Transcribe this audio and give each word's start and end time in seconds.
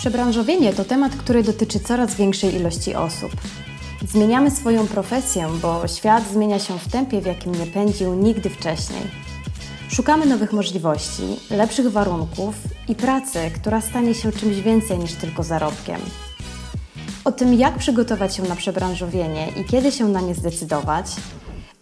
Przebranżowienie 0.00 0.72
to 0.72 0.84
temat, 0.84 1.16
który 1.16 1.42
dotyczy 1.42 1.80
coraz 1.80 2.14
większej 2.14 2.54
ilości 2.54 2.94
osób. 2.94 3.30
Zmieniamy 4.08 4.50
swoją 4.50 4.86
profesję, 4.86 5.48
bo 5.62 5.88
świat 5.88 6.24
zmienia 6.32 6.58
się 6.58 6.78
w 6.78 6.88
tempie, 6.88 7.20
w 7.20 7.26
jakim 7.26 7.54
nie 7.54 7.66
pędził 7.66 8.14
nigdy 8.14 8.50
wcześniej. 8.50 9.02
Szukamy 9.88 10.26
nowych 10.26 10.52
możliwości, 10.52 11.22
lepszych 11.50 11.92
warunków 11.92 12.54
i 12.88 12.94
pracy, 12.94 13.38
która 13.54 13.80
stanie 13.80 14.14
się 14.14 14.32
czymś 14.32 14.60
więcej 14.60 14.98
niż 14.98 15.12
tylko 15.12 15.42
zarobkiem. 15.42 16.00
O 17.24 17.32
tym, 17.32 17.54
jak 17.54 17.78
przygotować 17.78 18.36
się 18.36 18.42
na 18.42 18.56
przebranżowienie 18.56 19.48
i 19.60 19.64
kiedy 19.64 19.92
się 19.92 20.08
na 20.08 20.20
nie 20.20 20.34
zdecydować, 20.34 21.06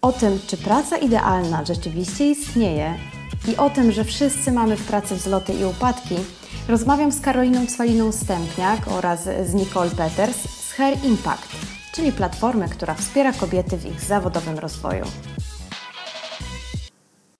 o 0.02 0.12
tym, 0.12 0.38
czy 0.46 0.56
praca 0.56 0.96
idealna 0.96 1.64
rzeczywiście 1.64 2.30
istnieje 2.30 2.95
i 3.48 3.56
o 3.56 3.70
tym, 3.70 3.92
że 3.92 4.05
wszyscy 4.05 4.52
mamy 4.52 4.77
w 4.77 4.87
pracy 4.87 5.16
wzloty 5.16 5.52
i 5.52 5.64
upadki, 5.64 6.14
rozmawiam 6.68 7.12
z 7.12 7.24
Karoliną 7.24 7.66
Cwaliną 7.66 8.12
Stępniak 8.12 8.78
oraz 8.98 9.24
z 9.24 9.54
Nicole 9.54 9.90
Peters 9.90 10.36
z 10.36 10.72
Hair 10.72 10.95
Impact, 11.04 11.48
czyli 11.95 12.12
platformy, 12.12 12.68
która 12.68 12.95
wspiera 12.95 13.32
kobiety 13.32 13.76
w 13.76 13.86
ich 13.86 14.00
zawodowym 14.00 14.59
rozwoju. 14.59 15.04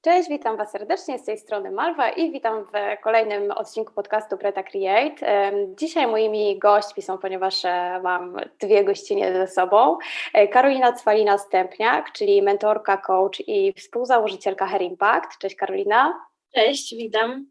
Cześć, 0.03 0.29
witam 0.29 0.57
Was 0.57 0.71
serdecznie 0.71 1.19
z 1.19 1.25
tej 1.25 1.39
strony 1.39 1.71
Malwa 1.71 2.11
i 2.11 2.33
witam 2.33 2.65
w 2.65 3.03
kolejnym 3.03 3.51
odcinku 3.51 3.93
podcastu 3.95 4.39
Preta 4.39 4.63
Create. 4.63 5.53
Dzisiaj 5.79 6.07
moimi 6.07 6.59
gośćmi 6.59 7.03
są, 7.03 7.19
ponieważ 7.19 7.65
e, 7.65 8.01
mam 8.03 8.37
dwie 8.61 8.85
gościnie 8.85 9.33
ze 9.33 9.47
sobą, 9.47 9.99
e, 10.35 10.49
Karolina 10.49 10.93
Cwalina-Stępniak, 10.93 12.03
czyli 12.13 12.43
mentorka, 12.43 12.97
coach 12.97 13.41
i 13.47 13.73
współzałożycielka 13.73 14.67
Hair 14.67 14.83
Impact. 14.83 15.39
Cześć 15.39 15.57
Karolina. 15.57 16.29
Cześć, 16.55 16.95
witam. 16.97 17.47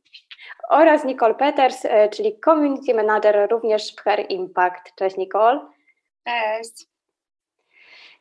Oraz 0.69 1.05
Nicole 1.05 1.35
Peters, 1.35 1.85
e, 1.85 2.09
czyli 2.09 2.39
Community 2.39 2.93
Manager 2.93 3.49
również 3.51 3.95
w 3.95 4.01
Hair 4.01 4.25
Impact. 4.29 4.95
Cześć 4.95 5.17
Nicole. 5.17 5.59
Cześć. 6.25 6.96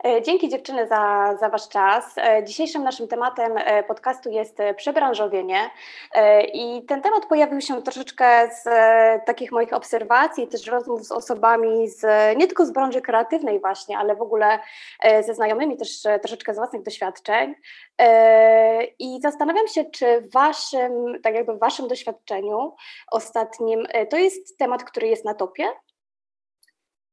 E, 0.05 0.22
dzięki 0.22 0.48
dziewczyny 0.48 0.86
za, 0.86 1.34
za 1.41 1.48
Wasz 1.48 1.69
czas. 1.69 2.19
E, 2.19 2.44
dzisiejszym 2.44 2.84
naszym 2.84 3.08
tematem 3.08 3.52
e, 3.56 3.83
podcastu 3.83 4.30
jest 4.30 4.58
przebranżowienie 4.77 5.70
i 6.53 6.84
ten 6.88 7.03
temat 7.03 7.27
pojawił 7.27 7.61
się 7.61 7.83
troszeczkę 7.83 8.50
z 8.62 8.64
takich 9.27 9.53
moich 9.53 9.72
obserwacji, 9.72 10.48
też 10.48 10.66
rozmów 10.66 11.05
z 11.05 11.12
osobami 11.12 11.88
z, 11.88 12.03
nie 12.36 12.47
tylko 12.47 12.66
z 12.66 12.70
branży 12.70 13.00
kreatywnej 13.00 13.61
właśnie, 13.61 13.98
ale 13.98 14.16
w 14.16 14.22
ogóle 14.22 14.58
ze 15.27 15.34
znajomymi 15.34 15.77
też 15.77 16.03
troszeczkę 16.03 16.55
z 16.55 16.56
własnych 16.56 16.83
doświadczeń 16.83 17.55
i 18.98 19.20
zastanawiam 19.22 19.69
się, 19.69 19.84
czy 19.84 20.20
w 20.20 20.33
Waszym, 20.33 20.92
tak 21.22 21.34
jakby 21.34 21.55
w 21.55 21.58
Waszym 21.58 21.88
doświadczeniu 21.88 22.75
ostatnim, 23.12 23.86
to 24.10 24.16
jest 24.16 24.58
temat, 24.58 24.84
który 24.84 25.08
jest 25.08 25.25
na 25.25 25.34
topie? 25.34 25.64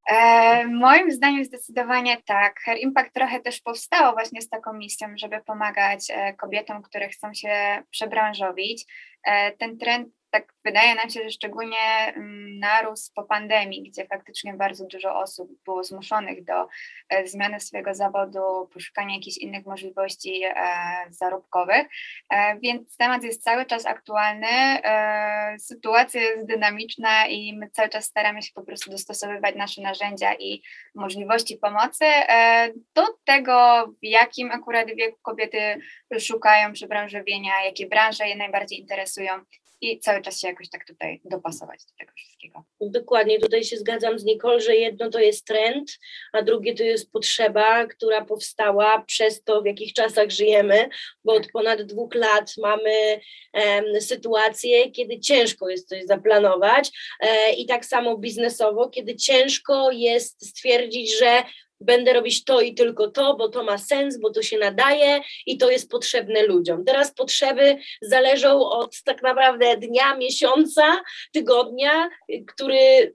E, 0.09 0.67
moim 0.67 1.11
zdaniem 1.11 1.45
zdecydowanie 1.45 2.17
tak. 2.25 2.59
Hair 2.59 2.77
Impact 2.79 3.13
trochę 3.13 3.39
też 3.39 3.61
powstało 3.61 4.13
właśnie 4.13 4.41
z 4.41 4.49
taką 4.49 4.73
misją, 4.73 5.07
żeby 5.15 5.41
pomagać 5.41 5.99
e, 6.09 6.33
kobietom, 6.33 6.81
które 6.81 7.09
chcą 7.09 7.33
się 7.33 7.83
przebranżowić. 7.91 8.85
E, 9.23 9.51
ten 9.51 9.77
trend 9.77 10.07
tak 10.33 10.53
wydaje 10.65 10.95
nam 10.95 11.09
się, 11.09 11.23
że 11.23 11.31
szczególnie 11.31 12.13
mm, 12.15 12.59
narósł 12.59 13.11
po 13.15 13.23
pandemii, 13.23 13.89
gdzie 13.89 14.05
faktycznie 14.07 14.53
bardzo 14.53 14.85
dużo 14.85 15.19
osób 15.19 15.49
było 15.65 15.83
zmuszonych 15.83 16.43
do 16.45 16.67
e, 17.09 17.27
zmiany 17.27 17.59
swojego 17.59 17.95
zawodu, 17.95 18.69
poszukania 18.73 19.15
jakichś 19.15 19.37
innych 19.37 19.65
możliwości 19.65 20.43
e, 20.43 20.53
zarobkowych, 21.09 21.87
e, 22.29 22.59
więc 22.59 22.97
temat 22.97 23.23
jest 23.23 23.43
cały 23.43 23.65
czas 23.65 23.85
aktualny, 23.85 24.47
sytuacja 25.59 26.21
jest 26.21 26.47
dynamiczna 26.47 27.27
i 27.27 27.57
my 27.57 27.69
cały 27.69 27.89
czas 27.89 28.05
staramy 28.05 28.41
się 28.41 28.51
po 28.53 28.61
prostu 28.61 28.91
dostosowywać 28.91 29.55
nasze 29.55 29.81
narzędzia 29.81 30.33
i 30.33 30.61
możliwości 30.95 31.57
pomocy 31.57 32.05
do 32.95 33.03
tego, 33.25 33.85
w 33.87 34.05
jakim 34.05 34.51
akurat 34.51 34.87
wieku 34.87 35.17
kobiety 35.21 35.77
szukają 36.19 36.73
przebranżowienia, 36.73 37.63
jakie 37.65 37.87
branże 37.87 38.27
je 38.27 38.35
najbardziej 38.35 38.79
interesują 38.79 39.33
i 39.83 39.99
cały 39.99 40.21
czas 40.21 40.39
się 40.39 40.47
jakoś 40.47 40.69
tak 40.69 40.87
tutaj 40.87 41.21
dopasować 41.25 41.85
do 41.85 41.91
tego 41.99 42.11
wszystkiego. 42.15 42.63
Dokładnie, 42.81 43.39
tutaj 43.39 43.63
się 43.63 43.77
zgadzam 43.77 44.19
z 44.19 44.25
Nicole, 44.25 44.59
że 44.59 44.75
jedno 44.75 45.09
to 45.09 45.19
jest 45.19 45.47
trend, 45.47 45.91
a 46.33 46.41
drugie 46.41 46.75
to 46.75 46.83
jest 46.83 47.11
potrzeba, 47.11 47.87
która 47.87 48.25
powstała 48.25 49.03
przez 49.07 49.43
to, 49.43 49.61
w 49.61 49.65
jakich 49.65 49.93
czasach 49.93 50.29
żyjemy, 50.29 50.89
bo 51.23 51.33
od 51.33 51.51
ponad 51.51 51.81
dwóch 51.81 52.15
lat 52.15 52.53
mamy 52.57 53.21
um, 53.53 54.01
sytuację, 54.01 54.91
kiedy 54.91 55.19
ciężko 55.19 55.69
jest 55.69 55.89
coś 55.89 56.05
zaplanować 56.05 56.91
e, 57.19 57.53
i 57.53 57.65
tak 57.65 57.85
samo 57.85 58.17
biznesowo, 58.17 58.89
kiedy 58.89 59.15
ciężko 59.15 59.91
jest 59.91 60.47
stwierdzić, 60.47 61.19
że 61.19 61.43
będę 61.83 62.13
robić 62.13 62.43
to 62.43 62.61
i 62.61 62.73
tylko 62.73 63.07
to, 63.07 63.35
bo 63.35 63.49
to 63.49 63.63
ma 63.63 63.77
sens, 63.77 64.19
bo 64.19 64.29
to 64.29 64.41
się 64.41 64.57
nadaje 64.57 65.21
i 65.45 65.57
to 65.57 65.71
jest 65.71 65.89
potrzebne 65.89 66.43
ludziom. 66.43 66.85
Teraz 66.85 67.13
potrzeby 67.13 67.77
zależą 68.01 68.69
od 68.69 69.03
tak 69.03 69.23
naprawdę 69.23 69.77
dnia, 69.77 70.15
miesiąca, 70.15 71.01
tygodnia, 71.31 72.09
który 72.47 73.13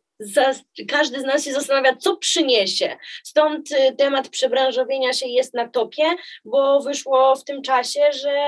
każdy 0.88 1.20
z 1.20 1.24
nas 1.24 1.44
się 1.44 1.52
zastanawia, 1.52 1.96
co 1.96 2.16
przyniesie. 2.16 2.96
Stąd 3.24 3.72
y, 3.72 3.96
temat 3.96 4.28
przebranżowienia 4.28 5.12
się 5.12 5.28
jest 5.28 5.54
na 5.54 5.68
topie, 5.68 6.04
bo 6.44 6.80
wyszło 6.80 7.36
w 7.36 7.44
tym 7.44 7.62
czasie, 7.62 8.00
że 8.12 8.40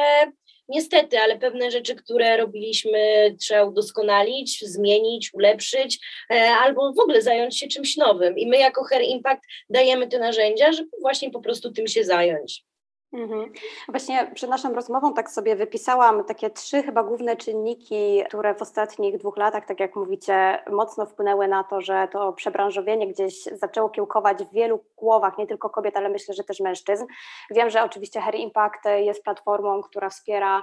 Niestety, 0.71 1.19
ale 1.19 1.39
pewne 1.39 1.71
rzeczy, 1.71 1.95
które 1.95 2.37
robiliśmy, 2.37 3.35
trzeba 3.41 3.65
udoskonalić, 3.65 4.61
zmienić, 4.61 5.35
ulepszyć, 5.35 5.99
e, 6.31 6.51
albo 6.51 6.93
w 6.93 6.99
ogóle 6.99 7.23
zająć 7.23 7.59
się 7.59 7.69
czymś 7.69 7.97
nowym. 7.97 8.39
I 8.39 8.47
my 8.47 8.59
jako 8.59 8.85
Hair 8.85 9.03
Impact 9.03 9.43
dajemy 9.71 10.09
te 10.09 10.19
narzędzia, 10.19 10.73
żeby 10.73 10.91
właśnie 11.01 11.31
po 11.31 11.41
prostu 11.41 11.73
tym 11.73 11.87
się 11.87 12.05
zająć. 12.05 12.70
Mhm. 13.12 13.53
Właśnie 13.88 14.31
przed 14.34 14.50
naszą 14.50 14.75
rozmową 14.75 15.15
tak 15.15 15.31
sobie 15.31 15.56
wypisałam 15.56 16.25
takie 16.25 16.50
trzy 16.50 16.82
chyba 16.82 17.03
główne 17.03 17.37
czynniki, 17.37 18.22
które 18.28 18.54
w 18.54 18.62
ostatnich 18.62 19.19
dwóch 19.19 19.37
latach, 19.37 19.66
tak 19.66 19.81
jak 19.81 19.97
mówicie, 19.97 20.62
mocno 20.71 21.06
wpłynęły 21.06 21.48
na 21.48 21.65
to, 21.65 21.81
że 21.81 22.09
to 22.12 22.32
przebranżowienie 22.32 23.09
gdzieś 23.09 23.43
zaczęło 23.43 23.88
kiełkować 23.88 24.44
w 24.44 24.53
wielu 24.53 24.84
głowach, 24.97 25.38
nie 25.38 25.47
tylko 25.47 25.71
kobiet, 25.71 25.97
ale 25.97 26.09
myślę, 26.09 26.34
że 26.34 26.44
też 26.44 26.60
mężczyzn. 26.60 27.06
Wiem, 27.50 27.71
że 27.71 27.82
oczywiście 27.82 28.21
Hair 28.21 28.34
Impact 28.34 28.84
jest 28.98 29.25
platformą, 29.25 29.82
która 29.82 30.09
wspiera 30.09 30.62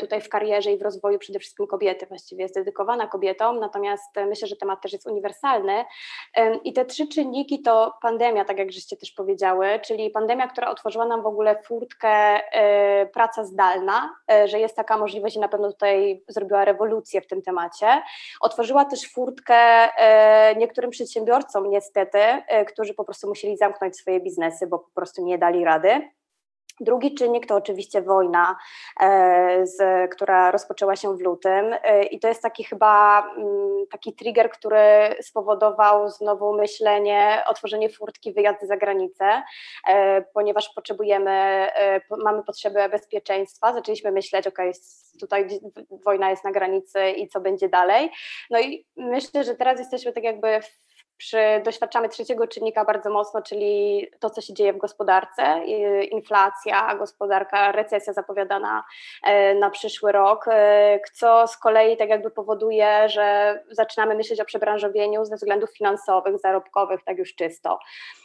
tutaj 0.00 0.20
w 0.20 0.28
karierze 0.28 0.72
i 0.72 0.78
w 0.78 0.82
rozwoju 0.82 1.18
przede 1.18 1.38
wszystkim 1.38 1.66
kobiety, 1.66 2.06
właściwie 2.06 2.42
jest 2.42 2.54
dedykowana 2.54 3.06
kobietom, 3.06 3.60
natomiast 3.60 4.16
e, 4.16 4.26
myślę, 4.26 4.48
że 4.48 4.56
temat 4.56 4.82
też 4.82 4.92
jest 4.92 5.06
uniwersalny. 5.06 5.84
I 6.64 6.72
te 6.72 6.84
trzy 6.84 7.08
czynniki 7.08 7.62
to 7.62 7.94
pandemia, 8.02 8.44
tak 8.44 8.58
jak 8.58 8.72
żeście 8.72 8.96
też 8.96 9.12
powiedziały, 9.12 9.80
czyli 9.86 10.10
pandemia, 10.10 10.48
która 10.48 10.70
otworzyła 10.70 11.06
nam 11.06 11.22
w 11.22 11.26
ogóle 11.26 11.62
furtkę 11.62 12.08
e, 12.08 13.06
praca 13.06 13.44
zdalna, 13.44 14.16
że 14.44 14.58
jest 14.58 14.76
taka 14.76 14.98
możliwość 14.98 15.36
i 15.36 15.40
na 15.40 15.48
pewno 15.48 15.72
tutaj 15.72 16.24
zrobiła 16.28 16.64
rewolucję 16.64 17.20
w 17.20 17.26
tym 17.26 17.42
temacie. 17.42 18.02
Otworzyła 18.40 18.84
też 18.84 19.12
furtkę 19.12 19.88
niektórym 20.56 20.90
przedsiębiorcom 20.90 21.70
niestety, 21.70 22.18
którzy 22.66 22.94
po 22.94 23.04
prostu 23.04 23.28
musieli 23.28 23.56
zamknąć 23.56 23.96
swoje 23.96 24.20
biznesy, 24.20 24.66
bo 24.66 24.78
po 24.78 24.90
prostu 24.94 25.24
nie 25.24 25.38
dali 25.38 25.64
rady. 25.64 26.08
Drugi 26.80 27.14
czynnik 27.14 27.46
to 27.46 27.54
oczywiście 27.54 28.02
wojna, 28.02 28.56
e, 29.00 29.66
z, 29.66 30.10
która 30.10 30.50
rozpoczęła 30.50 30.96
się 30.96 31.16
w 31.16 31.20
lutym 31.20 31.74
e, 31.82 32.04
i 32.04 32.20
to 32.20 32.28
jest 32.28 32.42
taki 32.42 32.64
chyba 32.64 33.22
mm, 33.36 33.86
taki 33.90 34.14
trigger, 34.14 34.50
który 34.50 35.16
spowodował 35.22 36.08
znowu 36.08 36.56
myślenie, 36.56 37.42
otworzenie 37.48 37.90
furtki, 37.90 38.32
wyjazdy 38.32 38.66
za 38.66 38.76
granicę, 38.76 39.42
e, 39.88 40.22
ponieważ 40.22 40.68
potrzebujemy, 40.74 41.68
mamy 42.24 42.42
potrzebę 42.42 42.88
bezpieczeństwa, 42.88 43.72
zaczęliśmy 43.72 44.12
myśleć, 44.12 44.46
ok, 44.46 44.58
tutaj 45.20 45.48
wojna 46.04 46.30
jest 46.30 46.44
na 46.44 46.52
granicy 46.52 47.10
i 47.10 47.28
co 47.28 47.40
będzie 47.40 47.68
dalej. 47.68 48.10
No 48.50 48.60
i 48.60 48.86
myślę, 48.96 49.44
że 49.44 49.54
teraz 49.54 49.78
jesteśmy 49.78 50.12
tak 50.12 50.24
jakby 50.24 50.60
w 50.60 50.93
przy, 51.16 51.38
doświadczamy 51.64 52.08
trzeciego 52.08 52.46
czynnika 52.46 52.84
bardzo 52.84 53.10
mocno, 53.10 53.42
czyli 53.42 54.06
to, 54.20 54.30
co 54.30 54.40
się 54.40 54.54
dzieje 54.54 54.72
w 54.72 54.78
gospodarce, 54.78 55.64
inflacja, 56.10 56.94
gospodarka, 56.94 57.72
recesja 57.72 58.12
zapowiadana 58.12 58.84
e, 59.24 59.54
na 59.54 59.70
przyszły 59.70 60.12
rok, 60.12 60.44
e, 60.48 61.00
co 61.12 61.46
z 61.46 61.56
kolei 61.56 61.96
tak 61.96 62.08
jakby 62.08 62.30
powoduje, 62.30 63.08
że 63.08 63.58
zaczynamy 63.70 64.14
myśleć 64.14 64.40
o 64.40 64.44
przebranżowieniu 64.44 65.24
ze 65.24 65.36
względów 65.36 65.70
finansowych, 65.76 66.38
zarobkowych, 66.38 67.00
tak 67.04 67.18
już 67.18 67.34
czysto. 67.34 67.78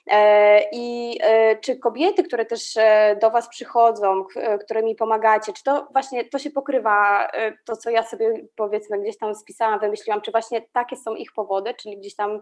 E, 0.07 0.61
I 0.71 1.19
czy 1.61 1.75
kobiety, 1.75 2.23
które 2.23 2.45
też 2.45 2.77
do 3.21 3.29
Was 3.29 3.49
przychodzą, 3.49 4.25
które 4.61 4.83
mi 4.83 4.95
pomagacie, 4.95 5.53
czy 5.53 5.63
to 5.63 5.87
właśnie 5.91 6.25
to 6.25 6.39
się 6.39 6.51
pokrywa, 6.51 7.27
to 7.65 7.77
co 7.77 7.89
ja 7.89 8.03
sobie 8.03 8.33
powiedzmy 8.55 8.99
gdzieś 8.99 9.17
tam 9.17 9.35
spisałam, 9.35 9.79
wymyśliłam, 9.79 10.21
czy 10.21 10.31
właśnie 10.31 10.61
takie 10.73 10.95
są 10.95 11.15
ich 11.15 11.33
powody, 11.33 11.73
czyli 11.73 11.97
gdzieś 11.97 12.15
tam 12.15 12.39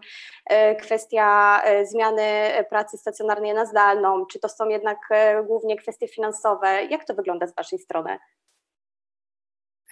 kwestia 0.80 1.60
e, 1.64 1.86
zmiany 1.86 2.50
pracy 2.70 2.98
stacjonarnej 2.98 3.54
na 3.54 3.66
zdalną, 3.66 4.26
czy 4.26 4.38
to 4.38 4.48
są 4.48 4.68
jednak 4.68 4.98
e, 5.10 5.42
głównie 5.42 5.76
kwestie 5.76 6.08
finansowe? 6.08 6.84
Jak 6.84 7.04
to 7.04 7.14
wygląda 7.14 7.46
z 7.46 7.54
Waszej 7.54 7.78
strony? 7.78 8.18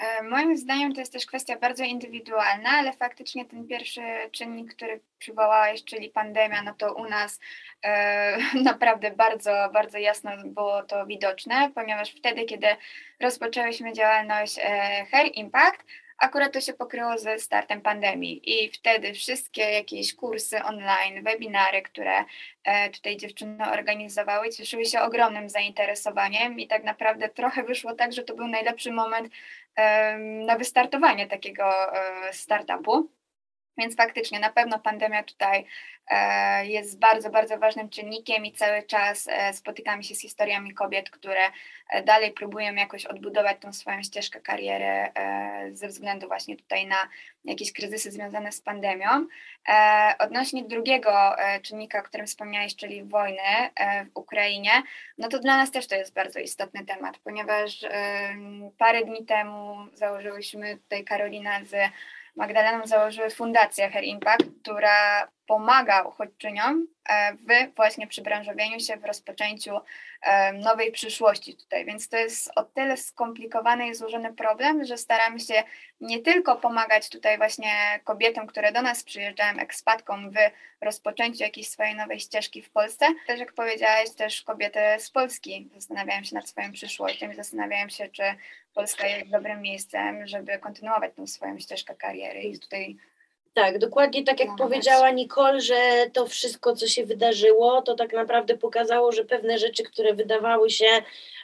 E, 0.00 0.22
moim 0.22 0.56
zdaniem 0.56 0.94
to 0.94 1.00
jest 1.00 1.12
też 1.12 1.26
kwestia 1.26 1.58
bardzo 1.58 1.84
indywidualna, 1.84 2.70
ale 2.70 2.92
faktycznie 2.92 3.44
ten 3.44 3.66
pierwszy 3.66 4.00
czynnik, 4.32 4.74
który 4.74 5.00
przywołałeś, 5.18 5.84
czyli 5.84 6.10
pandemia, 6.10 6.62
no 6.62 6.74
to 6.74 6.94
u 6.94 7.08
nas 7.08 7.40
e, 7.82 8.38
naprawdę 8.70 9.10
bardzo, 9.10 9.70
bardzo 9.72 9.98
jasno 9.98 10.30
było 10.44 10.82
to 10.82 11.06
widoczne, 11.06 11.70
ponieważ 11.74 12.10
wtedy, 12.10 12.44
kiedy 12.44 12.66
rozpoczęłyśmy 13.20 13.92
działalność 13.92 14.58
e, 14.58 15.06
Hair 15.10 15.30
Impact, 15.34 15.84
Akurat 16.18 16.52
to 16.52 16.60
się 16.60 16.72
pokryło 16.72 17.18
ze 17.18 17.38
startem 17.38 17.80
pandemii 17.80 18.64
i 18.64 18.70
wtedy 18.70 19.14
wszystkie 19.14 19.62
jakieś 19.62 20.14
kursy 20.14 20.62
online, 20.62 21.24
webinary, 21.24 21.82
które 21.82 22.24
e, 22.64 22.90
tutaj 22.90 23.16
dziewczyny 23.16 23.70
organizowały, 23.72 24.50
cieszyły 24.50 24.84
się 24.84 25.00
ogromnym 25.00 25.48
zainteresowaniem 25.48 26.60
i 26.60 26.66
tak 26.66 26.84
naprawdę 26.84 27.28
trochę 27.28 27.62
wyszło 27.62 27.94
tak, 27.94 28.12
że 28.12 28.22
to 28.22 28.34
był 28.34 28.46
najlepszy 28.48 28.92
moment 28.92 29.32
na 30.46 30.56
wystartowanie 30.58 31.26
takiego 31.26 31.96
e, 31.96 32.32
startupu. 32.32 33.15
Więc 33.78 33.96
faktycznie 33.96 34.40
na 34.40 34.50
pewno 34.50 34.78
pandemia 34.78 35.22
tutaj 35.22 35.66
e, 36.08 36.66
jest 36.66 36.98
bardzo, 36.98 37.30
bardzo 37.30 37.58
ważnym 37.58 37.88
czynnikiem 37.88 38.46
i 38.46 38.52
cały 38.52 38.82
czas 38.82 39.28
e, 39.30 39.52
spotykamy 39.52 40.04
się 40.04 40.14
z 40.14 40.20
historiami 40.20 40.74
kobiet, 40.74 41.10
które 41.10 41.40
e, 41.90 42.02
dalej 42.02 42.32
próbują 42.32 42.74
jakoś 42.74 43.06
odbudować 43.06 43.56
tą 43.60 43.72
swoją 43.72 44.02
ścieżkę 44.02 44.40
kariery 44.40 45.12
ze 45.72 45.88
względu 45.88 46.28
właśnie 46.28 46.56
tutaj 46.56 46.86
na 46.86 47.08
jakieś 47.44 47.72
kryzysy 47.72 48.10
związane 48.10 48.52
z 48.52 48.60
pandemią. 48.60 49.26
Odnośnie 50.18 50.64
drugiego 50.64 51.36
czynnika, 51.62 51.98
o 51.98 52.02
którym 52.02 52.26
wspomniałeś, 52.26 52.76
czyli 52.76 53.04
wojny 53.04 53.42
w 54.14 54.16
Ukrainie, 54.16 54.70
no 55.18 55.28
to 55.28 55.38
dla 55.38 55.56
nas 55.56 55.70
też 55.70 55.86
to 55.86 55.94
jest 55.94 56.14
bardzo 56.14 56.38
istotny 56.38 56.84
temat, 56.84 57.18
ponieważ 57.18 57.80
parę 58.78 59.04
dni 59.04 59.26
temu 59.26 59.76
założyłyśmy 59.92 60.76
tutaj 60.76 61.04
Karolina 61.04 61.64
z 61.64 61.74
Magdaleną 62.36 62.86
założyły 62.86 63.30
Fundację 63.30 63.90
Hair 63.90 64.04
Impact, 64.04 64.46
która 64.62 65.28
pomaga 65.46 66.02
uchodźczyniom 66.02 66.86
e, 67.08 67.34
w 67.34 67.74
właśnie 67.76 68.06
przybranżowieniu 68.06 68.80
się, 68.80 68.96
w 68.96 69.04
rozpoczęciu 69.04 69.80
e, 70.22 70.52
nowej 70.52 70.92
przyszłości 70.92 71.56
tutaj. 71.56 71.84
Więc 71.84 72.08
to 72.08 72.16
jest 72.16 72.50
o 72.56 72.62
tyle 72.62 72.96
skomplikowany 72.96 73.88
i 73.88 73.94
złożony 73.94 74.34
problem, 74.34 74.84
że 74.84 74.98
staramy 74.98 75.40
się 75.40 75.62
nie 76.00 76.18
tylko 76.18 76.56
pomagać 76.56 77.10
tutaj 77.10 77.36
właśnie 77.36 77.70
kobietom, 78.04 78.46
które 78.46 78.72
do 78.72 78.82
nas 78.82 79.04
przyjeżdżają, 79.04 79.58
ekspatkom 79.58 80.30
w 80.30 80.34
rozpoczęciu 80.80 81.42
jakiejś 81.42 81.68
swojej 81.68 81.94
nowej 81.94 82.20
ścieżki 82.20 82.62
w 82.62 82.70
Polsce, 82.70 83.06
też 83.26 83.40
jak 83.40 83.52
powiedziałaś, 83.52 84.10
też 84.10 84.42
kobiety 84.42 84.80
z 84.98 85.10
Polski 85.10 85.70
zastanawiają 85.74 86.24
się 86.24 86.34
nad 86.34 86.48
swoją 86.48 86.72
przyszłością 86.72 87.30
i 87.30 87.34
zastanawiają 87.34 87.88
się, 87.88 88.08
czy 88.08 88.22
Polska 88.74 89.06
jest 89.06 89.30
dobrym 89.30 89.62
miejscem, 89.62 90.26
żeby 90.26 90.58
kontynuować 90.58 91.14
tą 91.14 91.26
swoją 91.26 91.58
ścieżkę 91.58 91.94
kariery 91.94 92.42
i 92.42 92.58
tutaj 92.58 92.96
tak, 93.56 93.78
dokładnie 93.78 94.24
tak 94.24 94.40
jak 94.40 94.48
no, 94.48 94.56
powiedziała 94.56 95.10
Nicole, 95.10 95.60
że 95.60 96.10
to 96.12 96.26
wszystko, 96.26 96.76
co 96.76 96.86
się 96.86 97.06
wydarzyło, 97.06 97.82
to 97.82 97.94
tak 97.94 98.12
naprawdę 98.12 98.58
pokazało, 98.58 99.12
że 99.12 99.24
pewne 99.24 99.58
rzeczy, 99.58 99.82
które 99.82 100.14
wydawały 100.14 100.70
się 100.70 100.86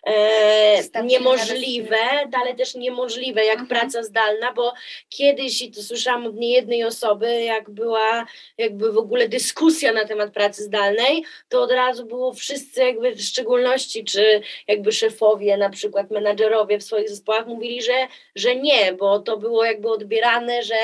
e, 0.07 1.03
niemożliwe, 1.05 1.97
ale 2.43 2.55
też 2.55 2.75
niemożliwe, 2.75 3.45
jak 3.45 3.61
mhm. 3.61 3.69
praca 3.69 4.03
zdalna, 4.03 4.53
bo 4.53 4.73
kiedyś, 5.09 5.63
i 5.63 5.71
to 5.71 5.83
słyszałam 5.83 6.27
od 6.27 6.35
niejednej 6.35 6.85
osoby, 6.85 7.43
jak 7.43 7.71
była 7.71 8.27
jakby 8.59 8.93
w 8.93 8.99
ogóle 8.99 9.29
dyskusja 9.29 9.93
na 9.93 10.05
temat 10.05 10.33
pracy 10.33 10.63
zdalnej, 10.63 11.25
to 11.49 11.63
od 11.63 11.71
razu 11.71 12.07
było 12.07 12.33
wszyscy 12.33 12.81
jakby 12.81 13.15
w 13.15 13.23
szczególności, 13.23 14.05
czy 14.05 14.43
jakby 14.69 14.93
szefowie, 14.93 15.57
na 15.57 15.71
przykład 15.71 16.11
menadżerowie 16.11 16.79
w 16.79 16.85
swoich 16.85 17.09
zespołach 17.09 17.47
mówili, 17.47 17.83
że, 17.83 18.09
że 18.35 18.57
nie, 18.57 18.93
bo 18.93 19.19
to 19.19 19.37
było 19.37 19.65
jakby 19.65 19.91
odbierane, 19.91 20.63
że 20.63 20.75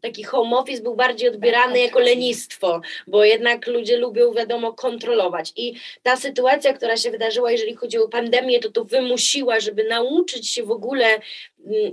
taki 0.00 0.24
home 0.24 0.56
office 0.56 0.73
był 0.80 0.96
bardziej 0.96 1.28
odbierany 1.28 1.78
jako 1.78 1.98
lenistwo, 2.00 2.80
bo 3.06 3.24
jednak 3.24 3.66
ludzie 3.66 3.96
lubią, 3.96 4.32
wiadomo, 4.32 4.72
kontrolować. 4.72 5.52
I 5.56 5.74
ta 6.02 6.16
sytuacja, 6.16 6.72
która 6.72 6.96
się 6.96 7.10
wydarzyła, 7.10 7.52
jeżeli 7.52 7.74
chodzi 7.74 7.98
o 7.98 8.08
pandemię, 8.08 8.60
to 8.60 8.70
to 8.70 8.84
wymusiła, 8.84 9.60
żeby 9.60 9.84
nauczyć 9.84 10.50
się 10.50 10.62
w 10.62 10.70
ogóle 10.70 11.20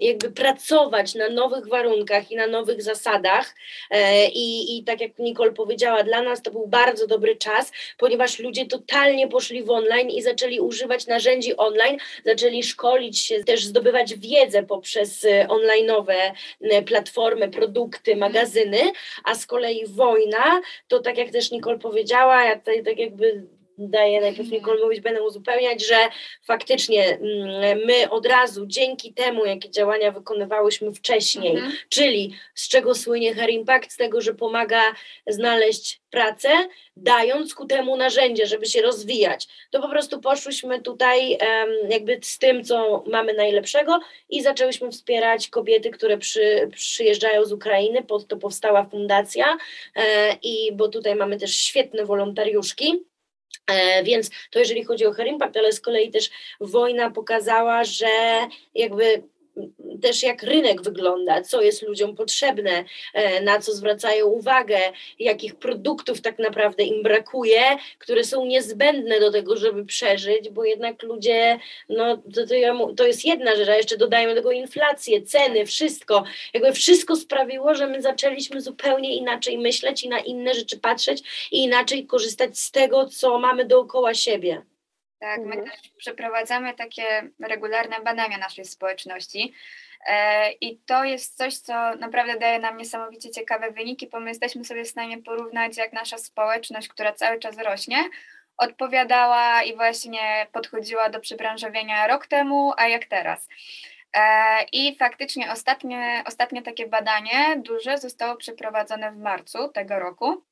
jakby 0.01 0.31
pracować 0.31 1.15
na 1.15 1.29
nowych 1.29 1.68
warunkach 1.68 2.31
i 2.31 2.35
na 2.35 2.47
nowych 2.47 2.83
zasadach. 2.83 3.56
E, 3.91 4.27
I, 4.27 4.77
I 4.77 4.83
tak 4.83 5.01
jak 5.01 5.19
Nicole 5.19 5.51
powiedziała, 5.51 6.03
dla 6.03 6.21
nas 6.21 6.41
to 6.41 6.51
był 6.51 6.68
bardzo 6.68 7.07
dobry 7.07 7.35
czas, 7.35 7.71
ponieważ 7.97 8.39
ludzie 8.39 8.65
totalnie 8.65 9.27
poszli 9.27 9.63
w 9.63 9.69
online 9.69 10.09
i 10.09 10.21
zaczęli 10.21 10.59
używać 10.59 11.07
narzędzi 11.07 11.57
online, 11.57 11.97
zaczęli 12.25 12.63
szkolić 12.63 13.19
się, 13.19 13.44
też 13.44 13.65
zdobywać 13.65 14.15
wiedzę 14.15 14.63
poprzez 14.63 15.25
e, 15.25 15.47
online'owe 15.47 16.31
e, 16.62 16.81
platformy, 16.81 17.50
produkty, 17.50 18.15
magazyny, 18.15 18.91
a 19.24 19.35
z 19.35 19.45
kolei 19.45 19.85
wojna, 19.88 20.62
to 20.88 21.00
tak 21.00 21.17
jak 21.17 21.31
też 21.31 21.51
Nicole 21.51 21.79
powiedziała, 21.79 22.44
ja 22.44 22.56
tutaj 22.56 22.83
tak 22.83 23.00
jakby 23.00 23.47
daję 23.89 24.21
najpierw 24.21 24.39
mhm. 24.39 24.61
Nicole 24.61 24.83
mówić, 24.83 25.01
będę 25.01 25.23
uzupełniać, 25.23 25.87
że 25.87 25.95
faktycznie 26.43 27.05
mm, 27.05 27.79
my 27.85 28.09
od 28.09 28.25
razu 28.25 28.65
dzięki 28.65 29.13
temu, 29.13 29.45
jakie 29.45 29.69
działania 29.69 30.11
wykonywałyśmy 30.11 30.93
wcześniej, 30.93 31.55
mhm. 31.55 31.73
czyli 31.89 32.35
z 32.55 32.67
czego 32.67 32.95
słynie 32.95 33.33
Hair 33.33 33.49
Impact, 33.49 33.91
z 33.91 33.97
tego, 33.97 34.21
że 34.21 34.33
pomaga 34.33 34.81
znaleźć 35.27 36.01
pracę, 36.09 36.49
dając 36.95 37.53
ku 37.53 37.65
temu 37.65 37.97
narzędzie, 37.97 38.45
żeby 38.45 38.65
się 38.65 38.81
rozwijać, 38.81 39.47
to 39.71 39.81
po 39.81 39.89
prostu 39.89 40.21
poszłyśmy 40.21 40.81
tutaj 40.81 41.37
jakby 41.89 42.19
z 42.21 42.37
tym, 42.37 42.63
co 42.63 43.03
mamy 43.07 43.33
najlepszego 43.33 43.99
i 44.29 44.41
zaczęłyśmy 44.41 44.91
wspierać 44.91 45.47
kobiety, 45.47 45.89
które 45.89 46.17
przy, 46.17 46.69
przyjeżdżają 46.75 47.45
z 47.45 47.51
Ukrainy, 47.51 48.03
pod 48.03 48.27
to 48.27 48.37
powstała 48.37 48.85
fundacja 48.85 49.57
e, 49.95 50.33
i 50.43 50.71
bo 50.73 50.87
tutaj 50.87 51.15
mamy 51.15 51.37
też 51.37 51.55
świetne 51.55 52.05
wolontariuszki, 52.05 53.03
więc 54.03 54.29
to 54.51 54.59
jeżeli 54.59 54.83
chodzi 54.83 55.06
o 55.06 55.13
Her 55.13 55.27
Impact, 55.27 55.57
ale 55.57 55.71
z 55.73 55.81
kolei 55.81 56.12
też 56.12 56.29
wojna 56.59 57.12
pokazała, 57.12 57.83
że 57.83 58.07
jakby 58.75 59.23
też 60.01 60.24
jak 60.24 60.44
rynek 60.44 60.81
wygląda, 60.81 61.42
co 61.42 61.62
jest 61.62 61.81
ludziom 61.81 62.15
potrzebne, 62.15 62.83
e, 63.13 63.42
na 63.42 63.59
co 63.59 63.71
zwracają 63.71 64.27
uwagę, 64.27 64.80
jakich 65.19 65.56
produktów 65.56 66.21
tak 66.21 66.39
naprawdę 66.39 66.83
im 66.83 67.03
brakuje, 67.03 67.62
które 68.00 68.24
są 68.24 68.45
niezbędne 68.45 69.19
do 69.19 69.31
tego, 69.31 69.57
żeby 69.57 69.86
przeżyć, 69.86 70.50
bo 70.50 70.65
jednak 70.65 71.03
ludzie, 71.03 71.60
no 71.89 72.17
to, 72.17 72.48
to, 72.48 72.53
ja, 72.55 72.75
to 72.98 73.08
jest 73.08 73.25
jedna 73.25 73.55
rzecz, 73.55 73.70
a 73.70 73.75
jeszcze 73.75 73.98
dodajmy 73.98 74.36
do 74.36 74.41
tego 74.41 74.51
inflację, 74.51 75.22
ceny, 75.22 75.65
wszystko, 75.65 76.24
jakby 76.53 76.74
wszystko 76.74 77.15
sprawiło, 77.15 77.75
że 77.75 77.88
my 77.88 78.01
zaczęliśmy 78.01 78.62
zupełnie 78.62 79.15
inaczej 79.15 79.58
myśleć 79.58 80.03
i 80.03 80.10
na 80.10 80.20
inne 80.20 80.53
rzeczy 80.53 80.79
patrzeć 80.79 81.24
i 81.51 81.63
inaczej 81.63 82.05
korzystać 82.05 82.60
z 82.60 82.72
tego, 82.72 83.05
co 83.05 83.39
mamy 83.39 83.65
dookoła 83.65 84.13
siebie. 84.13 84.70
Tak, 85.21 85.39
my 85.39 85.55
mhm. 85.55 85.65
też 85.65 85.89
przeprowadzamy 85.97 86.73
takie 86.73 87.29
regularne 87.39 88.01
badania 88.01 88.37
naszej 88.37 88.65
społeczności. 88.65 89.53
E, 90.07 90.51
I 90.51 90.77
to 90.77 91.03
jest 91.03 91.37
coś, 91.37 91.57
co 91.57 91.95
naprawdę 91.95 92.39
daje 92.39 92.59
nam 92.59 92.77
niesamowicie 92.77 93.31
ciekawe 93.31 93.71
wyniki, 93.71 94.07
bo 94.07 94.19
my 94.19 94.29
jesteśmy 94.29 94.65
sobie 94.65 94.83
w 94.83 94.87
stanie 94.87 95.21
porównać, 95.21 95.77
jak 95.77 95.93
nasza 95.93 96.17
społeczność, 96.17 96.87
która 96.87 97.13
cały 97.13 97.39
czas 97.39 97.57
rośnie, 97.57 98.09
odpowiadała 98.57 99.63
i 99.63 99.75
właśnie 99.75 100.47
podchodziła 100.51 101.09
do 101.09 101.19
przebranżowienia 101.19 102.07
rok 102.07 102.27
temu, 102.27 102.73
a 102.77 102.87
jak 102.87 103.05
teraz. 103.05 103.47
E, 104.13 104.63
I 104.71 104.97
faktycznie 104.97 105.51
ostatnie, 105.51 106.23
ostatnie 106.25 106.61
takie 106.61 106.87
badanie 106.87 107.55
duże 107.57 107.97
zostało 107.97 108.35
przeprowadzone 108.35 109.11
w 109.11 109.17
marcu 109.17 109.69
tego 109.69 109.99
roku 109.99 110.43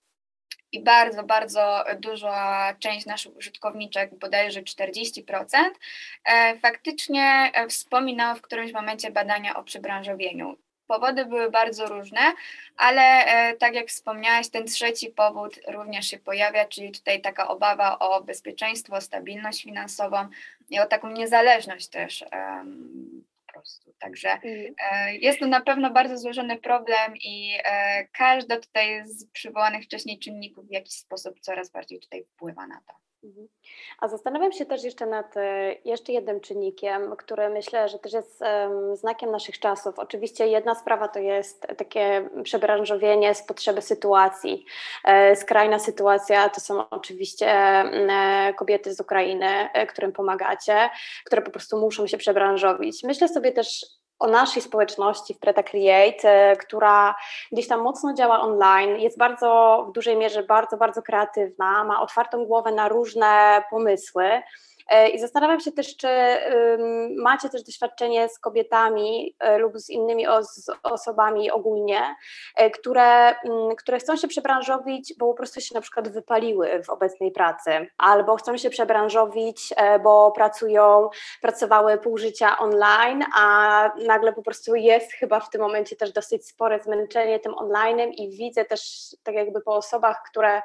i 0.71 0.83
bardzo, 0.83 1.23
bardzo 1.23 1.83
duża 1.99 2.75
część 2.79 3.05
naszych 3.05 3.37
użytkowniczek, 3.37 4.15
bodajże 4.15 4.61
40%, 4.61 5.79
e, 6.25 6.57
faktycznie 6.59 7.51
e, 7.53 7.67
wspominała 7.67 8.35
w 8.35 8.41
którymś 8.41 8.73
momencie 8.73 9.11
badania 9.11 9.55
o 9.55 9.63
przybranżowieniu. 9.63 10.57
Powody 10.87 11.25
były 11.25 11.51
bardzo 11.51 11.85
różne, 11.85 12.19
ale 12.77 13.01
e, 13.01 13.53
tak 13.53 13.75
jak 13.75 13.87
wspomniałaś, 13.87 14.49
ten 14.49 14.65
trzeci 14.65 15.09
powód 15.09 15.59
również 15.67 16.07
się 16.07 16.17
pojawia, 16.17 16.65
czyli 16.65 16.91
tutaj 16.91 17.21
taka 17.21 17.47
obawa 17.47 17.99
o 17.99 18.23
bezpieczeństwo, 18.23 19.01
stabilność 19.01 19.63
finansową 19.63 20.27
i 20.69 20.79
o 20.79 20.85
taką 20.85 21.09
niezależność 21.09 21.87
też 21.87 22.25
prostu. 23.53 23.93
Także 23.99 24.39
e, 24.91 25.15
jest 25.15 25.39
to 25.39 25.47
na 25.47 25.61
pewno 25.61 25.91
bardzo 25.91 26.17
złożony 26.17 26.57
problem 26.57 27.17
i 27.17 27.57
e, 27.63 28.07
każda 28.07 28.59
tutaj 28.59 29.07
z 29.07 29.31
przywołanych 29.31 29.83
wcześniej 29.83 30.19
czynników 30.19 30.67
w 30.67 30.71
jakiś 30.71 30.93
sposób 30.93 31.39
coraz 31.39 31.71
bardziej 31.71 31.99
tutaj 31.99 32.23
wpływa 32.23 32.67
na 32.67 32.81
to. 32.87 33.08
Mhm. 33.23 33.47
A 33.99 34.07
zastanawiam 34.07 34.51
się 34.51 34.65
też 34.65 34.83
jeszcze 34.83 35.05
nad 35.05 35.37
e, 35.37 35.73
jeszcze 35.85 36.11
jednym 36.11 36.39
czynnikiem, 36.39 37.15
który 37.15 37.49
myślę, 37.49 37.89
że 37.89 37.99
też 37.99 38.13
jest 38.13 38.39
znakiem 38.93 39.31
naszych 39.31 39.59
czasów. 39.59 39.99
Oczywiście 39.99 40.47
jedna 40.47 40.75
sprawa 40.75 41.07
to 41.07 41.19
jest 41.19 41.67
takie 41.77 42.29
przebranżowienie 42.43 43.35
z 43.35 43.43
potrzeby 43.43 43.81
sytuacji. 43.81 44.65
E, 45.05 45.35
skrajna 45.35 45.79
sytuacja 45.79 46.49
to 46.49 46.61
są 46.61 46.89
oczywiście 46.89 47.47
e, 47.49 48.53
kobiety 48.57 48.93
z 48.93 48.99
Ukrainy, 48.99 49.69
którym 49.89 50.11
pomagacie, 50.11 50.89
które 51.25 51.41
po 51.41 51.51
prostu 51.51 51.79
muszą 51.79 52.07
się 52.07 52.17
przebranżowić. 52.17 53.03
Myślę 53.03 53.27
sobie 53.27 53.51
też 53.51 53.85
o 54.19 54.27
naszej 54.27 54.61
społeczności 54.61 55.33
w 55.33 55.39
Preta 55.39 55.63
Create, 55.63 56.55
która 56.59 57.15
gdzieś 57.51 57.67
tam 57.67 57.81
mocno 57.81 58.13
działa 58.13 58.41
online, 58.41 58.99
jest 58.99 59.17
bardzo 59.17 59.85
w 59.89 59.91
dużej 59.91 60.17
mierze 60.17 60.43
bardzo, 60.43 60.77
bardzo 60.77 61.01
kreatywna, 61.01 61.83
ma 61.83 62.01
otwartą 62.01 62.45
głowę 62.45 62.71
na 62.71 62.89
różne 62.89 63.63
pomysły. 63.69 64.41
E, 64.89 65.09
I 65.09 65.19
zastanawiam 65.19 65.59
się 65.59 65.71
też, 65.71 65.97
czy 65.97 66.07
macie 67.17 67.49
też 67.49 67.63
doświadczenie 67.63 68.29
z 68.29 68.39
kobietami 68.39 69.35
e, 69.39 69.57
lub 69.57 69.77
z 69.77 69.89
innymi 69.89 70.25
osobami 70.83 71.51
ogólnie, 71.51 72.15
e, 72.55 72.69
które, 72.69 73.35
które 73.77 73.99
chcą 73.99 74.15
się 74.15 74.27
przebranżowić, 74.27 75.13
bo 75.17 75.27
po 75.27 75.33
prostu 75.33 75.61
się 75.61 75.75
na 75.75 75.81
przykład 75.81 76.07
wypaliły 76.07 76.83
w 76.83 76.89
obecnej 76.89 77.31
pracy, 77.31 77.71
albo 77.97 78.35
chcą 78.35 78.57
się 78.57 78.69
przebranżowić, 78.69 79.73
bo 80.03 80.31
pracują, 80.31 81.09
pracowały 81.41 81.97
pół 81.97 82.17
życia 82.17 82.57
online, 82.57 83.25
a 83.35 83.91
nagle 84.07 84.33
po 84.33 84.41
prostu 84.41 84.75
jest 84.75 85.13
chyba 85.13 85.39
w 85.39 85.49
tym 85.49 85.61
momencie 85.61 85.95
też 85.95 86.11
dosyć 86.11 86.47
spore 86.47 86.79
zmęczenie 86.79 87.39
tym 87.39 87.53
onlinem 87.57 88.13
i 88.13 88.29
widzę 88.29 88.65
też 88.65 88.81
tak 89.23 89.35
jakby 89.35 89.61
po 89.61 89.75
osobach, 89.75 90.23
które, 90.29 90.61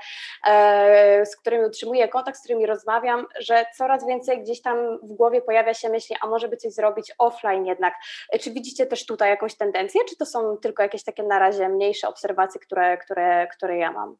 z 1.24 1.36
którymi 1.36 1.64
utrzymuję 1.64 2.08
kontakt, 2.08 2.38
z 2.38 2.40
którymi 2.40 2.66
rozmawiam, 2.66 3.26
że 3.38 3.66
coraz 3.76 4.06
więcej 4.06 4.13
więcej 4.14 4.42
gdzieś 4.42 4.62
tam 4.62 4.98
w 5.02 5.12
głowie 5.12 5.42
pojawia 5.42 5.74
się 5.74 5.88
myśli, 5.88 6.16
a 6.20 6.26
może 6.26 6.48
by 6.48 6.56
coś 6.56 6.72
zrobić 6.72 7.12
offline 7.18 7.66
jednak. 7.66 7.94
E, 8.32 8.38
czy 8.38 8.50
widzicie 8.50 8.86
też 8.86 9.06
tutaj 9.06 9.30
jakąś 9.30 9.54
tendencję, 9.56 10.00
czy 10.08 10.16
to 10.16 10.26
są 10.26 10.56
tylko 10.56 10.82
jakieś 10.82 11.04
takie 11.04 11.22
na 11.22 11.38
razie 11.38 11.68
mniejsze 11.68 12.08
obserwacje, 12.08 12.60
które, 12.60 12.98
które, 12.98 13.46
które 13.46 13.78
ja 13.78 13.92
mam? 13.92 14.16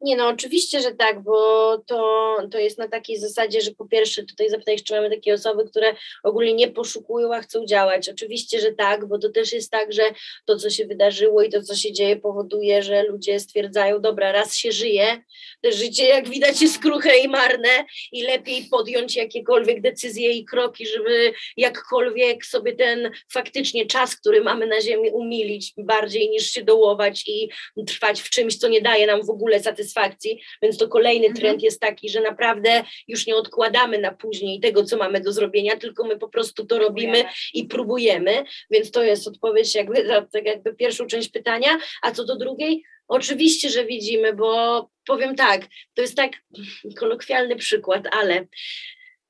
Nie, 0.00 0.16
no 0.16 0.28
oczywiście, 0.28 0.80
że 0.80 0.94
tak, 0.94 1.22
bo 1.22 1.78
to, 1.78 2.36
to 2.50 2.58
jest 2.58 2.78
na 2.78 2.88
takiej 2.88 3.18
zasadzie, 3.18 3.60
że 3.60 3.70
po 3.70 3.88
pierwsze 3.88 4.24
tutaj 4.24 4.50
zapytaj, 4.50 4.76
czy 4.76 4.94
mamy 4.94 5.10
takie 5.10 5.34
osoby, 5.34 5.64
które 5.64 5.94
ogólnie 6.24 6.54
nie 6.54 6.68
poszukują, 6.68 7.34
a 7.34 7.40
chcą 7.40 7.66
działać. 7.66 8.08
Oczywiście, 8.08 8.60
że 8.60 8.72
tak, 8.72 9.08
bo 9.08 9.18
to 9.18 9.28
też 9.28 9.52
jest 9.52 9.70
tak, 9.70 9.92
że 9.92 10.02
to, 10.44 10.56
co 10.56 10.70
się 10.70 10.86
wydarzyło 10.86 11.42
i 11.42 11.50
to, 11.50 11.62
co 11.62 11.74
się 11.74 11.92
dzieje, 11.92 12.16
powoduje, 12.16 12.82
że 12.82 13.02
ludzie 13.02 13.40
stwierdzają, 13.40 14.00
dobra, 14.00 14.32
raz 14.32 14.56
się 14.56 14.72
żyje, 14.72 15.22
to 15.62 15.72
życie, 15.72 16.04
jak 16.04 16.28
widać, 16.28 16.62
jest 16.62 16.78
kruche 16.78 17.18
i 17.18 17.28
marne 17.28 17.84
i 18.12 18.22
lepiej 18.22 18.64
podjąć 18.70 19.16
jakiekolwiek 19.16 19.80
decyzje 19.80 20.32
i 20.32 20.44
kroki, 20.44 20.86
żeby 20.86 21.32
jakkolwiek 21.56 22.46
sobie 22.46 22.72
ten 22.74 23.10
faktycznie 23.32 23.86
czas, 23.86 24.16
który 24.16 24.40
mamy 24.40 24.66
na 24.66 24.80
ziemi 24.80 25.10
umilić 25.10 25.72
bardziej 25.78 26.30
niż 26.30 26.50
się 26.50 26.64
dołować 26.64 27.24
i 27.28 27.48
trwać 27.86 28.20
w 28.22 28.30
czymś, 28.30 28.56
co 28.56 28.68
nie 28.68 28.82
daje 28.82 29.06
nam 29.06 29.26
w 29.26 29.30
ogóle 29.30 29.60
satysfakcji 29.60 29.85
satysfakcji, 29.86 30.40
więc 30.62 30.78
to 30.78 30.88
kolejny 30.88 31.26
mhm. 31.26 31.40
trend 31.40 31.62
jest 31.62 31.80
taki, 31.80 32.08
że 32.08 32.20
naprawdę 32.20 32.82
już 33.08 33.26
nie 33.26 33.36
odkładamy 33.36 33.98
na 33.98 34.12
później 34.12 34.60
tego, 34.60 34.84
co 34.84 34.96
mamy 34.96 35.20
do 35.20 35.32
zrobienia, 35.32 35.76
tylko 35.76 36.06
my 36.06 36.18
po 36.18 36.28
prostu 36.28 36.66
to 36.66 36.78
robimy 36.78 37.24
i 37.54 37.64
próbujemy, 37.64 38.44
więc 38.70 38.90
to 38.90 39.02
jest 39.02 39.28
odpowiedź 39.28 39.74
jakby 39.74 40.06
za 40.06 40.22
tak 40.22 40.46
jakby 40.46 40.74
pierwszą 40.74 41.06
część 41.06 41.28
pytania, 41.28 41.78
a 42.02 42.12
co 42.12 42.24
do 42.24 42.36
drugiej, 42.36 42.82
Oczywiście, 43.08 43.70
że 43.70 43.84
widzimy, 43.84 44.34
bo 44.34 44.90
powiem 45.06 45.36
tak, 45.36 45.66
to 45.94 46.02
jest 46.02 46.16
tak 46.16 46.32
kolokwialny 47.00 47.56
przykład, 47.56 48.08
ale 48.12 48.46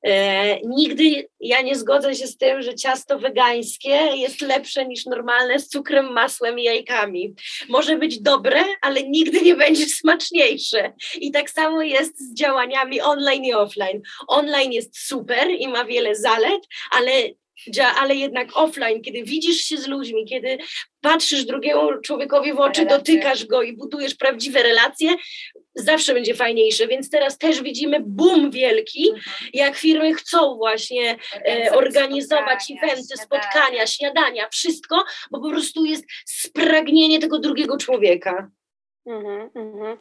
E, 0.03 0.59
nigdy 0.61 1.29
ja 1.39 1.61
nie 1.61 1.75
zgodzę 1.75 2.15
się 2.15 2.27
z 2.27 2.37
tym, 2.37 2.61
że 2.61 2.75
ciasto 2.75 3.19
wegańskie 3.19 3.89
jest 4.15 4.41
lepsze 4.41 4.85
niż 4.85 5.05
normalne 5.05 5.59
z 5.59 5.69
cukrem, 5.69 6.13
masłem 6.13 6.59
i 6.59 6.63
jajkami. 6.63 7.35
Może 7.69 7.97
być 7.97 8.21
dobre, 8.21 8.63
ale 8.81 9.03
nigdy 9.03 9.41
nie 9.41 9.55
będzie 9.55 9.85
smaczniejsze. 9.85 10.93
I 11.15 11.31
tak 11.31 11.49
samo 11.49 11.81
jest 11.81 12.19
z 12.19 12.33
działaniami 12.33 13.01
online 13.01 13.45
i 13.45 13.53
offline. 13.53 14.01
Online 14.27 14.71
jest 14.71 14.97
super 14.97 15.49
i 15.49 15.67
ma 15.67 15.85
wiele 15.85 16.15
zalet, 16.15 16.61
ale 16.91 17.11
ale 17.95 18.15
jednak 18.15 18.57
offline, 18.57 19.01
kiedy 19.01 19.23
widzisz 19.23 19.57
się 19.57 19.77
z 19.77 19.87
ludźmi, 19.87 20.25
kiedy 20.25 20.57
patrzysz 21.01 21.45
drugiemu 21.45 22.01
człowiekowi 22.01 22.53
w 22.53 22.59
oczy, 22.59 22.81
relacje. 22.81 22.97
dotykasz 22.97 23.45
go 23.45 23.61
i 23.61 23.73
budujesz 23.73 24.15
prawdziwe 24.15 24.63
relacje, 24.63 25.15
zawsze 25.75 26.13
będzie 26.13 26.35
fajniejsze. 26.35 26.87
Więc 26.87 27.09
teraz 27.09 27.37
też 27.37 27.61
widzimy 27.61 27.99
boom 28.05 28.51
wielki, 28.51 29.09
mhm. 29.09 29.49
jak 29.53 29.77
firmy 29.77 30.13
chcą 30.13 30.55
właśnie 30.55 31.17
e, 31.33 31.71
organizować 31.71 32.63
spotkania, 32.63 32.93
eventy, 32.93 33.17
spotkania, 33.17 33.87
śniadania, 33.87 34.49
wszystko, 34.49 35.03
bo 35.31 35.41
po 35.41 35.49
prostu 35.49 35.85
jest 35.85 36.05
spragnienie 36.25 37.19
tego 37.19 37.39
drugiego 37.39 37.77
człowieka. 37.77 38.49
Mm 39.07 39.49
-hmm. 39.49 39.97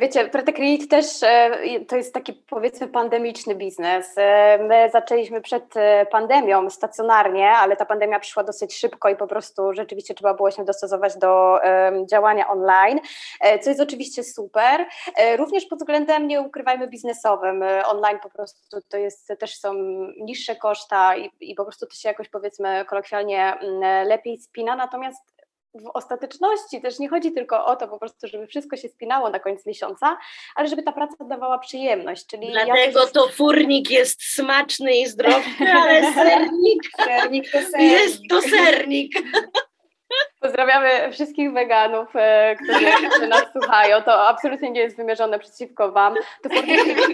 Wiecie, 0.00 0.28
Protect 0.28 0.90
też 0.90 1.22
e, 1.22 1.50
to 1.88 1.96
jest 1.96 2.14
taki 2.14 2.32
powiedzmy 2.32 2.88
pandemiczny 2.88 3.54
biznes. 3.54 4.14
E, 4.16 4.58
my 4.58 4.90
zaczęliśmy 4.90 5.40
przed 5.40 5.76
e, 5.76 6.06
pandemią 6.06 6.70
stacjonarnie, 6.70 7.50
ale 7.50 7.76
ta 7.76 7.84
pandemia 7.84 8.20
przyszła 8.20 8.44
dosyć 8.44 8.74
szybko 8.74 9.08
i 9.08 9.16
po 9.16 9.26
prostu 9.26 9.72
rzeczywiście 9.72 10.14
trzeba 10.14 10.34
było 10.34 10.50
się 10.50 10.64
dostosować 10.64 11.16
do 11.16 11.58
działania 12.10 12.48
online, 12.48 13.00
co 13.62 13.70
jest 13.70 13.80
oczywiście 13.80 14.24
super. 14.24 14.86
Również 15.36 15.66
pod 15.66 15.78
względem, 15.78 16.28
nie 16.28 16.40
ukrywajmy, 16.40 16.88
biznesowym. 16.88 17.64
Online 17.86 18.18
po 18.22 18.30
prostu 18.30 18.80
to 18.88 18.96
jest, 18.96 19.32
też 19.38 19.58
są 19.58 19.74
niższe 20.20 20.56
koszta 20.56 21.16
i, 21.16 21.30
i 21.40 21.54
po 21.54 21.64
prostu 21.64 21.86
to 21.86 21.94
się 21.94 22.08
jakoś 22.08 22.28
powiedzmy 22.28 22.84
kolokwialnie 22.84 23.54
mm, 23.60 24.08
lepiej 24.08 24.38
spina, 24.38 24.76
natomiast 24.76 25.37
w 25.74 25.90
ostateczności 25.94 26.80
też 26.80 26.98
nie 26.98 27.08
chodzi 27.08 27.32
tylko 27.32 27.64
o 27.66 27.76
to 27.76 27.88
po 27.88 27.98
prostu, 27.98 28.28
żeby 28.28 28.46
wszystko 28.46 28.76
się 28.76 28.88
spinało 28.88 29.30
na 29.30 29.40
koniec 29.40 29.66
miesiąca, 29.66 30.18
ale 30.54 30.68
żeby 30.68 30.82
ta 30.82 30.92
praca 30.92 31.24
dawała 31.24 31.58
przyjemność. 31.58 32.26
Czyli 32.26 32.50
Dlatego 32.50 33.00
ja 33.00 33.06
to 33.06 33.28
furnik 33.28 33.90
jest 33.90 34.22
smaczny 34.22 34.96
i 34.96 35.06
zdrowy, 35.06 35.50
ale 35.74 36.12
sernik, 36.14 36.82
sernik 37.04 37.52
to 37.52 37.58
sernik. 37.60 37.92
jest 38.00 38.20
to 38.30 38.42
sernik. 38.42 39.12
Pozdrawiamy 40.40 41.12
wszystkich 41.12 41.52
weganów, 41.52 42.08
e, 42.14 42.56
którzy 42.56 43.28
nas 43.28 43.44
słuchają. 43.52 44.02
To 44.02 44.28
absolutnie 44.28 44.70
nie 44.70 44.80
jest 44.80 44.96
wymierzone 44.96 45.38
przeciwko 45.38 45.92
Wam. 45.92 46.14
To 46.42 46.48
furnik 46.48 46.86
jest 46.86 47.10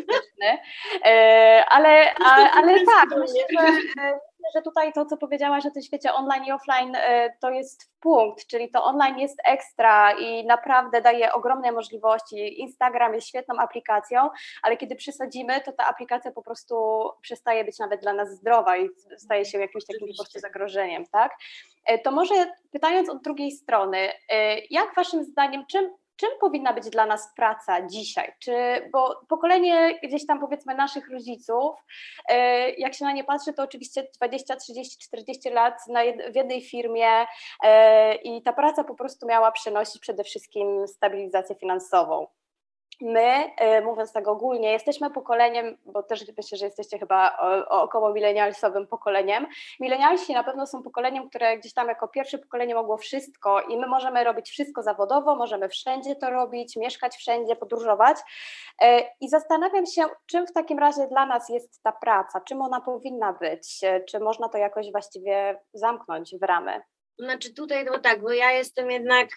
e, 1.04 1.64
ale, 1.68 2.14
ale 2.54 2.74
tak, 2.84 3.18
myślę, 3.18 3.66
że 3.96 4.18
że 4.54 4.62
tutaj 4.62 4.92
to, 4.92 5.06
co 5.06 5.16
powiedziałaś 5.16 5.66
o 5.66 5.70
tym 5.70 5.82
świecie 5.82 6.12
online 6.12 6.44
i 6.44 6.52
offline, 6.52 6.96
e, 6.96 7.30
to 7.40 7.50
jest 7.50 7.90
punkt, 8.00 8.46
czyli 8.46 8.70
to 8.70 8.84
online 8.84 9.18
jest 9.18 9.38
ekstra 9.44 10.12
i 10.18 10.46
naprawdę 10.46 11.02
daje 11.02 11.32
ogromne 11.32 11.72
możliwości. 11.72 12.60
Instagram 12.60 13.14
jest 13.14 13.28
świetną 13.28 13.58
aplikacją, 13.58 14.30
ale 14.62 14.76
kiedy 14.76 14.96
przesadzimy, 14.96 15.60
to 15.60 15.72
ta 15.72 15.86
aplikacja 15.86 16.32
po 16.32 16.42
prostu 16.42 16.74
przestaje 17.20 17.64
być 17.64 17.78
nawet 17.78 18.00
dla 18.00 18.12
nas 18.12 18.30
zdrowa 18.30 18.76
i 18.76 18.88
staje 19.16 19.44
się 19.44 19.58
jakimś 19.58 19.86
takim 19.86 20.08
po 20.08 20.14
prostu 20.22 20.38
zagrożeniem, 20.38 21.04
tak? 21.12 21.32
E, 21.84 21.98
to 21.98 22.10
może 22.10 22.34
pytając 22.72 23.08
od 23.10 23.22
drugiej 23.22 23.50
strony, 23.50 23.98
e, 24.28 24.58
jak 24.70 24.94
Waszym 24.94 25.24
zdaniem, 25.24 25.66
czym 25.66 25.90
czym 26.16 26.30
powinna 26.40 26.72
być 26.72 26.90
dla 26.90 27.06
nas 27.06 27.28
praca 27.36 27.86
dzisiaj? 27.86 28.32
Czy, 28.38 28.52
bo 28.92 29.20
pokolenie 29.28 29.98
gdzieś 30.02 30.26
tam 30.26 30.40
powiedzmy 30.40 30.74
naszych 30.74 31.10
rodziców, 31.10 31.74
e, 32.28 32.70
jak 32.70 32.94
się 32.94 33.04
na 33.04 33.12
nie 33.12 33.24
patrzy, 33.24 33.52
to 33.52 33.62
oczywiście 33.62 34.08
20, 34.14 34.56
30, 34.56 34.98
40 34.98 35.50
lat 35.50 35.74
w 36.32 36.36
jednej 36.36 36.62
firmie 36.62 37.26
e, 37.62 38.14
i 38.14 38.42
ta 38.42 38.52
praca 38.52 38.84
po 38.84 38.94
prostu 38.94 39.26
miała 39.26 39.52
przynosić 39.52 39.98
przede 39.98 40.24
wszystkim 40.24 40.88
stabilizację 40.88 41.56
finansową 41.56 42.26
my, 43.00 43.50
e, 43.56 43.80
mówiąc 43.80 44.12
tak 44.12 44.28
ogólnie, 44.28 44.72
jesteśmy 44.72 45.10
pokoleniem, 45.10 45.78
bo 45.86 46.02
też 46.02 46.24
myślę, 46.36 46.58
że 46.58 46.64
jesteście 46.64 46.98
chyba 46.98 47.36
około 47.68 48.12
milenialsowym 48.12 48.86
pokoleniem. 48.86 49.46
Milenialsi 49.80 50.32
na 50.32 50.44
pewno 50.44 50.66
są 50.66 50.82
pokoleniem, 50.82 51.28
które 51.28 51.58
gdzieś 51.58 51.74
tam 51.74 51.88
jako 51.88 52.08
pierwsze 52.08 52.38
pokolenie 52.38 52.74
mogło 52.74 52.96
wszystko 52.96 53.60
i 53.60 53.76
my 53.76 53.86
możemy 53.86 54.24
robić 54.24 54.50
wszystko 54.50 54.82
zawodowo, 54.82 55.36
możemy 55.36 55.68
wszędzie 55.68 56.16
to 56.16 56.30
robić, 56.30 56.76
mieszkać 56.76 57.16
wszędzie, 57.16 57.56
podróżować. 57.56 58.16
E, 58.82 59.00
I 59.20 59.28
zastanawiam 59.28 59.86
się, 59.86 60.04
czym 60.26 60.46
w 60.46 60.52
takim 60.52 60.78
razie 60.78 61.06
dla 61.06 61.26
nas 61.26 61.48
jest 61.48 61.82
ta 61.82 61.92
praca, 61.92 62.40
czym 62.40 62.62
ona 62.62 62.80
powinna 62.80 63.32
być, 63.32 63.84
e, 63.84 64.00
czy 64.00 64.20
można 64.20 64.48
to 64.48 64.58
jakoś 64.58 64.92
właściwie 64.92 65.60
zamknąć 65.74 66.36
w 66.40 66.42
ramy. 66.42 66.82
Znaczy 67.18 67.54
tutaj 67.54 67.84
no 67.84 67.98
tak, 67.98 68.20
bo 68.22 68.32
ja 68.32 68.52
jestem 68.52 68.90
jednak 68.90 69.28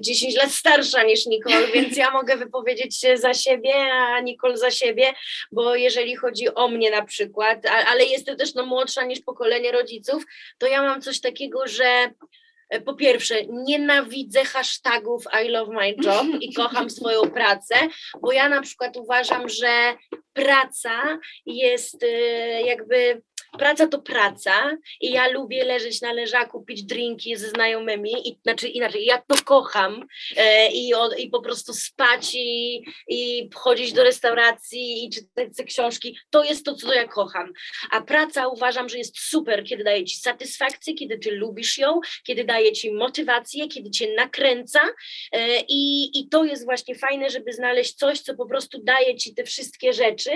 10 0.00 0.36
lat 0.36 0.50
starsza 0.50 1.02
niż 1.02 1.26
Nicole, 1.26 1.66
więc 1.74 1.96
ja 1.96 2.10
mogę 2.10 2.36
wypowiedzieć 2.36 3.00
się 3.00 3.16
za 3.16 3.34
siebie, 3.34 3.74
a 3.92 4.20
Nicole 4.20 4.56
za 4.56 4.70
siebie, 4.70 5.12
bo 5.52 5.76
jeżeli 5.76 6.16
chodzi 6.16 6.54
o 6.54 6.68
mnie 6.68 6.90
na 6.90 7.04
przykład, 7.04 7.66
ale 7.66 8.04
jestem 8.04 8.36
też 8.36 8.54
no, 8.54 8.66
młodsza 8.66 9.04
niż 9.04 9.20
pokolenie 9.20 9.72
rodziców, 9.72 10.24
to 10.58 10.66
ja 10.66 10.82
mam 10.82 11.02
coś 11.02 11.20
takiego, 11.20 11.66
że 11.66 12.10
e, 12.70 12.80
po 12.80 12.94
pierwsze, 12.94 13.34
nienawidzę 13.46 14.44
hashtagów 14.44 15.24
I 15.44 15.48
love 15.48 15.72
my 15.72 15.94
job 16.04 16.26
i 16.40 16.54
kocham 16.54 16.90
swoją 17.00 17.30
pracę, 17.30 17.74
bo 18.20 18.32
ja 18.32 18.48
na 18.48 18.62
przykład 18.62 18.96
uważam, 18.96 19.48
że 19.48 19.94
praca 20.32 21.18
jest 21.46 22.02
e, 22.02 22.06
jakby 22.62 23.22
praca 23.58 23.86
to 23.86 23.98
praca 24.02 24.76
i 25.00 25.10
ja 25.10 25.28
lubię 25.28 25.64
leżeć 25.64 26.00
na 26.00 26.12
leżaku, 26.12 26.64
pić 26.64 26.82
drinki 26.82 27.36
ze 27.36 27.48
znajomymi, 27.48 28.28
i, 28.28 28.38
znaczy 28.42 28.68
inaczej, 28.68 29.04
ja 29.04 29.22
to 29.26 29.34
kocham 29.44 30.06
e, 30.36 30.72
i, 30.72 30.94
o, 30.94 31.10
i 31.12 31.30
po 31.30 31.40
prostu 31.40 31.72
spać 31.72 32.34
i, 32.34 32.82
i 33.08 33.50
chodzić 33.54 33.92
do 33.92 34.04
restauracji 34.04 35.04
i 35.04 35.10
czytać 35.10 35.48
te 35.56 35.64
książki, 35.64 36.18
to 36.30 36.44
jest 36.44 36.64
to, 36.64 36.74
co 36.74 36.94
ja 36.94 37.08
kocham. 37.08 37.52
A 37.90 38.00
praca 38.00 38.48
uważam, 38.48 38.88
że 38.88 38.98
jest 38.98 39.18
super, 39.18 39.64
kiedy 39.64 39.84
daje 39.84 40.04
ci 40.04 40.16
satysfakcję, 40.16 40.94
kiedy 40.94 41.18
ty 41.18 41.30
lubisz 41.30 41.78
ją, 41.78 42.00
kiedy 42.24 42.44
daje 42.44 42.72
ci 42.72 42.92
motywację, 42.92 43.68
kiedy 43.68 43.90
cię 43.90 44.14
nakręca 44.14 44.80
e, 45.32 45.60
i, 45.68 46.10
i 46.20 46.28
to 46.28 46.44
jest 46.44 46.64
właśnie 46.64 46.94
fajne, 46.94 47.30
żeby 47.30 47.52
znaleźć 47.52 47.94
coś, 47.94 48.20
co 48.20 48.34
po 48.34 48.46
prostu 48.46 48.82
daje 48.82 49.16
ci 49.16 49.34
te 49.34 49.44
wszystkie 49.44 49.92
rzeczy, 49.92 50.30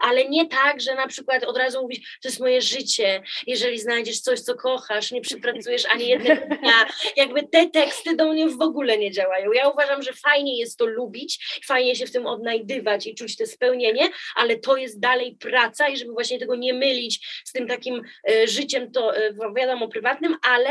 ale 0.00 0.28
nie 0.28 0.46
tak, 0.46 0.80
że 0.80 0.94
na 0.94 1.06
przykład 1.06 1.44
od 1.44 1.56
razu 1.56 1.82
mówisz, 1.82 2.18
to 2.22 2.28
jest 2.28 2.40
moje 2.40 2.57
życie, 2.62 3.22
jeżeli 3.46 3.78
znajdziesz 3.78 4.20
coś, 4.20 4.40
co 4.40 4.54
kochasz, 4.54 5.12
nie 5.12 5.20
przypracujesz 5.20 5.86
ani 5.86 6.08
jednego 6.08 6.56
dnia, 6.60 6.86
jakby 7.16 7.42
te 7.42 7.70
teksty 7.70 8.16
do 8.16 8.32
mnie 8.32 8.48
w 8.48 8.60
ogóle 8.60 8.98
nie 8.98 9.12
działają. 9.12 9.52
Ja 9.52 9.68
uważam, 9.68 10.02
że 10.02 10.12
fajnie 10.12 10.58
jest 10.58 10.78
to 10.78 10.86
lubić, 10.86 11.60
fajnie 11.66 11.96
się 11.96 12.06
w 12.06 12.12
tym 12.12 12.26
odnajdywać 12.26 13.06
i 13.06 13.14
czuć 13.14 13.36
to 13.36 13.46
spełnienie, 13.46 14.08
ale 14.36 14.56
to 14.56 14.76
jest 14.76 15.00
dalej 15.00 15.36
praca 15.40 15.88
i 15.88 15.96
żeby 15.96 16.12
właśnie 16.12 16.38
tego 16.38 16.56
nie 16.56 16.74
mylić 16.74 17.42
z 17.44 17.52
tym 17.52 17.68
takim 17.68 18.02
e, 18.30 18.48
życiem, 18.48 18.92
to 18.92 19.16
e, 19.16 19.32
wiadomo, 19.56 19.88
prywatnym, 19.88 20.36
ale 20.42 20.70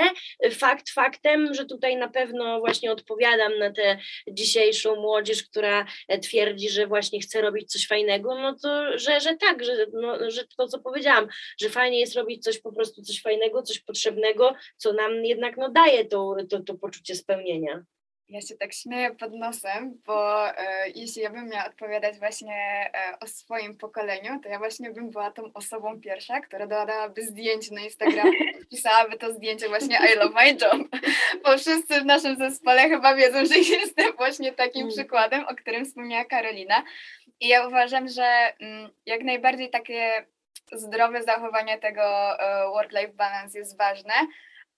fakt 0.52 0.90
faktem, 0.90 1.54
że 1.54 1.66
tutaj 1.66 1.98
na 1.98 2.08
pewno 2.08 2.60
właśnie 2.60 2.92
odpowiadam 2.92 3.58
na 3.60 3.72
tę 3.72 3.98
dzisiejszą 4.32 4.96
młodzież, 4.96 5.44
która 5.44 5.86
e, 6.08 6.20
twierdzi, 6.20 6.70
że 6.70 6.88
właśnie 6.88 7.20
chce 7.20 7.42
robić 7.42 7.72
coś 7.72 7.88
fajnego, 7.88 8.36
no 8.42 8.56
to, 8.64 8.98
że, 8.98 9.20
że 9.20 9.36
tak, 9.36 9.64
że, 9.64 9.86
no, 9.94 10.32
że 10.32 10.44
to, 10.58 10.68
co 10.68 10.80
powiedziałam, 10.80 11.28
że 11.62 11.70
fajnie 11.78 12.00
jest 12.00 12.16
robić 12.16 12.44
coś 12.44 12.60
po 12.60 12.72
prostu, 12.72 13.02
coś 13.02 13.22
fajnego, 13.22 13.62
coś 13.62 13.80
potrzebnego, 13.80 14.54
co 14.78 14.94
nam 14.94 15.26
jednak 15.26 15.58
no, 15.58 15.70
daje 15.70 16.06
to, 16.06 16.36
to, 16.50 16.60
to 16.60 16.74
poczucie 16.74 17.16
spełnienia. 17.16 17.84
Ja 18.30 18.42
się 18.42 18.56
tak 18.58 18.74
śmieję 18.74 19.16
pod 19.16 19.34
nosem, 19.34 20.02
bo 20.06 20.50
e, 20.50 20.90
jeśli 20.96 21.22
ja 21.22 21.30
bym 21.30 21.50
miała 21.50 21.66
odpowiadać 21.66 22.20
właśnie 22.20 22.56
e, 22.94 23.20
o 23.20 23.28
swoim 23.28 23.78
pokoleniu, 23.78 24.40
to 24.44 24.50
ja 24.50 24.58
właśnie 24.60 24.92
bym 24.92 25.10
była 25.10 25.32
tą 25.32 25.54
osobą 25.54 26.02
pierwsza, 26.02 26.42
która 26.42 26.68
dodałaby 26.68 27.26
zdjęcie 27.26 27.76
na 27.76 27.82
Instagram, 27.82 28.32
pisałaby 28.72 29.18
to 29.18 29.34
zdjęcie 29.34 29.70
właśnie 29.70 29.98
I 30.14 30.18
love 30.18 30.36
my 30.36 30.52
job, 30.52 30.88
bo 31.44 31.58
wszyscy 31.58 32.02
w 32.02 32.06
naszym 32.06 32.38
zespole 32.38 32.90
chyba 32.90 33.16
wiedzą, 33.16 33.46
że 33.46 33.58
jestem 33.58 34.16
właśnie 34.18 34.52
takim 34.52 34.82
mm. 34.82 34.94
przykładem, 34.94 35.46
o 35.46 35.56
którym 35.56 35.86
wspomniała 35.86 36.26
Karolina. 36.26 36.84
I 37.40 37.48
ja 37.48 37.68
uważam, 37.68 38.08
że 38.08 38.54
mm, 38.60 38.90
jak 39.06 39.24
najbardziej 39.24 39.70
takie 39.70 40.26
zdrowe 40.72 41.24
zachowanie 41.24 41.78
tego 41.78 42.40
e, 42.40 42.68
work-life 42.68 43.14
balance 43.14 43.60
jest 43.60 43.78
ważne, 43.78 44.14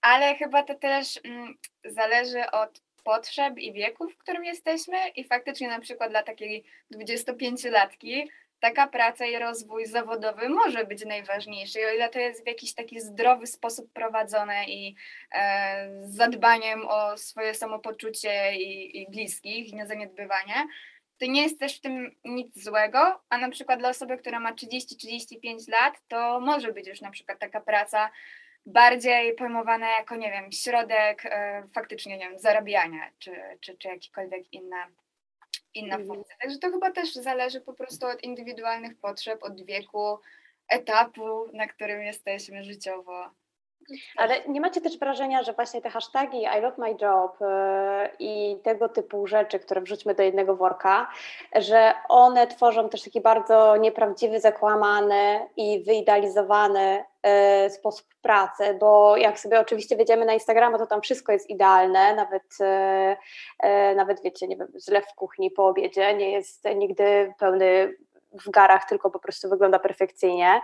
ale 0.00 0.34
chyba 0.34 0.62
to 0.62 0.74
też 0.74 1.20
mm, 1.24 1.54
zależy 1.84 2.50
od 2.50 2.82
potrzeb 3.04 3.58
i 3.58 3.72
wieku, 3.72 4.08
w 4.08 4.16
którym 4.16 4.44
jesteśmy 4.44 5.08
i 5.16 5.24
faktycznie 5.24 5.68
na 5.68 5.80
przykład 5.80 6.10
dla 6.10 6.22
takiej 6.22 6.64
25-latki 6.94 8.28
taka 8.60 8.86
praca 8.86 9.26
i 9.26 9.38
rozwój 9.38 9.86
zawodowy 9.86 10.48
może 10.48 10.84
być 10.84 11.04
najważniejszy, 11.04 11.86
o 11.86 11.94
ile 11.94 12.08
to 12.08 12.18
jest 12.18 12.44
w 12.44 12.46
jakiś 12.46 12.74
taki 12.74 13.00
zdrowy 13.00 13.46
sposób 13.46 13.92
prowadzone 13.92 14.64
i 14.64 14.94
e, 15.32 15.90
z 16.02 16.14
zadbaniem 16.14 16.86
o 16.88 17.18
swoje 17.18 17.54
samopoczucie 17.54 18.56
i, 18.56 19.02
i 19.02 19.10
bliskich 19.10 19.68
i 19.68 19.74
niezaniedbywanie, 19.74 20.66
to 21.20 21.26
nie 21.26 21.42
jest 21.42 21.58
też 21.58 21.76
w 21.76 21.80
tym 21.80 22.16
nic 22.24 22.64
złego, 22.64 23.20
a 23.28 23.38
na 23.38 23.50
przykład 23.50 23.78
dla 23.78 23.88
osoby, 23.88 24.18
która 24.18 24.40
ma 24.40 24.52
30-35 24.52 25.68
lat, 25.68 25.94
to 26.08 26.40
może 26.40 26.72
być 26.72 26.86
już 26.86 27.00
na 27.00 27.10
przykład 27.10 27.38
taka 27.38 27.60
praca 27.60 28.10
bardziej 28.66 29.34
pojmowane 29.34 29.86
jako, 29.86 30.16
nie 30.16 30.30
wiem, 30.30 30.52
środek 30.52 31.26
e, 31.26 31.62
faktycznie, 31.74 32.18
nie 32.18 32.28
wiem, 32.28 32.38
zarabiania, 32.38 33.10
czy, 33.18 33.32
czy, 33.60 33.76
czy 33.76 33.88
jakikolwiek 33.88 34.52
inna, 34.52 34.86
inna 35.74 35.96
mhm. 35.96 36.06
funkcja. 36.06 36.36
Także 36.40 36.58
to 36.58 36.70
chyba 36.70 36.90
też 36.90 37.14
zależy 37.14 37.60
po 37.60 37.72
prostu 37.72 38.06
od 38.06 38.22
indywidualnych 38.22 38.98
potrzeb, 38.98 39.42
od 39.42 39.64
wieku, 39.64 40.18
etapu, 40.68 41.46
na 41.52 41.66
którym 41.66 42.02
jesteśmy 42.02 42.64
życiowo. 42.64 43.30
Ale 44.16 44.34
nie 44.48 44.60
macie 44.60 44.80
też 44.80 44.98
wrażenia, 44.98 45.42
że 45.42 45.52
właśnie 45.52 45.82
te 45.82 45.90
hasztagi 45.90 46.42
I 46.42 46.60
love 46.60 46.76
my 46.78 46.96
job 47.00 47.42
y, 47.42 47.44
i 48.18 48.56
tego 48.62 48.88
typu 48.88 49.26
rzeczy, 49.26 49.58
które 49.58 49.80
wrzućmy 49.80 50.14
do 50.14 50.22
jednego 50.22 50.56
worka, 50.56 51.10
że 51.56 51.94
one 52.08 52.46
tworzą 52.46 52.88
też 52.88 53.02
taki 53.02 53.20
bardzo 53.20 53.76
nieprawdziwy, 53.76 54.40
zakłamany 54.40 55.40
i 55.56 55.82
wyidealizowany 55.84 57.04
y, 57.66 57.70
sposób 57.70 58.06
pracy, 58.22 58.76
bo 58.80 59.16
jak 59.16 59.40
sobie 59.40 59.60
oczywiście 59.60 59.96
wjedziemy 59.96 60.24
na 60.24 60.34
Instagrama, 60.34 60.78
to 60.78 60.86
tam 60.86 61.00
wszystko 61.00 61.32
jest 61.32 61.50
idealne, 61.50 62.14
nawet, 62.14 62.58
y, 63.62 63.94
nawet 63.94 64.22
wiecie, 64.22 64.48
nie 64.48 64.56
wiem, 64.56 64.68
zlew 64.74 65.06
w 65.06 65.14
kuchni 65.14 65.50
po 65.50 65.66
obiedzie 65.66 66.14
nie 66.14 66.32
jest 66.32 66.64
nigdy 66.76 67.34
pełny 67.38 67.94
w 68.32 68.50
garach, 68.50 68.88
tylko 68.88 69.10
po 69.10 69.18
prostu 69.18 69.48
wygląda 69.48 69.78
perfekcyjnie. 69.78 70.60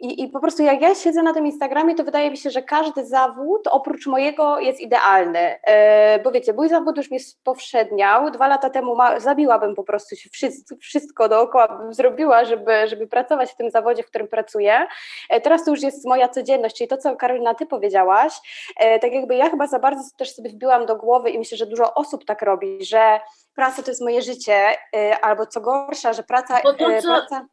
I, 0.00 0.22
I 0.22 0.28
po 0.28 0.40
prostu 0.40 0.62
jak 0.62 0.80
ja 0.80 0.94
siedzę 0.94 1.22
na 1.22 1.34
tym 1.34 1.46
Instagramie, 1.46 1.94
to 1.94 2.04
wydaje 2.04 2.30
mi 2.30 2.36
się, 2.36 2.50
że 2.50 2.62
każdy 2.62 3.06
zawód 3.06 3.66
oprócz 3.70 4.06
mojego 4.06 4.58
jest 4.58 4.80
idealny. 4.80 5.58
Yy, 5.66 6.22
bo 6.22 6.30
wiecie, 6.30 6.52
mój 6.52 6.68
zawód 6.68 6.96
już 6.96 7.10
mnie 7.10 7.20
spowszedniał. 7.20 8.30
Dwa 8.30 8.48
lata 8.48 8.70
temu 8.70 8.96
ma, 8.96 9.20
zabiłabym 9.20 9.74
po 9.74 9.84
prostu 9.84 10.16
się 10.16 10.30
wszystko, 10.30 10.76
wszystko 10.80 11.28
dookoła 11.28 11.68
bym 11.68 11.94
zrobiła, 11.94 12.44
żeby, 12.44 12.88
żeby 12.88 13.06
pracować 13.06 13.52
w 13.52 13.56
tym 13.56 13.70
zawodzie, 13.70 14.02
w 14.02 14.06
którym 14.06 14.28
pracuję. 14.28 14.86
Yy, 15.30 15.40
teraz 15.40 15.64
to 15.64 15.70
już 15.70 15.82
jest 15.82 16.06
moja 16.06 16.28
codzienność, 16.28 16.76
czyli 16.76 16.88
to, 16.88 16.96
co 16.96 17.16
Karolina, 17.16 17.54
ty 17.54 17.66
powiedziałaś. 17.66 18.32
Yy, 18.80 18.98
tak 18.98 19.12
jakby 19.12 19.36
ja 19.36 19.50
chyba 19.50 19.66
za 19.66 19.78
bardzo 19.78 20.02
też 20.16 20.34
sobie 20.34 20.50
wbiłam 20.50 20.86
do 20.86 20.96
głowy 20.96 21.30
i 21.30 21.38
myślę, 21.38 21.58
że 21.58 21.66
dużo 21.66 21.94
osób 21.94 22.24
tak 22.24 22.42
robi, 22.42 22.84
że 22.84 23.20
praca 23.54 23.82
to 23.82 23.90
jest 23.90 24.02
moje 24.02 24.22
życie, 24.22 24.76
albo 25.22 25.46
co 25.46 25.60
gorsza, 25.60 26.12
że 26.12 26.22
praca... 26.22 26.60
Bo 26.62 26.72
to, 26.72 27.02
co... 27.02 27.08
praca 27.08 27.46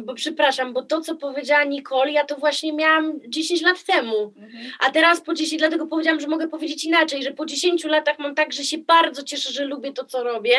bo 0.00 0.14
przepraszam, 0.14 0.72
bo 0.72 0.82
to, 0.82 1.00
co 1.00 1.16
powiedziała 1.16 1.64
Nicole, 1.64 2.12
ja 2.12 2.24
to 2.24 2.36
właśnie 2.36 2.72
miałam 2.72 3.20
10 3.28 3.62
lat 3.62 3.84
temu, 3.84 4.32
mhm. 4.36 4.72
a 4.80 4.90
teraz 4.90 5.20
po 5.20 5.34
10, 5.34 5.58
dlatego 5.58 5.86
powiedziałam, 5.86 6.20
że 6.20 6.26
mogę 6.26 6.48
powiedzieć 6.48 6.84
inaczej, 6.84 7.22
że 7.22 7.30
po 7.30 7.46
10 7.46 7.84
latach 7.84 8.18
mam 8.18 8.34
tak, 8.34 8.52
że 8.52 8.64
się 8.64 8.78
bardzo 8.78 9.22
cieszę, 9.22 9.52
że 9.52 9.64
lubię 9.64 9.92
to, 9.92 10.04
co 10.04 10.22
robię 10.24 10.56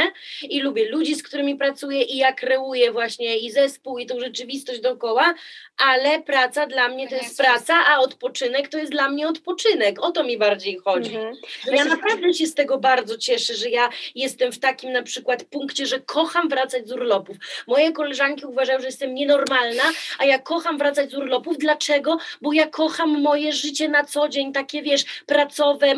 i 0.49 0.61
lubię 0.61 0.89
ludzi, 0.89 1.15
z 1.15 1.23
którymi 1.23 1.55
pracuję 1.55 2.01
i 2.01 2.17
ja 2.17 2.33
kreuję 2.33 2.91
właśnie 2.91 3.37
i 3.37 3.51
zespół 3.51 3.97
i 3.97 4.05
tą 4.05 4.19
rzeczywistość 4.19 4.79
dookoła, 4.79 5.33
ale 5.77 6.21
praca 6.21 6.67
dla 6.67 6.89
mnie 6.89 7.07
to 7.07 7.15
jest 7.15 7.37
praca, 7.37 7.73
a 7.87 7.99
odpoczynek 7.99 8.67
to 8.67 8.77
jest 8.77 8.91
dla 8.91 9.09
mnie 9.09 9.27
odpoczynek, 9.27 10.01
o 10.01 10.11
to 10.11 10.23
mi 10.23 10.37
bardziej 10.37 10.77
chodzi. 10.77 11.15
Mhm. 11.15 11.35
Ja 11.71 11.85
naprawdę 11.85 12.33
się 12.33 12.47
z 12.47 12.53
tego 12.53 12.77
bardzo 12.77 13.17
cieszę, 13.17 13.53
że 13.53 13.69
ja 13.69 13.89
jestem 14.15 14.51
w 14.51 14.59
takim 14.59 14.91
na 14.91 15.03
przykład 15.03 15.43
punkcie, 15.43 15.85
że 15.85 15.99
kocham 15.99 16.49
wracać 16.49 16.87
z 16.87 16.91
urlopów. 16.91 17.37
Moje 17.67 17.91
koleżanki 17.91 18.45
uważają, 18.45 18.79
że 18.79 18.85
jestem 18.85 19.13
nie 19.13 19.26
nienormalna, 19.27 19.83
a 20.19 20.25
ja 20.25 20.39
kocham 20.39 20.77
wracać 20.77 21.11
z 21.11 21.13
urlopów. 21.13 21.57
Dlaczego? 21.57 22.17
Bo 22.41 22.53
ja 22.53 22.67
kocham 22.67 23.21
moje 23.21 23.53
życie 23.53 23.89
na 23.89 24.03
co 24.03 24.29
dzień, 24.29 24.53
takie 24.53 24.81
wiesz, 24.81 25.05
pracowe, 25.25 25.93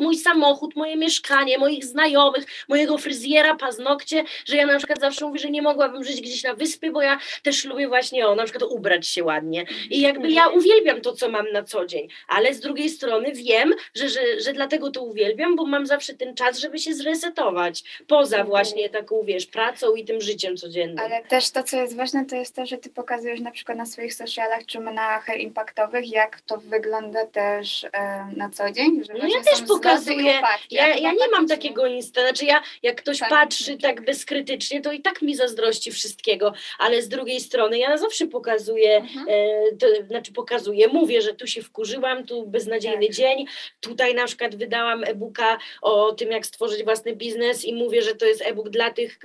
mój 0.00 0.16
samochód, 0.16 0.76
moje 0.76 0.96
mieszkanie, 0.96 1.58
moich 1.58 1.84
znajomych, 1.84 2.44
mojego 2.68 2.98
fryzjera, 2.98 3.56
paznokcie, 3.56 4.24
że 4.46 4.56
ja 4.56 4.66
na 4.66 4.78
przykład 4.78 5.00
zawsze 5.00 5.26
mówię, 5.26 5.38
że 5.38 5.50
nie 5.50 5.62
mogłabym 5.62 6.04
żyć 6.04 6.20
gdzieś 6.20 6.42
na 6.42 6.54
wyspie, 6.54 6.90
bo 6.90 7.02
ja 7.02 7.18
też 7.42 7.64
lubię 7.64 7.88
właśnie, 7.88 8.26
o, 8.26 8.34
na 8.34 8.44
przykład 8.44 8.70
ubrać 8.70 9.08
się 9.08 9.24
ładnie. 9.24 9.66
I 9.90 10.00
jakby 10.00 10.30
ja 10.30 10.48
uwielbiam 10.48 11.00
to, 11.00 11.12
co 11.12 11.28
mam 11.28 11.52
na 11.52 11.62
co 11.62 11.86
dzień, 11.86 12.08
ale 12.28 12.54
z 12.54 12.60
drugiej 12.60 12.90
strony 12.90 13.32
wiem, 13.32 13.74
że, 13.94 14.08
że, 14.08 14.20
że 14.40 14.52
dlatego 14.52 14.90
to 14.90 15.02
uwielbiam, 15.02 15.56
bo 15.56 15.66
mam 15.66 15.86
zawsze 15.86 16.14
ten 16.14 16.34
czas, 16.34 16.58
żeby 16.58 16.78
się 16.78 16.94
zresetować, 16.94 17.82
poza 18.06 18.36
mhm. 18.36 18.48
właśnie 18.48 18.88
taką, 18.88 19.22
wiesz, 19.22 19.46
pracą 19.46 19.94
i 19.94 20.04
tym 20.04 20.20
życiem 20.20 20.56
codziennym. 20.56 20.98
Ale 20.98 21.24
też 21.24 21.50
to, 21.50 21.62
co 21.62 21.76
jest 21.76 21.96
ważne, 21.96 22.24
to 22.24 22.36
jest 22.36 22.54
to, 22.54 22.63
że 22.66 22.78
ty 22.78 22.90
pokazujesz 22.90 23.40
na 23.40 23.50
przykład 23.50 23.78
na 23.78 23.86
swoich 23.86 24.14
socialach 24.14 24.66
czy 24.66 24.80
na 24.80 25.20
hair 25.20 25.40
impactowych, 25.40 26.10
jak 26.10 26.40
to 26.40 26.58
wygląda 26.58 27.26
też 27.26 27.84
e, 27.84 28.26
na 28.36 28.50
co 28.50 28.70
dzień. 28.70 29.04
Że 29.04 29.12
no 29.12 29.28
ja 29.28 29.42
też 29.42 29.62
pokazuję. 29.68 30.40
Ja, 30.70 30.88
ja, 30.88 30.96
ja 30.96 31.12
nie 31.12 31.28
mam 31.32 31.48
takiego 31.48 31.86
insta, 31.86 32.20
znaczy 32.20 32.44
ja, 32.44 32.62
jak 32.82 32.96
ktoś 32.96 33.18
tak, 33.18 33.30
patrzy 33.30 33.78
tak 33.78 34.04
bezkrytycznie, 34.04 34.80
to 34.80 34.92
i 34.92 35.00
tak 35.00 35.22
mi 35.22 35.34
zazdrości 35.34 35.92
wszystkiego, 35.92 36.52
ale 36.78 37.02
z 37.02 37.08
drugiej 37.08 37.40
strony 37.40 37.78
ja 37.78 37.96
zawsze 37.96 38.26
pokazuję, 38.26 38.96
mhm. 38.96 39.26
e, 39.28 39.76
to, 39.76 39.86
znaczy 40.08 40.32
pokazuję, 40.32 40.88
mówię, 40.88 41.22
że 41.22 41.34
tu 41.34 41.46
się 41.46 41.62
wkurzyłam, 41.62 42.26
tu 42.26 42.46
beznadziejny 42.46 43.06
tak. 43.06 43.16
dzień, 43.16 43.46
tutaj 43.80 44.14
na 44.14 44.26
przykład 44.26 44.56
wydałam 44.56 45.04
e-booka 45.04 45.58
o 45.82 46.12
tym, 46.12 46.30
jak 46.30 46.46
stworzyć 46.46 46.84
własny 46.84 47.16
biznes 47.16 47.64
i 47.64 47.74
mówię, 47.74 48.02
że 48.02 48.14
to 48.14 48.26
jest 48.26 48.42
e-book 48.42 48.68
dla 48.68 48.90
tych, 48.90 49.18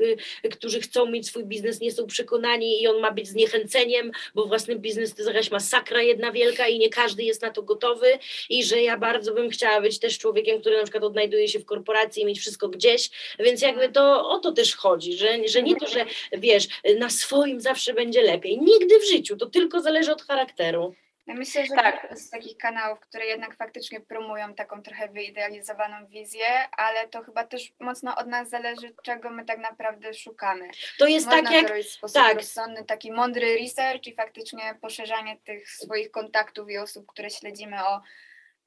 którzy 0.51 0.81
chcą 0.81 1.05
mieć 1.05 1.27
swój 1.27 1.45
biznes, 1.45 1.81
nie 1.81 1.91
są 1.91 2.07
przekonani 2.07 2.81
i 2.81 2.87
on 2.87 2.99
ma 2.99 3.11
być 3.11 3.28
zniechęceniem, 3.29 4.11
bo 4.35 4.45
własny 4.45 4.75
biznes 4.75 5.13
to 5.15 5.21
jest 5.21 5.33
jakaś 5.33 5.51
masakra 5.51 6.01
jedna 6.01 6.31
wielka 6.31 6.67
i 6.67 6.79
nie 6.79 6.89
każdy 6.89 7.23
jest 7.23 7.41
na 7.41 7.49
to 7.49 7.63
gotowy 7.63 8.07
i 8.49 8.63
że 8.63 8.81
ja 8.81 8.97
bardzo 8.97 9.33
bym 9.33 9.49
chciała 9.49 9.81
być 9.81 9.99
też 9.99 10.17
człowiekiem, 10.17 10.61
który 10.61 10.77
na 10.77 10.83
przykład 10.83 11.03
odnajduje 11.03 11.47
się 11.47 11.59
w 11.59 11.65
korporacji 11.65 12.23
i 12.23 12.25
mieć 12.25 12.39
wszystko 12.39 12.69
gdzieś, 12.69 13.09
więc 13.39 13.61
jakby 13.61 13.89
to 13.89 14.29
o 14.29 14.39
to 14.39 14.51
też 14.51 14.75
chodzi, 14.75 15.13
że, 15.17 15.47
że 15.47 15.63
nie 15.63 15.75
to, 15.75 15.87
że 15.87 16.05
wiesz, 16.31 16.67
na 16.99 17.09
swoim 17.09 17.61
zawsze 17.61 17.93
będzie 17.93 18.21
lepiej. 18.21 18.59
Nigdy 18.61 18.99
w 18.99 19.09
życiu, 19.09 19.37
to 19.37 19.45
tylko 19.45 19.81
zależy 19.81 20.11
od 20.11 20.21
charakteru. 20.21 20.95
Ja 21.29 21.35
myślę, 21.35 21.65
że 21.65 21.75
tak. 21.75 22.07
z 22.15 22.29
takich 22.29 22.57
kanałów, 22.57 22.99
które 22.99 23.25
jednak 23.25 23.55
faktycznie 23.55 23.99
promują 23.99 24.53
taką 24.55 24.81
trochę 24.81 25.07
wyidealizowaną 25.07 26.07
wizję, 26.07 26.69
ale 26.71 27.07
to 27.07 27.23
chyba 27.23 27.43
też 27.43 27.73
mocno 27.79 28.15
od 28.15 28.27
nas 28.27 28.49
zależy, 28.49 28.95
czego 29.03 29.29
my 29.29 29.45
tak 29.45 29.59
naprawdę 29.59 30.13
szukamy. 30.13 30.69
To 30.97 31.07
jest 31.07 31.25
Można 31.25 31.41
tak 31.41 31.51
jak... 31.51 31.67
to 31.67 31.73
robić 31.73 31.87
w 31.87 31.91
sposób 31.91 32.15
tak. 32.15 32.35
rozsądny, 32.35 32.85
taki 32.85 33.11
mądry 33.11 33.57
research 33.61 34.07
i 34.07 34.15
faktycznie 34.15 34.75
poszerzanie 34.81 35.37
tych 35.37 35.69
swoich 35.69 36.11
kontaktów 36.11 36.69
i 36.69 36.77
osób, 36.77 37.07
które 37.07 37.29
śledzimy 37.29 37.85
o 37.87 38.01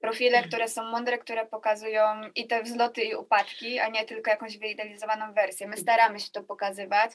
profile, 0.01 0.43
które 0.43 0.69
są 0.69 0.85
mądre, 0.85 1.19
które 1.19 1.47
pokazują 1.47 2.05
i 2.35 2.47
te 2.47 2.63
wzloty 2.63 3.03
i 3.03 3.15
upadki, 3.15 3.79
a 3.79 3.89
nie 3.89 4.05
tylko 4.05 4.31
jakąś 4.31 4.59
wyidealizowaną 4.59 5.33
wersję. 5.35 5.69
My 5.69 5.77
staramy 5.77 6.21
się 6.21 6.31
to 6.33 6.43
pokazywać, 6.43 7.13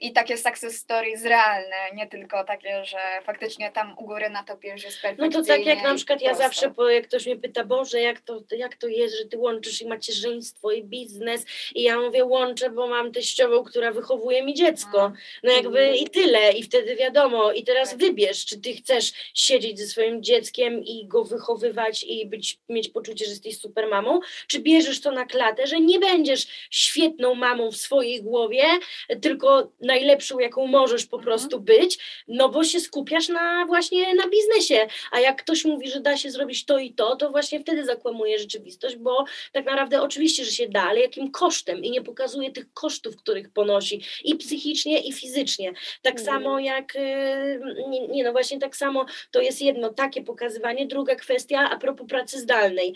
i 0.00 0.12
takie 0.12 0.38
success 0.38 0.76
stories 0.76 1.24
realne, 1.24 1.76
nie 1.94 2.06
tylko 2.06 2.44
takie, 2.44 2.84
że 2.84 2.98
faktycznie 3.24 3.72
tam 3.72 3.94
u 3.98 4.04
góry 4.04 4.30
na 4.30 4.44
topie 4.44 4.68
już 4.68 4.84
jest 4.84 5.00
perfekcyjnie. 5.02 5.36
No 5.36 5.42
to 5.42 5.48
tak 5.48 5.66
jak 5.66 5.82
na 5.82 5.94
przykład 5.94 6.22
ja 6.22 6.34
zawsze, 6.34 6.72
jak 6.90 7.08
ktoś 7.08 7.26
mnie 7.26 7.36
pyta, 7.36 7.64
Boże, 7.64 8.00
jak 8.00 8.20
to, 8.20 8.40
jak 8.50 8.76
to 8.76 8.88
jest, 8.88 9.18
że 9.18 9.24
ty 9.24 9.38
łączysz 9.38 9.82
i 9.82 9.86
macierzyństwo 9.86 10.70
i 10.70 10.84
biznes 10.84 11.46
i 11.74 11.82
ja 11.82 12.00
mówię, 12.00 12.24
łączę, 12.24 12.70
bo 12.70 12.86
mam 12.86 13.12
teściową, 13.12 13.64
która 13.64 13.92
wychowuje 13.92 14.42
mi 14.42 14.54
dziecko. 14.54 15.00
Mm. 15.00 15.16
No 15.42 15.52
jakby 15.52 15.96
i 15.96 16.10
tyle 16.10 16.52
i 16.52 16.62
wtedy 16.62 16.96
wiadomo 16.96 17.52
i 17.52 17.64
teraz 17.64 17.90
tak. 17.90 17.98
wybierz, 17.98 18.44
czy 18.46 18.60
ty 18.60 18.74
chcesz 18.74 19.12
siedzieć 19.34 19.78
ze 19.78 19.86
swoim 19.86 20.22
dzieckiem 20.22 20.84
i 20.84 21.06
go 21.06 21.24
wychowywać 21.24 22.04
i 22.04 22.26
być, 22.26 22.58
mieć 22.68 22.88
poczucie, 22.88 23.24
że 23.24 23.30
jesteś 23.30 23.58
super 23.58 23.88
mamą, 23.88 24.20
czy 24.46 24.60
bierzesz 24.60 25.00
to 25.00 25.12
na 25.12 25.24
klatę, 25.24 25.66
że 25.66 25.80
nie 25.80 25.98
będziesz 25.98 26.46
świetną 26.70 27.34
mamą 27.34 27.70
w 27.70 27.76
swojej 27.76 28.22
głowie, 28.22 28.64
tylko 29.22 29.39
tylko 29.40 29.72
najlepszą, 29.80 30.38
jaką 30.38 30.66
możesz 30.66 31.06
po 31.06 31.16
mhm. 31.16 31.24
prostu 31.24 31.60
być, 31.60 31.98
no 32.28 32.48
bo 32.48 32.64
się 32.64 32.80
skupiasz 32.80 33.28
na 33.28 33.66
właśnie 33.66 34.14
na 34.14 34.28
biznesie, 34.28 34.86
a 35.12 35.20
jak 35.20 35.42
ktoś 35.42 35.64
mówi, 35.64 35.90
że 35.90 36.00
da 36.00 36.16
się 36.16 36.30
zrobić 36.30 36.64
to 36.64 36.78
i 36.78 36.92
to, 36.92 37.16
to 37.16 37.30
właśnie 37.30 37.60
wtedy 37.60 37.84
zakłamuje 37.84 38.38
rzeczywistość, 38.38 38.96
bo 38.96 39.24
tak 39.52 39.66
naprawdę 39.66 40.02
oczywiście, 40.02 40.44
że 40.44 40.50
się 40.50 40.68
da, 40.68 40.82
ale 40.82 41.00
jakim 41.00 41.30
kosztem 41.30 41.84
i 41.84 41.90
nie 41.90 42.02
pokazuje 42.02 42.52
tych 42.52 42.72
kosztów, 42.72 43.16
których 43.16 43.52
ponosi 43.52 44.02
i 44.24 44.36
psychicznie 44.36 45.00
i 45.00 45.12
fizycznie. 45.12 45.72
Tak 46.02 46.18
mhm. 46.18 46.26
samo 46.26 46.58
jak, 46.58 46.96
y, 46.96 47.60
nie, 47.88 48.08
nie, 48.08 48.24
no 48.24 48.32
właśnie 48.32 48.58
tak 48.58 48.76
samo 48.76 49.06
to 49.30 49.40
jest 49.40 49.62
jedno, 49.62 49.92
takie 49.92 50.22
pokazywanie, 50.22 50.86
druga 50.86 51.14
kwestia 51.14 51.70
a 51.70 51.78
propos 51.78 52.06
pracy 52.08 52.38
zdalnej, 52.38 52.94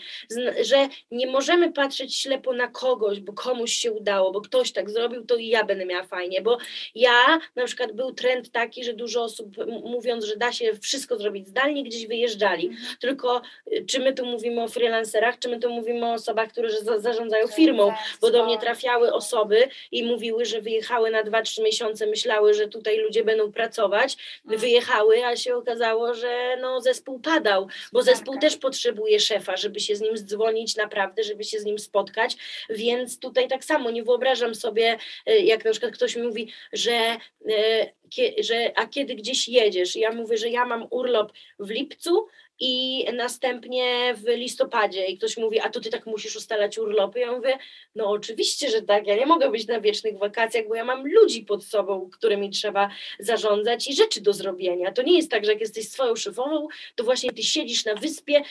że 0.61 0.89
nie 1.11 1.27
możemy 1.27 1.71
patrzeć 1.71 2.15
ślepo 2.15 2.53
na 2.53 2.67
kogoś, 2.67 3.19
bo 3.19 3.33
komuś 3.33 3.73
się 3.73 3.91
udało, 3.91 4.31
bo 4.31 4.41
ktoś 4.41 4.71
tak 4.71 4.89
zrobił, 4.89 5.25
to 5.25 5.35
i 5.35 5.47
ja 5.47 5.63
będę 5.63 5.85
miała 5.85 6.03
fajnie, 6.03 6.34
bo 6.41 6.57
ja 6.95 7.39
na 7.55 7.65
przykład 7.65 7.91
był 7.91 8.13
trend 8.13 8.51
taki, 8.51 8.83
że 8.83 8.93
dużo 8.93 9.23
osób 9.23 9.47
mówiąc, 9.83 10.25
że 10.25 10.37
da 10.37 10.51
się 10.51 10.73
wszystko 10.81 11.17
zrobić 11.17 11.47
zdalnie, 11.47 11.83
gdzieś 11.83 12.07
wyjeżdżali. 12.07 12.67
Mhm. 12.67 12.95
Tylko 12.99 13.41
y, 13.73 13.85
czy 13.85 13.99
my 13.99 14.13
tu 14.13 14.25
mówimy 14.25 14.63
o 14.63 14.67
freelancerach, 14.67 15.39
czy 15.39 15.49
my 15.49 15.59
tu 15.59 15.69
mówimy 15.69 16.05
o 16.05 16.13
osobach, 16.13 16.49
które 16.49 16.71
za, 16.71 16.99
zarządzają 16.99 17.47
firmą, 17.47 17.93
bo 18.21 18.31
do 18.31 18.45
mnie 18.45 18.57
trafiały 18.59 19.13
osoby 19.13 19.67
i 19.91 20.03
mówiły, 20.03 20.45
że 20.45 20.61
wyjechały 20.61 21.11
na 21.11 21.23
2-3 21.23 21.63
miesiące, 21.63 22.07
myślały, 22.07 22.53
że 22.53 22.67
tutaj 22.67 22.97
ludzie 22.97 23.23
będą 23.23 23.51
pracować, 23.51 24.17
mhm. 24.43 24.61
wyjechały, 24.61 25.25
a 25.25 25.35
się 25.35 25.55
okazało, 25.55 26.13
że 26.13 26.57
no 26.61 26.81
zespół 26.81 27.19
padał, 27.19 27.67
bo 27.93 28.03
zespół 28.03 28.39
też 28.39 28.57
potrzebuje 28.57 29.19
szefa, 29.19 29.57
żeby 29.57 29.79
się 29.79 29.95
z 29.95 30.01
nim 30.01 30.17
zdzwonić 30.17 30.75
naprawdę, 30.75 31.23
żeby 31.23 31.43
się 31.43 31.59
z 31.59 31.65
nim 31.65 31.79
spotkać, 31.79 32.37
więc 32.69 33.19
tutaj 33.19 33.47
tak 33.47 33.63
samo 33.63 33.91
nie 33.91 34.03
wyobrażam 34.03 34.55
sobie, 34.55 34.97
y, 35.29 35.39
jak 35.39 35.65
na 35.65 35.71
przykład 35.71 35.91
ktoś 35.91 36.15
mi 36.15 36.24
mówi, 36.25 36.51
że, 36.73 37.17
e, 37.49 37.91
że 38.39 38.71
a 38.75 38.87
kiedy 38.87 39.15
gdzieś 39.15 39.47
jedziesz? 39.47 39.95
Ja 39.95 40.11
mówię, 40.11 40.37
że 40.37 40.49
ja 40.49 40.65
mam 40.65 40.87
urlop 40.89 41.33
w 41.59 41.69
lipcu, 41.69 42.27
i 42.59 43.05
następnie 43.13 44.13
w 44.17 44.27
listopadzie 44.27 45.05
i 45.05 45.17
ktoś 45.17 45.37
mówi, 45.37 45.59
a 45.59 45.69
to 45.69 45.79
ty 45.79 45.89
tak 45.89 46.05
musisz 46.05 46.35
ustalać 46.35 46.77
urlopy. 46.77 47.19
Ja 47.19 47.31
mówię, 47.31 47.57
no 47.95 48.09
oczywiście, 48.09 48.69
że 48.69 48.81
tak, 48.81 49.07
ja 49.07 49.15
nie 49.15 49.25
mogę 49.25 49.51
być 49.51 49.67
na 49.67 49.81
wiecznych 49.81 50.17
wakacjach, 50.17 50.67
bo 50.67 50.75
ja 50.75 50.85
mam 50.85 51.07
ludzi 51.07 51.41
pod 51.41 51.63
sobą, 51.63 52.09
którymi 52.09 52.49
trzeba 52.49 52.89
zarządzać 53.19 53.87
i 53.87 53.95
rzeczy 53.95 54.21
do 54.21 54.33
zrobienia. 54.33 54.91
To 54.91 55.01
nie 55.01 55.17
jest 55.17 55.31
tak, 55.31 55.45
że 55.45 55.51
jak 55.51 55.61
jesteś 55.61 55.89
swoją 55.89 56.15
szefową, 56.15 56.67
to 56.95 57.03
właśnie 57.03 57.31
ty 57.31 57.43
siedzisz 57.43 57.85
na 57.85 57.95
wyspie 57.95 58.41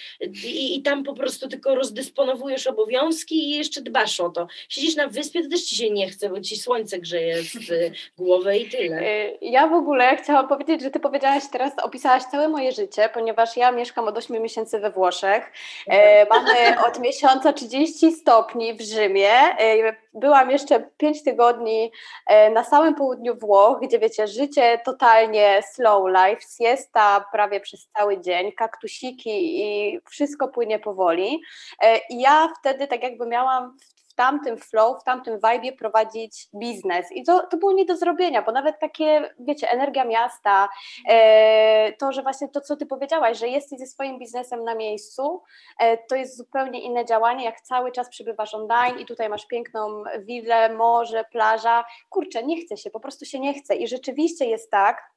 i, 0.44 0.76
i 0.76 0.82
tam 0.82 1.04
po 1.04 1.14
prostu 1.14 1.48
tylko 1.48 1.74
rozdysponowujesz 1.74 2.66
obowiązki 2.66 3.38
i 3.38 3.50
jeszcze 3.50 3.82
dbasz 3.82 4.20
o 4.20 4.30
to. 4.30 4.46
Siedzisz 4.68 4.96
na 4.96 5.08
wyspie, 5.08 5.42
to 5.42 5.48
też 5.48 5.62
ci 5.62 5.76
się 5.76 5.90
nie 5.90 6.10
chce, 6.10 6.28
bo 6.28 6.40
ci 6.40 6.56
słońce 6.56 6.98
grzeje 6.98 7.42
w 7.42 8.16
głowę 8.16 8.58
i 8.58 8.68
tyle. 8.68 9.30
Ja 9.46 9.68
w 9.68 9.72
ogóle 9.72 10.16
chciałam 10.16 10.48
powiedzieć, 10.48 10.82
że 10.82 10.90
ty 10.90 11.00
powiedziałaś 11.00 11.42
teraz, 11.52 11.72
opisałaś 11.82 12.22
całe 12.22 12.48
moje 12.48 12.72
życie, 12.72 13.08
ponieważ 13.14 13.56
ja 13.56 13.72
mieszkam 13.72 14.08
od 14.08 14.18
8 14.18 14.42
miesięcy 14.42 14.78
we 14.78 14.90
Włoszech. 14.90 15.52
E, 15.86 16.26
mamy 16.26 16.80
od 16.86 17.00
miesiąca 17.00 17.52
30 17.52 18.12
stopni 18.12 18.74
w 18.74 18.80
Rzymie. 18.80 19.30
E, 19.30 19.96
byłam 20.14 20.50
jeszcze 20.50 20.90
5 20.96 21.22
tygodni 21.22 21.92
e, 22.26 22.50
na 22.50 22.64
samym 22.64 22.94
południu 22.94 23.36
Włoch, 23.36 23.78
gdzie 23.82 23.98
wiecie, 23.98 24.26
życie 24.26 24.80
totalnie 24.84 25.62
slow 25.72 26.02
life, 26.08 26.42
siesta 26.58 27.24
prawie 27.32 27.60
przez 27.60 27.88
cały 27.98 28.20
dzień, 28.20 28.52
kaktusiki 28.52 29.62
i 29.62 30.00
wszystko 30.10 30.48
płynie 30.48 30.78
powoli. 30.78 31.42
E, 31.82 31.98
I 32.10 32.20
ja 32.20 32.48
wtedy 32.60 32.86
tak 32.86 33.02
jakby 33.02 33.26
miałam 33.26 33.76
w 33.80 33.93
w 34.14 34.16
tamtym 34.16 34.58
flow, 34.58 35.00
w 35.00 35.04
tamtym 35.04 35.34
vibe 35.34 35.76
prowadzić 35.76 36.48
biznes. 36.54 37.12
I 37.12 37.24
to, 37.24 37.46
to 37.46 37.56
było 37.56 37.72
nie 37.72 37.84
do 37.84 37.96
zrobienia, 37.96 38.42
bo 38.42 38.52
nawet 38.52 38.78
takie, 38.80 39.34
wiecie, 39.38 39.70
energia 39.70 40.04
miasta, 40.04 40.68
e, 41.08 41.92
to, 41.92 42.12
że 42.12 42.22
właśnie 42.22 42.48
to, 42.48 42.60
co 42.60 42.76
ty 42.76 42.86
powiedziałaś, 42.86 43.38
że 43.38 43.48
jesteś 43.48 43.78
ze 43.78 43.86
swoim 43.86 44.18
biznesem 44.18 44.64
na 44.64 44.74
miejscu, 44.74 45.42
e, 45.78 45.98
to 45.98 46.16
jest 46.16 46.36
zupełnie 46.36 46.80
inne 46.80 47.04
działanie, 47.04 47.44
jak 47.44 47.60
cały 47.60 47.92
czas 47.92 48.08
przybywasz 48.08 48.54
online 48.54 48.98
i 48.98 49.06
tutaj 49.06 49.28
masz 49.28 49.46
piękną 49.46 50.04
willę, 50.18 50.74
morze, 50.74 51.24
plaża. 51.32 51.84
Kurczę, 52.10 52.42
nie 52.42 52.60
chce 52.60 52.76
się, 52.76 52.90
po 52.90 53.00
prostu 53.00 53.24
się 53.24 53.40
nie 53.40 53.54
chce. 53.54 53.74
I 53.74 53.88
rzeczywiście 53.88 54.44
jest 54.44 54.70
tak, 54.70 55.13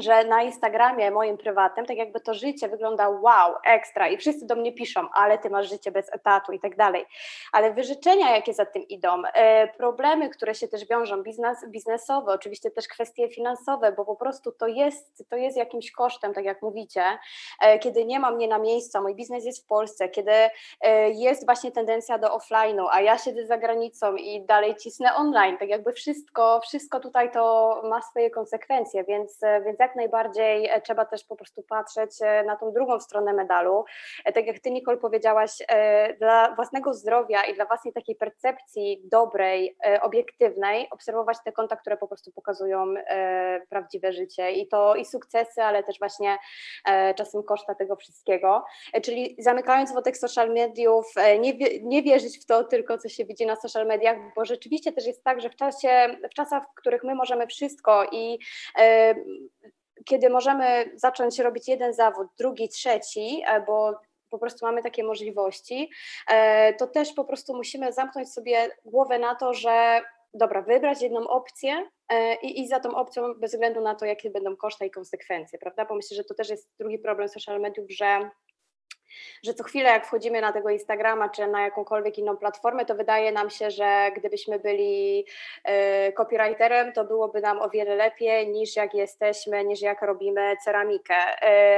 że 0.00 0.24
na 0.24 0.42
Instagramie 0.42 1.10
moim 1.10 1.38
prywatnym, 1.38 1.86
tak 1.86 1.96
jakby 1.96 2.20
to 2.20 2.34
życie 2.34 2.68
wygląda 2.68 3.08
wow, 3.08 3.54
ekstra 3.66 4.08
i 4.08 4.16
wszyscy 4.16 4.46
do 4.46 4.56
mnie 4.56 4.72
piszą, 4.72 5.08
ale 5.14 5.38
ty 5.38 5.50
masz 5.50 5.68
życie 5.68 5.90
bez 5.90 6.12
etatu 6.12 6.52
i 6.52 6.60
tak 6.60 6.76
dalej, 6.76 7.06
ale 7.52 7.72
wyżyczenia, 7.72 8.36
jakie 8.36 8.54
za 8.54 8.66
tym 8.66 8.82
idą, 8.88 9.22
e, 9.34 9.68
problemy, 9.68 10.30
które 10.30 10.54
się 10.54 10.68
też 10.68 10.88
wiążą, 10.88 11.22
biznes, 11.22 11.58
biznesowe, 11.68 12.32
oczywiście 12.32 12.70
też 12.70 12.88
kwestie 12.88 13.28
finansowe, 13.28 13.92
bo 13.92 14.04
po 14.04 14.16
prostu 14.16 14.52
to 14.52 14.66
jest, 14.66 15.28
to 15.28 15.36
jest 15.36 15.56
jakimś 15.56 15.90
kosztem, 15.90 16.34
tak 16.34 16.44
jak 16.44 16.62
mówicie, 16.62 17.04
e, 17.60 17.78
kiedy 17.78 18.04
nie 18.04 18.20
ma 18.20 18.30
mnie 18.30 18.48
na 18.48 18.58
miejscu, 18.58 19.02
mój 19.02 19.14
biznes 19.14 19.44
jest 19.44 19.64
w 19.64 19.66
Polsce, 19.66 20.08
kiedy 20.08 20.32
e, 20.80 21.10
jest 21.10 21.44
właśnie 21.44 21.72
tendencja 21.72 22.18
do 22.18 22.28
offline'u, 22.28 22.86
a 22.90 23.00
ja 23.00 23.18
siedzę 23.18 23.46
za 23.46 23.58
granicą 23.58 24.16
i 24.16 24.44
dalej 24.46 24.76
cisnę 24.76 25.14
online, 25.14 25.58
tak 25.58 25.68
jakby 25.68 25.92
wszystko, 25.92 26.60
wszystko 26.60 27.00
tutaj 27.00 27.32
to 27.32 27.80
ma 27.84 28.02
swoje 28.02 28.30
konsekwencje, 28.30 29.04
więc, 29.04 29.40
więc 29.64 29.81
jak 29.82 29.96
najbardziej 29.96 30.68
e, 30.68 30.80
trzeba 30.80 31.04
też 31.04 31.24
po 31.24 31.36
prostu 31.36 31.62
patrzeć 31.62 32.10
e, 32.22 32.44
na 32.44 32.56
tą 32.56 32.72
drugą 32.72 33.00
stronę 33.00 33.32
medalu. 33.32 33.84
E, 34.24 34.32
tak 34.32 34.46
jak 34.46 34.58
Ty, 34.58 34.70
Nicole, 34.70 34.96
powiedziałaś, 34.96 35.50
dla 36.18 36.54
własnego 36.54 36.94
zdrowia 36.94 37.44
i 37.44 37.54
dla 37.54 37.64
własnej 37.64 37.92
takiej 37.92 38.16
percepcji 38.16 39.00
dobrej, 39.04 39.76
obiektywnej, 40.02 40.88
obserwować 40.90 41.36
te 41.44 41.52
konta, 41.52 41.76
które 41.76 41.96
po 41.96 42.08
prostu 42.08 42.32
pokazują 42.32 42.94
prawdziwe 43.68 44.12
życie 44.12 44.52
i 44.52 44.68
to 44.68 44.94
i 44.94 45.04
sukcesy, 45.04 45.62
ale 45.62 45.82
też 45.82 45.98
właśnie 45.98 46.38
czasem 47.16 47.42
koszta 47.42 47.74
tego 47.74 47.96
wszystkiego. 47.96 48.64
Czyli 49.02 49.36
zamykając 49.38 49.92
wątek 49.92 50.16
social 50.16 50.50
mediów, 50.50 51.14
nie, 51.40 51.52
nie 51.82 52.02
wierzyć 52.02 52.38
w 52.38 52.46
to 52.46 52.64
tylko, 52.64 52.98
co 52.98 53.08
się 53.08 53.24
widzi 53.24 53.46
na 53.46 53.56
social 53.56 53.86
mediach, 53.86 54.16
bo 54.36 54.44
rzeczywiście 54.44 54.92
też 54.92 55.06
jest 55.06 55.24
tak, 55.24 55.40
że 55.40 55.50
w 55.50 55.56
czasie, 55.56 56.16
w 56.30 56.34
czasach, 56.34 56.62
w 56.72 56.74
których 56.74 57.04
my 57.04 57.14
możemy 57.14 57.46
wszystko 57.46 58.04
i 58.12 58.38
kiedy 60.04 60.30
możemy 60.30 60.92
zacząć 60.94 61.38
robić 61.38 61.68
jeden 61.68 61.94
zawód, 61.94 62.28
drugi, 62.38 62.68
trzeci, 62.68 63.42
e, 63.48 63.60
bo 63.60 63.94
po 64.30 64.38
prostu 64.38 64.66
mamy 64.66 64.82
takie 64.82 65.04
możliwości, 65.04 65.90
e, 66.28 66.74
to 66.74 66.86
też 66.86 67.12
po 67.12 67.24
prostu 67.24 67.56
musimy 67.56 67.92
zamknąć 67.92 68.32
sobie 68.32 68.70
głowę 68.84 69.18
na 69.18 69.34
to, 69.34 69.54
że 69.54 70.02
dobra, 70.34 70.62
wybrać 70.62 71.02
jedną 71.02 71.28
opcję 71.28 71.88
e, 72.08 72.34
i 72.34 72.60
iść 72.60 72.70
za 72.70 72.80
tą 72.80 72.94
opcją 72.94 73.34
bez 73.34 73.52
względu 73.52 73.80
na 73.80 73.94
to, 73.94 74.04
jakie 74.04 74.30
będą 74.30 74.56
koszty 74.56 74.86
i 74.86 74.90
konsekwencje, 74.90 75.58
prawda? 75.58 75.84
Bo 75.84 75.94
myślę, 75.94 76.16
że 76.16 76.24
to 76.24 76.34
też 76.34 76.50
jest 76.50 76.70
drugi 76.78 76.98
problem 76.98 77.28
social 77.28 77.60
mediów, 77.60 77.90
że 77.90 78.30
że 79.42 79.54
co 79.54 79.64
chwilę 79.64 79.90
jak 79.90 80.06
wchodzimy 80.06 80.40
na 80.40 80.52
tego 80.52 80.70
Instagrama 80.70 81.28
czy 81.28 81.46
na 81.46 81.62
jakąkolwiek 81.62 82.18
inną 82.18 82.36
platformę, 82.36 82.84
to 82.84 82.94
wydaje 82.94 83.32
nam 83.32 83.50
się, 83.50 83.70
że 83.70 84.10
gdybyśmy 84.16 84.58
byli 84.58 85.24
y, 86.08 86.12
copywriterem, 86.12 86.92
to 86.92 87.04
byłoby 87.04 87.40
nam 87.40 87.62
o 87.62 87.70
wiele 87.70 87.96
lepiej 87.96 88.48
niż 88.48 88.76
jak 88.76 88.94
jesteśmy, 88.94 89.64
niż 89.64 89.80
jak 89.80 90.02
robimy 90.02 90.56
ceramikę. 90.64 91.14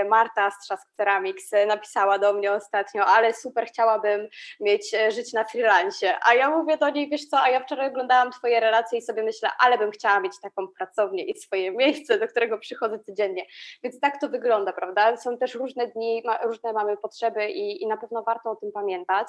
Y, 0.01 0.05
Marta 0.05 0.51
z 0.51 0.59
Trzask 0.59 0.89
Ceramics 0.97 1.51
napisała 1.67 2.19
do 2.19 2.33
mnie 2.33 2.53
ostatnio, 2.53 3.07
ale 3.07 3.35
super 3.35 3.67
chciałabym 3.67 4.29
mieć, 4.61 4.95
e, 4.95 5.11
żyć 5.11 5.33
na 5.33 5.45
freelancie, 5.45 6.17
a 6.23 6.35
ja 6.35 6.51
mówię 6.51 6.77
do 6.77 6.91
niej, 6.91 7.09
wiesz 7.09 7.25
co, 7.25 7.41
a 7.41 7.51
ja 7.51 7.61
wczoraj 7.61 7.89
oglądałam 7.89 8.33
Twoje 8.33 8.61
relacje 8.61 8.99
i 8.99 9.03
sobie 9.03 9.23
myślę, 9.23 9.49
ale 9.59 9.79
bym 9.79 9.91
chciała 9.91 10.21
mieć 10.21 10.41
taką 10.43 10.69
pracownię 10.69 11.25
i 11.25 11.39
swoje 11.39 11.71
miejsce, 11.71 12.19
do 12.19 12.29
którego 12.29 12.59
przychodzę 12.59 12.99
codziennie, 12.99 13.47
więc 13.83 14.01
tak 14.01 14.21
to 14.21 14.29
wygląda, 14.29 14.73
prawda? 14.73 15.17
Są 15.17 15.39
też 15.39 15.55
różne 15.55 15.87
dni, 15.87 16.23
różne 16.45 16.73
mamy 16.73 16.97
potrzeby 16.97 17.24
i, 17.51 17.83
i 17.83 17.87
na 17.87 17.97
pewno 17.97 18.23
warto 18.23 18.51
o 18.51 18.57
tym 18.57 18.73
pamiętać. 18.73 19.27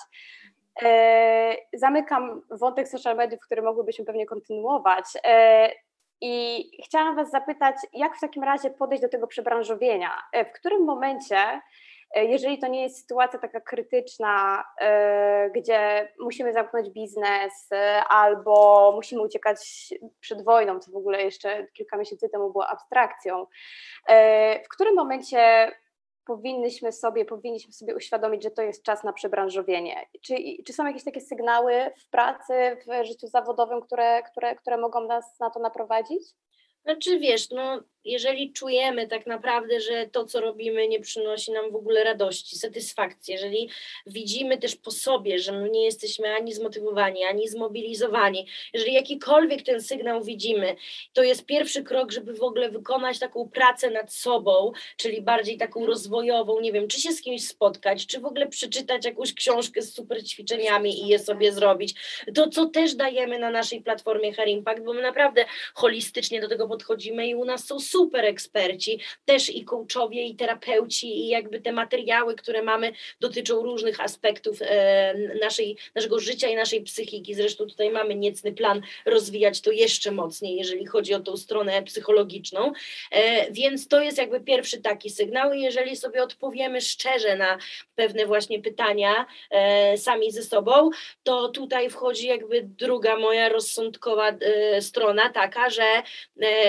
E, 0.83 1.55
zamykam 1.73 2.41
wątek 2.51 2.87
social 2.87 3.15
mediów, 3.15 3.39
który 3.39 3.61
mogłybyśmy 3.61 4.05
pewnie 4.05 4.25
kontynuować. 4.25 5.05
E, 5.23 5.71
I 6.21 6.71
chciałam 6.85 7.15
Was 7.15 7.31
zapytać, 7.31 7.75
jak 7.93 8.17
w 8.17 8.21
takim 8.21 8.43
razie 8.43 8.69
podejść 8.69 9.01
do 9.01 9.09
tego 9.09 9.27
przebranżowienia? 9.27 10.11
E, 10.33 10.45
w 10.45 10.51
którym 10.51 10.83
momencie, 10.83 11.61
jeżeli 12.15 12.59
to 12.59 12.67
nie 12.67 12.83
jest 12.83 13.01
sytuacja 13.01 13.39
taka 13.39 13.61
krytyczna, 13.61 14.63
gdzie 15.55 16.11
musimy 16.19 16.53
zamknąć 16.53 16.89
biznes 16.89 17.69
albo 18.09 18.91
musimy 18.95 19.21
uciekać 19.21 19.57
przed 20.19 20.43
wojną, 20.43 20.79
co 20.79 20.91
w 20.91 20.95
ogóle 20.95 21.23
jeszcze 21.23 21.67
kilka 21.73 21.97
miesięcy 21.97 22.29
temu 22.29 22.51
było 22.51 22.67
abstrakcją, 22.67 23.47
w 24.65 24.69
którym 24.69 24.95
momencie 24.95 25.71
powinnyśmy 26.25 26.91
sobie, 26.91 27.25
powinniśmy 27.25 27.73
sobie 27.73 27.95
uświadomić, 27.95 28.43
że 28.43 28.51
to 28.51 28.61
jest 28.61 28.83
czas 28.83 29.03
na 29.03 29.13
przebranżowienie. 29.13 30.05
Czy, 30.21 30.35
czy 30.65 30.73
są 30.73 30.85
jakieś 30.85 31.03
takie 31.03 31.21
sygnały 31.21 31.91
w 31.97 32.09
pracy, 32.09 32.53
w 32.87 33.05
życiu 33.05 33.27
zawodowym, 33.27 33.81
które, 33.81 34.23
które, 34.23 34.55
które 34.55 34.77
mogą 34.77 35.07
nas 35.07 35.39
na 35.39 35.49
to 35.49 35.59
naprowadzić? 35.59 36.23
Znaczy 36.83 37.19
wiesz, 37.19 37.49
no 37.49 37.81
jeżeli 38.05 38.53
czujemy 38.53 39.07
tak 39.07 39.27
naprawdę, 39.27 39.81
że 39.81 40.07
to, 40.07 40.25
co 40.25 40.41
robimy, 40.41 40.87
nie 40.87 40.99
przynosi 40.99 41.51
nam 41.51 41.71
w 41.71 41.75
ogóle 41.75 42.03
radości, 42.03 42.57
satysfakcji, 42.57 43.33
jeżeli 43.33 43.69
widzimy 44.05 44.57
też 44.57 44.75
po 44.75 44.91
sobie, 44.91 45.39
że 45.39 45.51
my 45.51 45.69
nie 45.69 45.85
jesteśmy 45.85 46.35
ani 46.35 46.53
zmotywowani, 46.53 47.23
ani 47.23 47.47
zmobilizowani, 47.47 48.47
jeżeli 48.73 48.93
jakikolwiek 48.93 49.61
ten 49.61 49.81
sygnał 49.81 50.23
widzimy, 50.23 50.75
to 51.13 51.23
jest 51.23 51.45
pierwszy 51.45 51.83
krok, 51.83 52.11
żeby 52.11 52.33
w 52.33 52.43
ogóle 52.43 52.69
wykonać 52.69 53.19
taką 53.19 53.49
pracę 53.49 53.89
nad 53.89 54.13
sobą, 54.13 54.71
czyli 54.97 55.21
bardziej 55.21 55.57
taką 55.57 55.85
rozwojową, 55.85 56.61
nie 56.61 56.71
wiem, 56.71 56.87
czy 56.87 57.01
się 57.01 57.11
z 57.11 57.21
kimś 57.21 57.47
spotkać, 57.47 58.05
czy 58.05 58.19
w 58.19 58.25
ogóle 58.25 58.47
przeczytać 58.47 59.05
jakąś 59.05 59.33
książkę 59.33 59.81
z 59.81 59.93
super 59.93 60.23
ćwiczeniami 60.23 61.03
i 61.03 61.07
je 61.07 61.19
sobie 61.19 61.51
zrobić. 61.51 61.95
To, 62.35 62.49
co 62.49 62.65
też 62.65 62.95
dajemy 62.95 63.39
na 63.39 63.49
naszej 63.49 63.81
platformie 63.81 64.33
Hair 64.33 64.47
Impact, 64.47 64.83
bo 64.83 64.93
my 64.93 65.01
naprawdę 65.01 65.45
holistycznie 65.73 66.41
do 66.41 66.47
tego 66.47 66.67
podchodzimy 66.67 67.27
i 67.27 67.35
u 67.35 67.45
nas 67.45 67.65
są 67.65 67.79
super 67.95 68.25
eksperci, 68.25 68.99
też 69.25 69.49
i 69.49 69.65
coachowie, 69.65 70.25
i 70.25 70.35
terapeuci, 70.35 71.07
i 71.19 71.27
jakby 71.27 71.61
te 71.61 71.71
materiały, 71.71 72.35
które 72.35 72.63
mamy, 72.63 72.91
dotyczą 73.19 73.63
różnych 73.63 73.99
aspektów 73.99 74.57
e, 74.61 75.13
naszej, 75.41 75.77
naszego 75.95 76.19
życia 76.19 76.47
i 76.47 76.55
naszej 76.55 76.81
psychiki. 76.81 77.33
Zresztą 77.33 77.65
tutaj 77.65 77.89
mamy 77.89 78.15
niecny 78.15 78.53
plan 78.53 78.81
rozwijać 79.05 79.61
to 79.61 79.71
jeszcze 79.71 80.11
mocniej, 80.11 80.57
jeżeli 80.57 80.85
chodzi 80.85 81.13
o 81.13 81.19
tą 81.19 81.37
stronę 81.37 81.83
psychologiczną. 81.83 82.73
E, 83.11 83.51
więc 83.51 83.87
to 83.87 84.01
jest 84.01 84.17
jakby 84.17 84.39
pierwszy 84.39 84.81
taki 84.81 85.09
sygnał. 85.09 85.53
I 85.53 85.61
jeżeli 85.61 85.95
sobie 85.95 86.23
odpowiemy 86.23 86.81
szczerze 86.81 87.35
na 87.35 87.57
pewne 87.95 88.25
właśnie 88.25 88.61
pytania 88.61 89.25
e, 89.51 89.97
sami 89.97 90.31
ze 90.31 90.43
sobą, 90.43 90.89
to 91.23 91.49
tutaj 91.49 91.89
wchodzi 91.89 92.27
jakby 92.27 92.61
druga 92.63 93.17
moja 93.17 93.49
rozsądkowa 93.49 94.31
strona, 94.79 95.29
taka, 95.29 95.69
że 95.69 96.03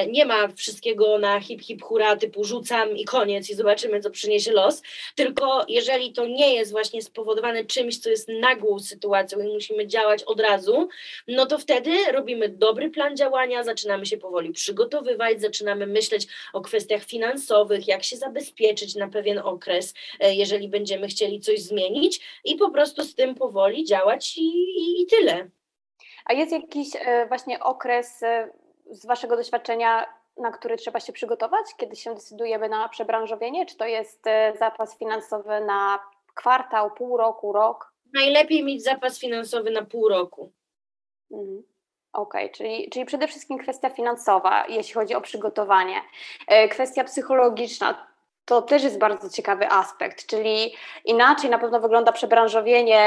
nie 0.09 0.25
ma 0.25 0.49
wszystkiego 0.49 1.16
na 1.19 1.41
hip 1.41 1.63
hip 1.63 1.83
hura 1.83 2.17
typu 2.17 2.45
rzucam 2.45 2.97
i 2.97 3.05
koniec 3.05 3.51
i 3.51 3.55
zobaczymy, 3.55 4.01
co 4.01 4.11
przyniesie 4.11 4.53
los, 4.53 4.83
tylko 5.15 5.65
jeżeli 5.69 6.13
to 6.13 6.27
nie 6.27 6.55
jest 6.55 6.71
właśnie 6.71 7.03
spowodowane 7.03 7.65
czymś, 7.65 7.99
co 7.99 8.11
jest 8.11 8.29
nagłą 8.29 8.79
sytuacją 8.79 9.41
i 9.41 9.53
musimy 9.53 9.87
działać 9.87 10.23
od 10.23 10.41
razu, 10.41 10.89
no 11.29 11.47
to 11.47 11.59
wtedy 11.59 12.13
robimy 12.13 12.49
dobry 12.49 12.91
plan 12.91 13.17
działania, 13.17 13.65
zaczynamy 13.65 14.07
się 14.07 14.17
powoli 14.17 14.53
przygotowywać, 14.53 15.41
zaczynamy 15.41 15.87
myśleć 15.87 16.27
o 16.53 16.61
kwestiach 16.61 17.05
finansowych, 17.05 17.89
jak 17.89 18.05
się 18.05 18.17
zabezpieczyć 18.17 18.95
na 18.95 19.09
pewien 19.09 19.39
okres, 19.39 19.95
e, 20.21 20.35
jeżeli 20.35 20.69
będziemy 20.69 21.09
chcieli 21.09 21.41
coś 21.41 21.61
zmienić 21.61 22.21
i 22.45 22.57
po 22.57 22.71
prostu 22.71 23.05
z 23.05 23.15
tym 23.15 23.35
powoli 23.35 23.85
działać 23.85 24.37
i, 24.39 24.49
i, 24.79 25.03
i 25.03 25.07
tyle. 25.07 25.51
A 26.25 26.33
jest 26.33 26.53
jakiś 26.53 26.89
e, 26.95 27.27
właśnie 27.27 27.61
okres 27.61 28.23
e, 28.23 28.51
z 28.91 29.07
Waszego 29.07 29.37
doświadczenia, 29.37 30.07
na 30.37 30.51
który 30.53 30.77
trzeba 30.77 31.01
się 31.01 31.12
przygotować, 31.12 31.66
kiedy 31.77 31.96
się 31.96 32.14
decydujemy 32.14 32.68
na 32.68 32.88
przebranżowienie? 32.88 33.66
Czy 33.66 33.77
to 33.77 33.87
jest 33.87 34.27
e, 34.27 34.57
zapas 34.59 34.99
finansowy 34.99 35.61
na 35.61 35.99
kwartał, 36.35 36.90
pół 36.90 37.16
roku, 37.16 37.53
rok? 37.53 37.92
Najlepiej 38.14 38.64
mieć 38.64 38.85
zapas 38.85 39.18
finansowy 39.20 39.70
na 39.70 39.85
pół 39.85 40.09
roku. 40.09 40.53
Mhm. 41.31 41.62
Okej, 42.12 42.44
okay, 42.44 42.57
czyli, 42.57 42.90
czyli 42.90 43.05
przede 43.05 43.29
wszystkim 43.29 43.59
kwestia 43.59 43.90
finansowa, 43.90 44.66
jeśli 44.68 44.94
chodzi 44.94 45.14
o 45.14 45.20
przygotowanie. 45.20 46.03
E, 46.49 46.68
kwestia 46.68 47.05
psychologiczna, 47.05 48.07
to 48.47 48.63
też 48.63 48.85
jest 48.85 48.99
bardzo 48.99 49.31
ciekawy 49.31 49.71
aspekt, 49.71 50.27
czyli 50.27 50.75
inaczej 51.05 51.51
na 51.51 51.59
pewno 51.59 51.81
wygląda 51.81 52.13
przebranżowienie 52.13 53.01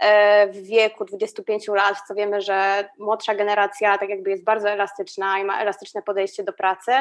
e, 0.00 0.48
w 0.48 0.56
wieku 0.56 1.04
25 1.04 1.68
lat, 1.68 1.96
co 2.08 2.14
wiemy, 2.14 2.40
że 2.40 2.88
młodsza 2.98 3.34
generacja 3.34 3.98
tak 3.98 4.08
jakby 4.08 4.30
jest 4.30 4.44
bardzo 4.44 4.70
elastyczna 4.70 5.38
i 5.38 5.44
ma 5.44 5.60
elastyczne 5.60 6.02
podejście 6.02 6.42
do 6.42 6.52
pracy, 6.52 6.92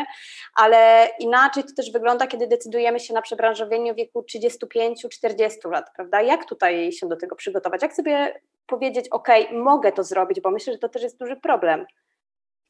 ale 0.56 1.10
inaczej 1.20 1.64
to 1.64 1.70
też 1.78 1.92
wygląda, 1.92 2.28
kiedy 2.28 2.48
decydujemy 2.48 3.00
się 3.00 3.14
na 3.14 3.22
przebranżowienie 3.22 3.94
w 3.94 3.98
wieku 3.98 4.22
35-40 4.22 5.72
lat, 5.72 5.92
prawda? 5.96 6.22
Jak 6.22 6.46
tutaj 6.46 6.92
się 6.92 7.08
do 7.08 7.16
tego 7.16 7.36
przygotować? 7.36 7.82
Jak 7.82 7.94
sobie 7.94 8.40
powiedzieć, 8.68 9.10
ok, 9.10 9.28
mogę 9.52 9.92
to 9.92 10.04
zrobić, 10.04 10.42
bo 10.42 10.52
myślę, 10.52 10.74
że 10.74 10.80
to 10.80 10.90
też 10.90 11.04
jest 11.04 11.20
duży 11.20 11.36
problem 11.36 11.86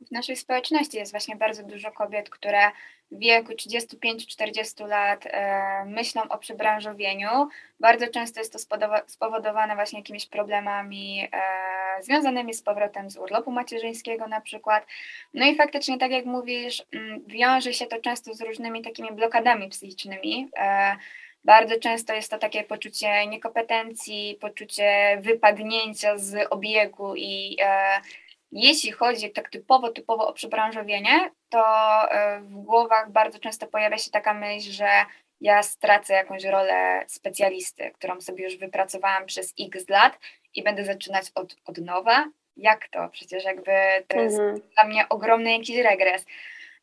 w 0.08 0.12
naszej 0.12 0.36
społeczności 0.36 0.98
jest 0.98 1.12
właśnie 1.12 1.36
bardzo 1.36 1.63
dużo 1.63 1.92
kobiet, 1.92 2.30
które 2.30 2.72
w 3.12 3.20
wieku 3.20 3.52
35-40 3.54 4.88
lat 4.88 5.26
e, 5.26 5.86
myślą 5.86 6.22
o 6.30 6.38
przebranżowieniu. 6.38 7.48
Bardzo 7.80 8.08
często 8.08 8.39
jest 8.39 8.54
to 8.54 8.60
spowodowane 9.08 9.76
właśnie 9.76 10.00
jakimiś 10.00 10.26
problemami 10.26 11.28
e, 11.34 12.04
związanymi 12.04 12.54
z 12.54 12.62
powrotem 12.62 13.10
z 13.10 13.18
urlopu 13.18 13.52
macierzyńskiego 13.52 14.28
na 14.28 14.42
przykład. 14.42 14.86
No 15.34 15.46
i 15.46 15.56
faktycznie, 15.56 15.98
tak 15.98 16.12
jak 16.12 16.26
mówisz, 16.26 16.84
mm, 16.94 17.24
wiąże 17.28 17.74
się 17.74 17.86
to 17.86 18.02
często 18.02 18.34
z 18.34 18.42
różnymi 18.42 18.82
takimi 18.82 19.12
blokadami 19.12 19.70
psychicznymi. 19.70 20.50
E, 20.58 20.96
bardzo 21.46 21.80
często 21.80 22.13
jest 22.13 22.32
to 22.32 22.38
takie 22.38 22.63
poczucie 22.63 23.28
niekompetencji, 23.28 24.38
poczucie 24.42 25.18
wypadnięcia 25.22 26.18
z 26.18 26.48
obiegu 26.50 27.16
i 27.16 27.58
jeśli 28.54 28.92
chodzi 28.92 29.32
tak 29.32 29.50
typowo, 29.50 29.89
typowo 29.89 30.28
o 30.28 30.34
przebranżowienie, 30.34 31.32
to 31.50 31.66
e, 32.12 32.39
w 32.39 32.54
głowach 32.54 33.12
bardzo 33.12 33.39
często 33.39 33.68
pojawia 33.68 33.98
się 33.98 34.12
taka 34.12 34.34
myśl, 34.34 34.72
że 34.72 34.88
ja 35.42 35.63
stracę 35.63 36.13
jakąś 36.13 36.44
rolę 36.44 37.04
specjalisty, 37.08 37.92
którą 37.92 38.22
sobie 38.22 38.44
już 38.44 38.58
wypracowałam 38.58 39.26
przez 39.26 39.54
x 39.60 39.89
lat 39.89 40.20
i 40.54 40.63
będę 40.63 40.86
zaczynać 40.86 41.32
od, 41.36 41.56
od 41.66 41.78
nowa. 41.78 42.26
Jak 42.58 42.88
to? 42.88 43.10
Przecież 43.10 43.44
jakby 43.44 43.72
to 44.08 44.20
jest 44.20 44.39
mhm. 44.39 44.62
dla 44.74 44.84
mnie 44.84 45.10
ogromny 45.10 45.52
jakiś 45.52 45.78
regres. 45.78 46.26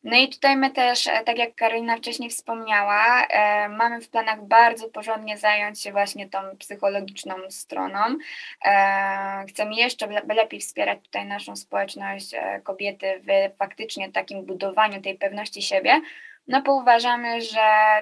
No 0.03 0.17
i 0.17 0.29
tutaj 0.29 0.57
my 0.57 0.71
też, 0.71 1.07
e, 1.07 1.23
tak 1.23 1.37
jak 1.37 1.55
Karolina 1.55 1.97
wcześniej 1.97 2.29
wspomniała, 2.29 3.25
e, 3.25 3.69
mamy 3.69 4.01
w 4.01 4.09
planach 4.09 4.43
bardzo 4.45 4.89
porządnie 4.89 5.37
zająć 5.37 5.81
się 5.81 5.91
właśnie 5.91 6.29
tą 6.29 6.39
psychologiczną 6.59 7.35
stroną. 7.49 8.17
E, 8.65 9.45
chcemy 9.49 9.75
jeszcze 9.75 10.07
lepiej 10.27 10.59
wspierać 10.59 10.99
tutaj 11.03 11.25
naszą 11.25 11.55
społeczność 11.55 12.35
kobiety 12.63 13.21
w 13.23 13.57
faktycznie 13.57 14.11
takim 14.11 14.45
budowaniu 14.45 15.01
tej 15.01 15.17
pewności 15.17 15.61
siebie, 15.61 16.01
no 16.47 16.61
bo 16.61 16.75
uważamy, 16.75 17.41
że 17.41 17.59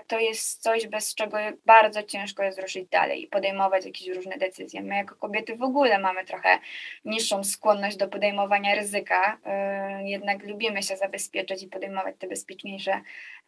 to 0.08 0.20
jest 0.20 0.62
coś, 0.62 0.88
bez 0.88 1.16
czego 1.16 1.38
bardzo 1.66 2.04
ciężko 2.04 2.44
jest 2.44 2.62
ruszyć 2.62 2.90
dalej 2.90 3.24
i 3.24 3.28
podejmować 3.28 3.86
jakieś 3.86 4.08
różne 4.08 4.38
decyzje. 4.38 4.82
My 4.82 4.96
jako 4.96 5.16
kobiety 5.16 5.56
w 5.56 5.64
ogóle 5.64 6.00
mamy 6.00 6.26
trochę 6.26 6.60
niższą 7.06 7.44
skłonność 7.44 7.98
do 7.98 8.08
podejmowania 8.08 8.76
ryzyka, 8.76 9.38
y, 10.00 10.10
jednak 10.10 10.44
lubimy 10.44 10.84
się 10.84 10.98
zabezpieczyć 10.98 11.64
i 11.64 11.68
podejmować 11.68 12.16
te 12.20 12.28
bezpieczniejsze 12.28 13.02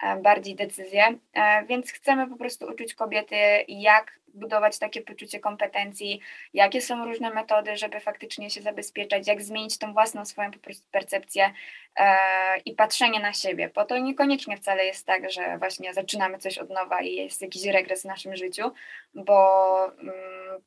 e, 0.04 0.16
bardziej 0.16 0.56
decyzje, 0.56 1.04
e, 1.34 1.66
więc 1.66 1.92
chcemy 1.92 2.28
po 2.28 2.36
prostu 2.36 2.66
uczyć 2.66 2.94
kobiety, 2.94 3.36
jak 3.68 4.21
budować 4.34 4.80
takie 4.80 5.02
poczucie 5.02 5.40
kompetencji, 5.40 6.20
jakie 6.54 6.82
są 6.82 7.06
różne 7.06 7.30
metody, 7.30 7.78
żeby 7.78 8.00
faktycznie 8.00 8.50
się 8.50 8.62
zabezpieczać, 8.62 9.28
jak 9.28 9.42
zmienić 9.42 9.78
tą 9.78 9.94
własną 9.94 10.26
swoją 10.26 10.52
po 10.52 10.60
prostu 10.60 10.88
percepcję 10.92 11.52
e, 11.96 12.58
i 12.66 12.74
patrzenie 12.74 13.20
na 13.20 13.34
siebie. 13.34 13.70
Bo 13.76 13.86
to 13.86 13.98
niekoniecznie 13.98 14.58
wcale 14.58 14.86
jest 14.86 15.06
tak, 15.06 15.32
że 15.32 15.58
właśnie 15.58 15.94
zaczynamy 15.94 16.38
coś 16.38 16.58
od 16.58 16.70
nowa 16.70 17.02
i 17.02 17.16
jest 17.16 17.42
jakiś 17.42 17.66
regres 17.66 18.02
w 18.02 18.06
naszym 18.06 18.36
życiu, 18.36 18.72
bo 19.14 19.92
mm, 20.00 20.14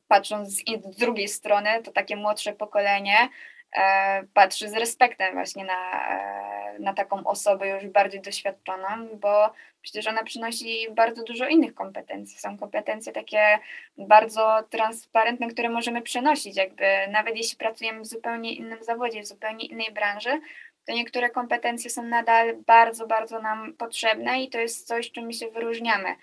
patrząc 0.07 0.49
z, 0.49 0.63
z 0.91 0.97
drugiej 0.97 1.27
strony, 1.27 1.83
to 1.83 1.91
takie 1.91 2.15
młodsze 2.15 2.53
pokolenie 2.53 3.29
e, 3.77 4.23
patrzy 4.33 4.69
z 4.69 4.73
respektem 4.73 5.33
właśnie 5.33 5.65
na, 5.65 6.09
e, 6.09 6.79
na 6.79 6.93
taką 6.93 7.27
osobę 7.27 7.67
już 7.67 7.87
bardziej 7.87 8.21
doświadczoną, 8.21 8.87
bo 9.13 9.51
przecież 9.85 10.07
ona 10.07 10.23
przynosi 10.23 10.87
bardzo 10.91 11.23
dużo 11.23 11.47
innych 11.47 11.73
kompetencji. 11.73 12.39
Są 12.39 12.57
kompetencje 12.57 13.13
takie 13.13 13.59
bardzo 13.97 14.63
transparentne, 14.69 15.47
które 15.47 15.69
możemy 15.69 16.01
przenosić, 16.01 16.57
jakby 16.57 16.85
nawet 17.11 17.37
jeśli 17.37 17.57
pracujemy 17.57 18.01
w 18.01 18.05
zupełnie 18.05 18.55
innym 18.55 18.83
zawodzie, 18.83 19.21
w 19.21 19.27
zupełnie 19.27 19.65
innej 19.65 19.91
branży, 19.91 20.41
to 20.85 20.93
niektóre 20.93 21.29
kompetencje 21.29 21.89
są 21.89 22.03
nadal 22.03 22.55
bardzo, 22.67 23.07
bardzo 23.07 23.41
nam 23.41 23.73
potrzebne 23.73 24.43
i 24.43 24.49
to 24.49 24.59
jest 24.59 24.87
coś, 24.87 25.11
czym 25.11 25.25
my 25.25 25.33
się 25.33 25.49
wyróżniamy 25.49 26.15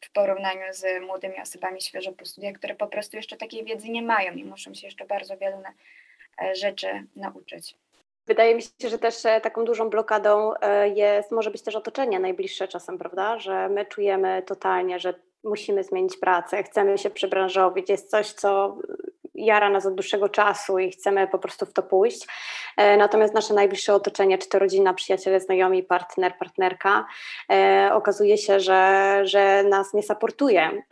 w 0.00 0.10
porównaniu 0.10 0.62
z 0.70 1.02
młodymi 1.02 1.40
osobami 1.42 1.82
świeżo 1.82 2.12
po 2.12 2.24
studiach, 2.24 2.54
które 2.54 2.74
po 2.74 2.86
prostu 2.86 3.16
jeszcze 3.16 3.36
takiej 3.36 3.64
wiedzy 3.64 3.88
nie 3.88 4.02
mają 4.02 4.34
i 4.34 4.44
muszą 4.44 4.74
się 4.74 4.86
jeszcze 4.86 5.04
bardzo 5.04 5.36
wielu 5.36 5.56
e, 6.42 6.54
rzeczy 6.54 7.04
nauczyć. 7.16 7.74
Wydaje 8.28 8.54
mi 8.54 8.62
się, 8.62 8.88
że 8.88 8.98
też 8.98 9.26
e, 9.26 9.40
taką 9.40 9.64
dużą 9.64 9.90
blokadą 9.90 10.52
e, 10.60 10.88
jest, 10.88 11.30
może 11.30 11.50
być 11.50 11.62
też 11.62 11.76
otoczenie 11.76 12.20
najbliższe 12.20 12.68
czasem, 12.68 12.98
prawda? 12.98 13.38
Że 13.38 13.68
my 13.68 13.86
czujemy 13.86 14.42
totalnie, 14.46 14.98
że 14.98 15.14
musimy 15.44 15.84
zmienić 15.84 16.16
pracę, 16.16 16.62
chcemy 16.62 16.98
się 16.98 17.10
przebranżowić, 17.10 17.88
jest 17.88 18.10
coś, 18.10 18.32
co 18.32 18.78
jara 19.46 19.70
nas 19.70 19.86
od 19.86 19.94
dłuższego 19.94 20.28
czasu 20.28 20.78
i 20.78 20.90
chcemy 20.90 21.28
po 21.28 21.38
prostu 21.38 21.66
w 21.66 21.72
to 21.72 21.82
pójść. 21.82 22.26
E, 22.76 22.96
natomiast 22.96 23.34
nasze 23.34 23.54
najbliższe 23.54 23.94
otoczenie, 23.94 24.38
czy 24.38 24.48
to 24.48 24.58
rodzina, 24.58 24.94
przyjaciele, 24.94 25.40
znajomi, 25.40 25.82
partner, 25.82 26.34
partnerka, 26.38 27.06
e, 27.50 27.90
okazuje 27.92 28.38
się, 28.38 28.60
że, 28.60 29.20
że 29.24 29.64
nas 29.64 29.94
nie 29.94 30.02
supportuje. 30.02 30.82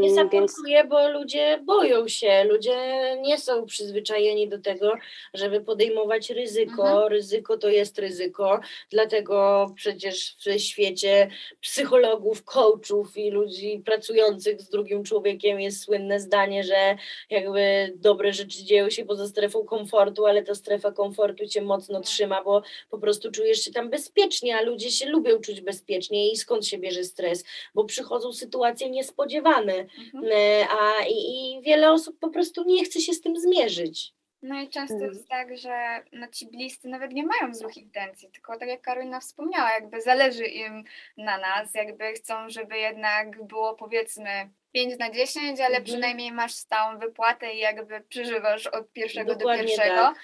Nie 0.00 0.10
supportuje, 0.10 0.30
więc... 0.30 0.88
bo 0.88 1.08
ludzie 1.08 1.58
boją 1.64 2.08
się, 2.08 2.44
ludzie 2.44 2.76
nie 3.20 3.38
są 3.38 3.66
przyzwyczajeni 3.66 4.48
do 4.48 4.58
tego, 4.58 4.92
żeby 5.34 5.60
podejmować 5.60 6.30
ryzyko. 6.30 6.88
Mhm. 6.88 7.08
Ryzyko 7.08 7.58
to 7.58 7.68
jest 7.68 7.98
ryzyko, 7.98 8.60
dlatego 8.90 9.66
przecież 9.74 10.36
w 10.46 10.58
świecie 10.60 11.30
psychologów, 11.60 12.44
coachów 12.44 13.16
i 13.16 13.30
ludzi 13.30 13.82
pracujących 13.84 14.60
z 14.60 14.68
drugim 14.68 15.04
człowiekiem 15.04 15.60
jest 15.60 15.84
słynne 15.84 16.20
zdanie, 16.20 16.64
że 16.64 16.96
jakby 17.30 17.87
dobre 17.96 18.32
rzeczy 18.32 18.64
dzieją 18.64 18.90
się 18.90 19.04
poza 19.04 19.28
strefą 19.28 19.64
komfortu, 19.64 20.26
ale 20.26 20.42
ta 20.42 20.54
strefa 20.54 20.92
komfortu 20.92 21.46
cię 21.46 21.62
mocno 21.62 22.00
trzyma, 22.00 22.44
bo 22.44 22.62
po 22.90 22.98
prostu 22.98 23.30
czujesz 23.30 23.58
się 23.58 23.72
tam 23.72 23.90
bezpiecznie, 23.90 24.56
a 24.56 24.62
ludzie 24.62 24.90
się 24.90 25.06
lubią 25.06 25.40
czuć 25.40 25.60
bezpiecznie 25.60 26.32
i 26.32 26.36
skąd 26.36 26.66
się 26.66 26.78
bierze 26.78 27.04
stres? 27.04 27.44
Bo 27.74 27.84
przychodzą 27.84 28.32
sytuacje 28.32 28.90
niespodziewane, 28.90 29.74
mhm. 29.74 30.24
E, 30.32 30.66
a 30.80 31.06
i, 31.06 31.12
i 31.12 31.62
wiele 31.62 31.92
osób 31.92 32.18
po 32.18 32.30
prostu 32.30 32.64
nie 32.64 32.84
chce 32.84 33.00
się 33.00 33.12
z 33.12 33.20
tym 33.20 33.36
zmierzyć. 33.36 34.18
No 34.42 34.60
i 34.60 34.68
często 34.68 34.94
mhm. 34.94 35.12
jest 35.12 35.28
tak, 35.28 35.56
że 35.56 36.02
no 36.12 36.28
ci 36.28 36.46
bliscy 36.46 36.88
nawet 36.88 37.12
nie 37.12 37.26
mają 37.26 37.54
złych 37.54 37.76
intencji, 37.76 38.30
tylko 38.30 38.58
tak 38.58 38.68
jak 38.68 38.82
Karolina 38.82 39.20
wspomniała, 39.20 39.72
jakby 39.72 40.00
zależy 40.00 40.44
im 40.44 40.84
na 41.16 41.38
nas, 41.38 41.74
jakby 41.74 42.12
chcą, 42.12 42.48
żeby 42.48 42.78
jednak 42.78 43.46
było 43.46 43.74
powiedzmy 43.74 44.50
5 44.72 44.98
na 44.98 45.10
10, 45.10 45.60
ale 45.60 45.68
mhm. 45.68 45.84
przynajmniej 45.84 46.32
masz 46.32 46.54
stałą 46.54 46.98
wypłatę 46.98 47.54
i 47.54 47.58
jakby 47.58 48.00
przeżywasz 48.00 48.66
od 48.66 48.92
pierwszego 48.92 49.34
Dokładnie 49.34 49.62
do 49.62 49.68
pierwszego. 49.68 49.96
Tak. 49.96 50.16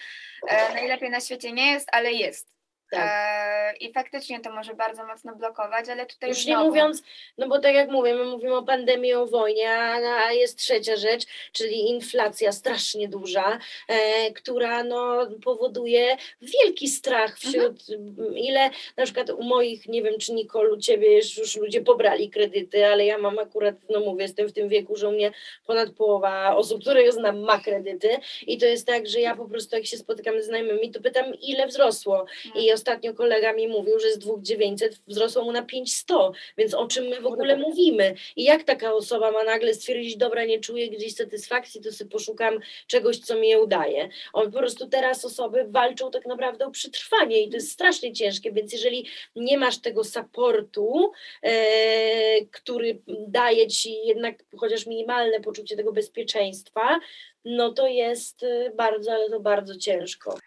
E, 0.49 0.75
najlepiej 0.75 1.11
na 1.11 1.21
świecie 1.21 1.53
nie 1.53 1.73
jest, 1.73 1.89
ale 1.93 2.13
jest. 2.13 2.54
Tak. 2.95 3.11
E, 3.11 3.77
I 3.77 3.93
faktycznie 3.93 4.41
to 4.41 4.53
może 4.53 4.75
bardzo 4.75 5.07
mocno 5.07 5.37
blokować, 5.37 5.89
ale 5.89 6.07
tutaj 6.07 6.29
już 6.29 6.39
znowu... 6.39 6.61
nie 6.61 6.69
mówiąc, 6.69 7.03
no 7.39 7.49
bo 7.49 7.59
tak 7.59 7.75
jak 7.75 7.91
mówię, 7.91 8.15
my 8.15 8.25
mówimy 8.25 8.57
o 8.57 8.63
pandemii, 8.63 9.15
o 9.15 9.27
wojnie, 9.27 9.73
a 9.73 10.33
jest 10.33 10.59
trzecia 10.59 10.97
rzecz, 10.97 11.23
czyli 11.53 11.91
inflacja 11.91 12.53
strasznie 12.53 13.09
duża, 13.09 13.59
e, 13.89 14.33
która 14.33 14.85
no, 14.85 15.27
powoduje 15.45 16.17
wielki 16.43 16.89
strach 16.89 17.39
wśród, 17.39 17.91
mhm. 17.91 18.39
ile 18.39 18.71
na 18.97 19.05
przykład 19.05 19.31
u 19.31 19.43
moich, 19.43 19.89
nie 19.89 20.03
wiem 20.03 20.19
czy 20.19 20.33
Nicole, 20.33 20.73
u 20.73 20.77
Ciebie 20.77 21.17
już 21.17 21.57
ludzie 21.57 21.81
pobrali 21.81 22.31
kredyty, 22.31 22.87
ale 22.87 23.07
ja 23.07 23.19
mam 23.19 23.39
akurat, 23.39 23.75
no 23.91 24.01
mówię, 24.01 24.23
jestem 24.23 24.49
w 24.49 24.53
tym 24.53 24.69
wieku, 24.69 24.97
że 24.97 25.09
u 25.09 25.13
mnie 25.13 25.33
ponad 25.67 25.91
połowa 25.91 26.57
osób, 26.57 26.81
które 26.81 27.13
znam 27.13 27.41
ma 27.41 27.61
kredyty 27.61 28.09
i 28.47 28.59
to 28.59 28.67
jest 28.67 28.87
tak, 28.87 29.07
że 29.07 29.21
ja 29.21 29.37
po 29.37 29.49
prostu 29.49 29.77
jak 29.77 29.87
się 29.87 29.97
spotykam 29.97 30.43
z 30.43 30.45
znajomymi, 30.45 30.91
to 30.91 31.01
pytam 31.01 31.25
ile 31.43 31.67
wzrosło 31.67 32.27
mhm. 32.47 32.65
i 32.65 32.73
ostatnio 32.85 33.15
kolega 33.15 33.53
mi 33.53 33.69
mówił, 33.69 33.99
że 33.99 34.13
z 34.13 34.19
2900 34.19 35.01
wzrosło 35.07 35.45
mu 35.45 35.53
na 35.53 35.63
5100, 35.63 36.33
więc 36.59 36.75
o 36.75 36.87
czym 36.87 37.05
my 37.05 37.21
w 37.21 37.27
ogóle 37.27 37.57
mówimy? 37.57 38.15
I 38.37 38.45
jak 38.45 38.63
taka 38.65 38.93
osoba 38.93 39.31
ma 39.31 39.45
nagle 39.45 39.75
stwierdzić, 39.75 40.17
dobra, 40.17 40.45
nie 40.45 40.61
czuję 40.61 40.91
gdzieś 40.91 41.15
satysfakcji, 41.15 41.81
to 41.81 41.93
sobie 41.93 42.11
poszukam 42.11 42.61
czegoś, 42.87 43.19
co 43.19 43.35
mi 43.35 43.49
je 43.49 43.61
udaje. 43.61 44.09
On 44.33 44.53
po 44.53 44.59
prostu 44.59 44.89
teraz 44.89 45.25
osoby 45.25 45.65
walczą 45.69 46.11
tak 46.11 46.27
naprawdę 46.27 46.67
o 46.67 46.71
przetrwanie 46.71 47.41
i 47.41 47.51
to 47.51 47.57
jest 47.57 47.71
strasznie 47.71 48.13
ciężkie, 48.13 48.53
więc 48.53 48.73
jeżeli 48.73 49.07
nie 49.37 49.59
masz 49.59 49.79
tego 49.79 50.05
supportu, 50.05 51.13
e, 51.43 52.47
który 52.47 52.99
daje 53.29 53.69
ci 53.69 54.07
jednak 54.07 54.35
chociaż 54.57 54.87
minimalne 54.87 55.41
poczucie 55.41 55.77
tego 55.77 55.93
bezpieczeństwa, 55.93 57.01
no 57.45 57.73
to 57.73 57.87
jest 57.87 58.43
e, 58.43 58.71
bardzo, 58.75 59.13
ale 59.13 59.31
to 59.31 59.41
bardzo 59.41 59.77
ciężko. 59.77 60.39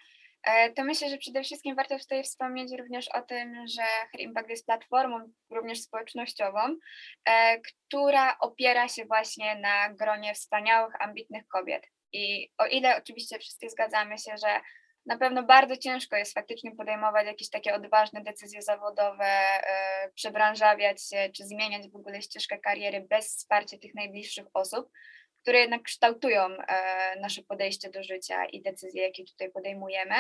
E, 0.44 0.72
to 0.72 0.84
myślę, 0.84 1.10
że 1.10 1.18
przede 1.18 1.44
wszystkim 1.44 1.76
warto 1.76 2.00
tutaj 2.00 2.24
wspomnieć 2.24 2.72
również 2.80 3.08
o 3.08 3.22
tym, 3.22 3.68
że 3.68 3.82
Hair 3.82 4.20
Impact 4.20 4.50
jest 4.50 4.66
platformą 4.66 5.32
również 5.50 5.82
społecznościową, 5.82 6.60
e, 7.26 7.60
która 7.60 8.38
opiera 8.40 8.88
się 8.88 9.06
właśnie 9.06 9.56
na 9.56 9.94
gronie 9.94 10.34
wspaniałych, 10.34 11.02
ambitnych 11.02 11.48
kobiet. 11.48 11.84
I 12.14 12.50
o 12.58 12.66
ile 12.66 12.98
oczywiście 12.98 13.40
wszyscy 13.40 13.70
zgadzamy 13.70 14.18
się, 14.18 14.32
że 14.38 14.62
na 15.06 15.18
pewno 15.18 15.44
bardzo 15.44 15.78
ciężko 15.78 16.16
jest 16.16 16.34
faktycznie 16.34 16.76
podejmować 16.76 17.26
jakieś 17.26 17.50
takie 17.50 17.76
odważne 17.76 18.24
decyzje 18.24 18.62
zawodowe, 18.62 19.26
e, 19.26 20.12
przebranżawiać 20.16 21.10
się 21.10 21.30
czy 21.36 21.46
zmieniać 21.46 21.90
w 21.90 21.96
ogóle 21.96 22.22
ścieżkę 22.22 22.58
kariery 22.58 23.08
bez 23.10 23.38
wsparcia 23.38 23.78
tych 23.78 23.96
najbliższych 23.96 24.46
osób, 24.54 24.90
które 25.48 25.60
jednak 25.60 25.84
kształtują 25.84 26.42
e, 26.46 27.20
nasze 27.20 27.42
podejście 27.44 27.90
do 27.90 28.04
życia 28.04 28.46
i 28.46 28.62
decyzje, 28.62 29.04
jakie 29.04 29.26
tutaj 29.26 29.52
podejmujemy, 29.52 30.16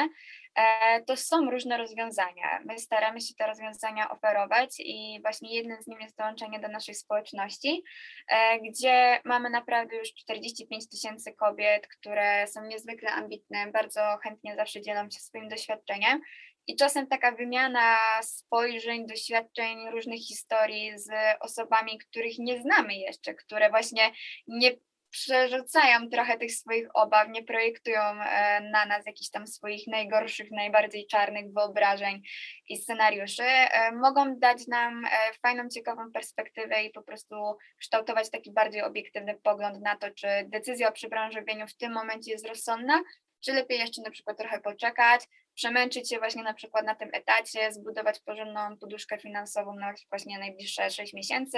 e, 0.56 1.02
to 1.02 1.18
są 1.18 1.52
różne 1.52 1.78
rozwiązania. 1.78 2.60
My 2.66 2.80
staramy 2.80 3.22
się 3.22 3.34
te 3.34 3.48
rozwiązania 3.48 4.10
oferować 4.10 4.70
i 4.80 5.20
właśnie 5.22 5.56
jednym 5.56 5.84
z 5.84 5.88
nich 5.88 6.02
jest 6.02 6.18
dołączenie 6.18 6.60
do 6.60 6.68
naszej 6.68 6.96
społeczności, 6.96 7.84
e, 8.32 8.60
gdzie 8.60 9.22
mamy 9.26 9.50
naprawdę 9.50 9.96
już 9.96 10.13
45 10.13 10.90
tysięcy 10.90 11.34
kobiet, 11.34 11.88
które 11.88 12.48
są 12.48 12.66
niezwykle 12.66 13.12
ambitne, 13.12 13.72
bardzo 13.72 14.18
chętnie 14.24 14.56
zawsze 14.56 14.82
dzielą 14.82 15.10
się 15.10 15.20
swoim 15.20 15.50
doświadczeniem 15.50 16.22
i 16.68 16.76
czasem 16.76 17.08
taka 17.08 17.32
wymiana 17.32 17.98
spojrzeń, 18.22 19.08
doświadczeń, 19.08 19.90
różnych 19.92 20.20
historii 20.20 21.00
z 21.00 21.10
osobami, 21.40 21.98
których 21.98 22.40
nie 22.40 22.62
znamy 22.62 22.96
jeszcze, 22.96 23.34
które 23.34 23.70
właśnie 23.70 24.12
nie 24.48 24.72
przerzucają 25.17 26.10
trochę 26.10 26.38
tych 26.38 26.51
swoich 26.51 26.88
obaw, 26.93 27.30
nie 27.30 27.43
projektują 27.43 28.01
e, 28.01 28.62
na 28.62 28.86
nas 28.86 29.06
jakichś 29.06 29.30
tam 29.30 29.47
swoich 29.47 29.88
najgorszych, 29.88 30.51
najbardziej 30.51 31.08
czarnych 31.08 31.53
wyobrażeń 31.53 32.21
i 32.69 32.77
scenariuszy, 32.77 33.43
e, 33.43 33.91
mogą 33.91 34.39
dać 34.39 34.67
nam 34.67 35.06
e, 35.06 35.10
fajną, 35.41 35.69
ciekawą 35.69 36.12
perspektywę 36.12 36.84
i 36.84 36.91
po 36.91 37.01
prostu 37.01 37.36
kształtować 37.80 38.30
taki 38.30 38.51
bardziej 38.51 38.82
obiektywny 38.82 39.36
pogląd 39.43 39.82
na 39.82 39.95
to, 39.95 40.12
czy 40.12 40.27
decyzja 40.45 40.89
o 40.89 40.91
przebranżowieniu 40.91 41.67
w 41.67 41.77
tym 41.77 41.93
momencie 41.93 42.32
jest 42.32 42.47
rozsądna, 42.47 43.01
czy 43.45 43.53
lepiej 43.53 43.80
jeszcze 43.80 44.01
na 44.01 44.12
przykład 44.12 44.38
trochę 44.38 44.62
poczekać, 44.62 45.21
przemęczyć 45.56 46.10
się 46.10 46.17
właśnie 46.17 46.43
na 46.43 46.53
przykład 46.53 46.86
na 46.86 46.95
tym 46.95 47.10
etacie, 47.13 47.71
zbudować 47.71 48.19
porządną 48.19 48.77
poduszkę 48.77 49.17
finansową 49.17 49.75
na 49.75 49.93
właśnie 50.10 50.39
najbliższe 50.39 50.89
6 50.89 51.13
miesięcy, 51.13 51.58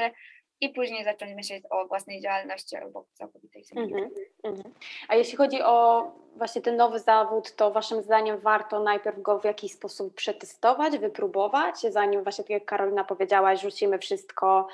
i 0.61 0.69
później 0.69 1.03
zacząć 1.03 1.35
myśleć 1.35 1.63
o 1.69 1.87
własnej 1.87 2.21
działalności 2.21 2.75
albo 2.75 3.05
całkowitej 3.13 3.63
zmianie. 3.63 4.09
Mm 4.43 4.55
-hmm. 4.55 4.69
A 5.07 5.15
jeśli 5.15 5.37
chodzi 5.37 5.61
o 5.61 6.05
właśnie 6.35 6.61
ten 6.61 6.75
nowy 6.77 6.99
zawód, 6.99 7.55
to 7.55 7.71
Waszym 7.71 8.01
zdaniem 8.01 8.39
warto 8.39 8.79
najpierw 8.79 9.21
go 9.21 9.39
w 9.39 9.45
jakiś 9.45 9.73
sposób 9.73 10.15
przetestować, 10.15 10.97
wypróbować, 10.97 11.75
zanim 11.89 12.23
właśnie 12.23 12.43
tak 12.43 12.49
jak 12.49 12.65
Karolina 12.65 13.03
powiedziała, 13.03 13.55
rzucimy 13.55 13.99
wszystko 13.99 14.67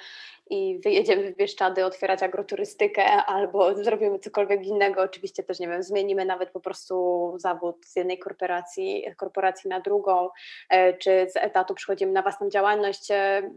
i 0.50 0.80
wyjedziemy 0.80 1.34
w 1.34 1.36
Bieszczady 1.36 1.86
otwierać 1.86 2.24
agroturystykę 2.24 3.06
albo 3.06 3.84
zrobimy 3.84 4.20
cokolwiek 4.20 4.66
innego, 4.66 5.02
oczywiście 5.02 5.44
też, 5.44 5.60
nie 5.60 5.68
wiem, 5.68 5.84
zmienimy 5.84 6.26
nawet 6.26 6.50
po 6.50 6.60
prostu 6.60 7.34
zawód 7.38 7.86
z 7.86 7.96
jednej 7.96 8.20
korporacji, 8.20 9.06
korporacji 9.18 9.70
na 9.70 9.80
drugą, 9.80 10.30
e, 10.70 10.94
czy 10.94 11.28
z 11.30 11.36
etatu 11.36 11.76
przechodzimy 11.76 12.12
na 12.12 12.22
własną 12.22 12.50
działalność. 12.50 13.12
E, 13.12 13.52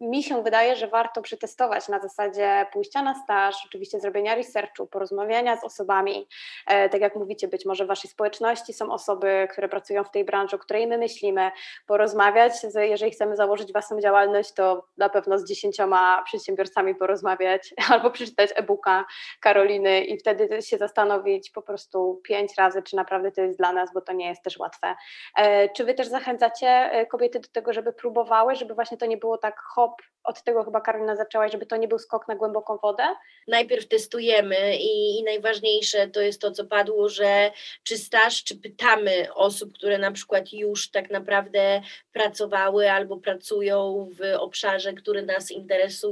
mi 0.00 0.22
się 0.22 0.42
wydaje, 0.42 0.76
że 0.76 0.88
warto 0.88 1.22
przetestować 1.22 1.88
na 1.88 2.00
zasadzie 2.00 2.66
pójścia 2.72 3.02
na 3.02 3.14
staż, 3.14 3.56
oczywiście 3.66 4.00
zrobienia 4.00 4.34
researchu, 4.34 4.86
porozmawiania 4.86 5.56
z 5.56 5.64
osobami. 5.64 6.28
E, 6.66 6.88
tak 6.88 7.00
jak 7.00 7.16
mówicie, 7.16 7.48
być 7.48 7.66
może 7.66 7.84
w 7.84 7.88
Waszej 7.88 8.10
społeczności 8.10 8.72
są 8.72 8.92
osoby, 8.92 9.48
które 9.50 9.68
pracują 9.68 10.04
w 10.04 10.10
tej 10.10 10.24
branży, 10.24 10.56
o 10.56 10.58
której 10.58 10.86
my 10.86 10.98
myślimy, 10.98 11.50
porozmawiać. 11.86 12.52
Jeżeli 12.74 13.10
chcemy 13.10 13.36
założyć 13.36 13.72
własną 13.72 14.00
działalność, 14.00 14.52
to 14.52 14.84
na 14.96 15.08
pewno 15.08 15.38
z 15.38 15.44
dziesięcioma 15.44 16.21
przedsiębiorcami 16.22 16.94
porozmawiać 16.94 17.74
albo 17.90 18.10
przeczytać 18.10 18.50
e-booka 18.54 19.04
Karoliny 19.40 20.04
i 20.04 20.18
wtedy 20.18 20.62
się 20.62 20.78
zastanowić 20.78 21.50
po 21.50 21.62
prostu 21.62 22.20
pięć 22.24 22.52
razy, 22.58 22.82
czy 22.82 22.96
naprawdę 22.96 23.32
to 23.32 23.40
jest 23.40 23.58
dla 23.58 23.72
nas, 23.72 23.92
bo 23.94 24.00
to 24.00 24.12
nie 24.12 24.28
jest 24.28 24.42
też 24.42 24.58
łatwe. 24.58 24.94
E, 25.38 25.68
czy 25.68 25.84
Wy 25.84 25.94
też 25.94 26.08
zachęcacie 26.08 26.68
e, 26.68 27.06
kobiety 27.06 27.40
do 27.40 27.48
tego, 27.48 27.72
żeby 27.72 27.92
próbowały, 27.92 28.54
żeby 28.54 28.74
właśnie 28.74 28.96
to 28.96 29.06
nie 29.06 29.16
było 29.16 29.38
tak 29.38 29.60
hop, 29.60 30.02
od 30.24 30.42
tego 30.42 30.64
chyba 30.64 30.80
Karolina 30.80 31.16
zaczęłaś, 31.16 31.52
żeby 31.52 31.66
to 31.66 31.76
nie 31.76 31.88
był 31.88 31.98
skok 31.98 32.28
na 32.28 32.36
głęboką 32.36 32.78
wodę? 32.82 33.02
Najpierw 33.48 33.88
testujemy 33.88 34.76
i, 34.76 35.18
i 35.18 35.24
najważniejsze 35.24 36.08
to 36.08 36.20
jest 36.20 36.40
to, 36.40 36.50
co 36.50 36.64
padło, 36.64 37.08
że 37.08 37.50
czy 37.82 37.98
staż, 37.98 38.44
czy 38.44 38.56
pytamy 38.56 39.34
osób, 39.34 39.72
które 39.74 39.98
na 39.98 40.12
przykład 40.12 40.52
już 40.52 40.90
tak 40.90 41.10
naprawdę 41.10 41.82
pracowały 42.12 42.90
albo 42.90 43.16
pracują 43.16 44.08
w 44.18 44.40
obszarze, 44.40 44.92
który 44.92 45.22
nas 45.22 45.50
interesuje, 45.50 46.11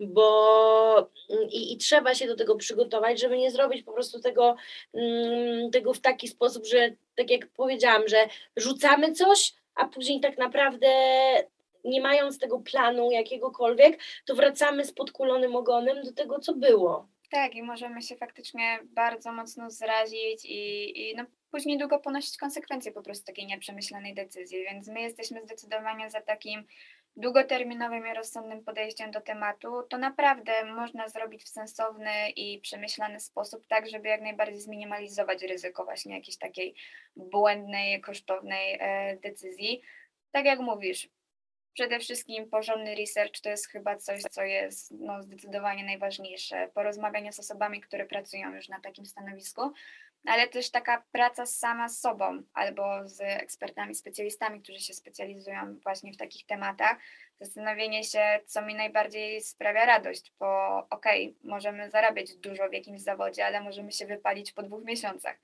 bo 0.00 1.10
i, 1.50 1.72
i 1.72 1.76
trzeba 1.76 2.14
się 2.14 2.26
do 2.26 2.36
tego 2.36 2.56
przygotować, 2.56 3.20
żeby 3.20 3.38
nie 3.38 3.50
zrobić 3.50 3.82
po 3.82 3.92
prostu 3.92 4.20
tego, 4.20 4.56
mm, 4.94 5.70
tego 5.70 5.92
w 5.92 6.00
taki 6.00 6.28
sposób, 6.28 6.66
że 6.66 6.90
tak 7.16 7.30
jak 7.30 7.46
powiedziałam, 7.46 8.02
że 8.08 8.28
rzucamy 8.56 9.12
coś, 9.12 9.54
a 9.74 9.88
później 9.88 10.20
tak 10.20 10.38
naprawdę 10.38 10.88
nie 11.84 12.00
mając 12.00 12.38
tego 12.38 12.58
planu 12.58 13.10
jakiegokolwiek, 13.10 13.98
to 14.24 14.34
wracamy 14.34 14.84
z 14.84 14.92
podkulonym 14.92 15.56
ogonem 15.56 16.02
do 16.02 16.12
tego, 16.12 16.38
co 16.38 16.54
było. 16.54 17.08
Tak, 17.30 17.54
i 17.54 17.62
możemy 17.62 18.02
się 18.02 18.16
faktycznie 18.16 18.78
bardzo 18.82 19.32
mocno 19.32 19.70
zrazić 19.70 20.44
i, 20.44 21.00
i 21.00 21.16
no, 21.16 21.24
później 21.50 21.78
długo 21.78 21.98
ponosić 21.98 22.36
konsekwencje 22.36 22.92
po 22.92 23.02
prostu 23.02 23.26
takiej 23.26 23.46
nieprzemyślanej 23.46 24.14
decyzji, 24.14 24.64
więc 24.70 24.88
my 24.88 25.00
jesteśmy 25.00 25.42
zdecydowanie 25.42 26.10
za 26.10 26.20
takim 26.20 26.64
długoterminowym 27.16 28.06
i 28.06 28.14
rozsądnym 28.14 28.64
podejściem 28.64 29.10
do 29.10 29.20
tematu, 29.20 29.82
to 29.82 29.98
naprawdę 29.98 30.64
można 30.64 31.08
zrobić 31.08 31.44
w 31.44 31.48
sensowny 31.48 32.30
i 32.36 32.60
przemyślany 32.60 33.20
sposób, 33.20 33.66
tak 33.66 33.88
żeby 33.88 34.08
jak 34.08 34.20
najbardziej 34.20 34.60
zminimalizować 34.60 35.42
ryzyko 35.42 35.84
właśnie 35.84 36.14
jakiejś 36.14 36.38
takiej 36.38 36.74
błędnej, 37.16 38.00
kosztownej 38.00 38.78
e, 38.80 39.16
decyzji. 39.16 39.82
Tak 40.32 40.44
jak 40.44 40.60
mówisz, 40.60 41.08
Przede 41.74 41.98
wszystkim 41.98 42.48
porządny 42.50 42.94
research 42.94 43.40
to 43.40 43.48
jest 43.48 43.68
chyba 43.68 43.96
coś, 43.96 44.22
co 44.22 44.42
jest 44.42 44.90
no, 44.90 45.22
zdecydowanie 45.22 45.84
najważniejsze. 45.84 46.68
Porozmawianie 46.74 47.32
z 47.32 47.38
osobami, 47.40 47.80
które 47.80 48.06
pracują 48.06 48.54
już 48.54 48.68
na 48.68 48.80
takim 48.80 49.06
stanowisku, 49.06 49.72
ale 50.26 50.48
też 50.48 50.70
taka 50.70 51.04
praca 51.12 51.46
sama 51.46 51.88
z 51.88 52.00
sobą 52.00 52.42
albo 52.54 53.08
z 53.08 53.20
ekspertami, 53.20 53.94
specjalistami, 53.94 54.62
którzy 54.62 54.80
się 54.80 54.94
specjalizują 54.94 55.78
właśnie 55.82 56.12
w 56.12 56.16
takich 56.16 56.46
tematach. 56.46 56.98
Zastanowienie 57.40 58.04
się, 58.04 58.40
co 58.46 58.62
mi 58.62 58.74
najbardziej 58.74 59.40
sprawia 59.40 59.86
radość, 59.86 60.32
bo 60.38 60.78
okej, 60.90 61.28
okay, 61.28 61.50
możemy 61.50 61.90
zarabiać 61.90 62.36
dużo 62.36 62.68
w 62.68 62.72
jakimś 62.72 63.00
zawodzie, 63.00 63.46
ale 63.46 63.60
możemy 63.60 63.92
się 63.92 64.06
wypalić 64.06 64.52
po 64.52 64.62
dwóch 64.62 64.84
miesiącach. 64.84 65.38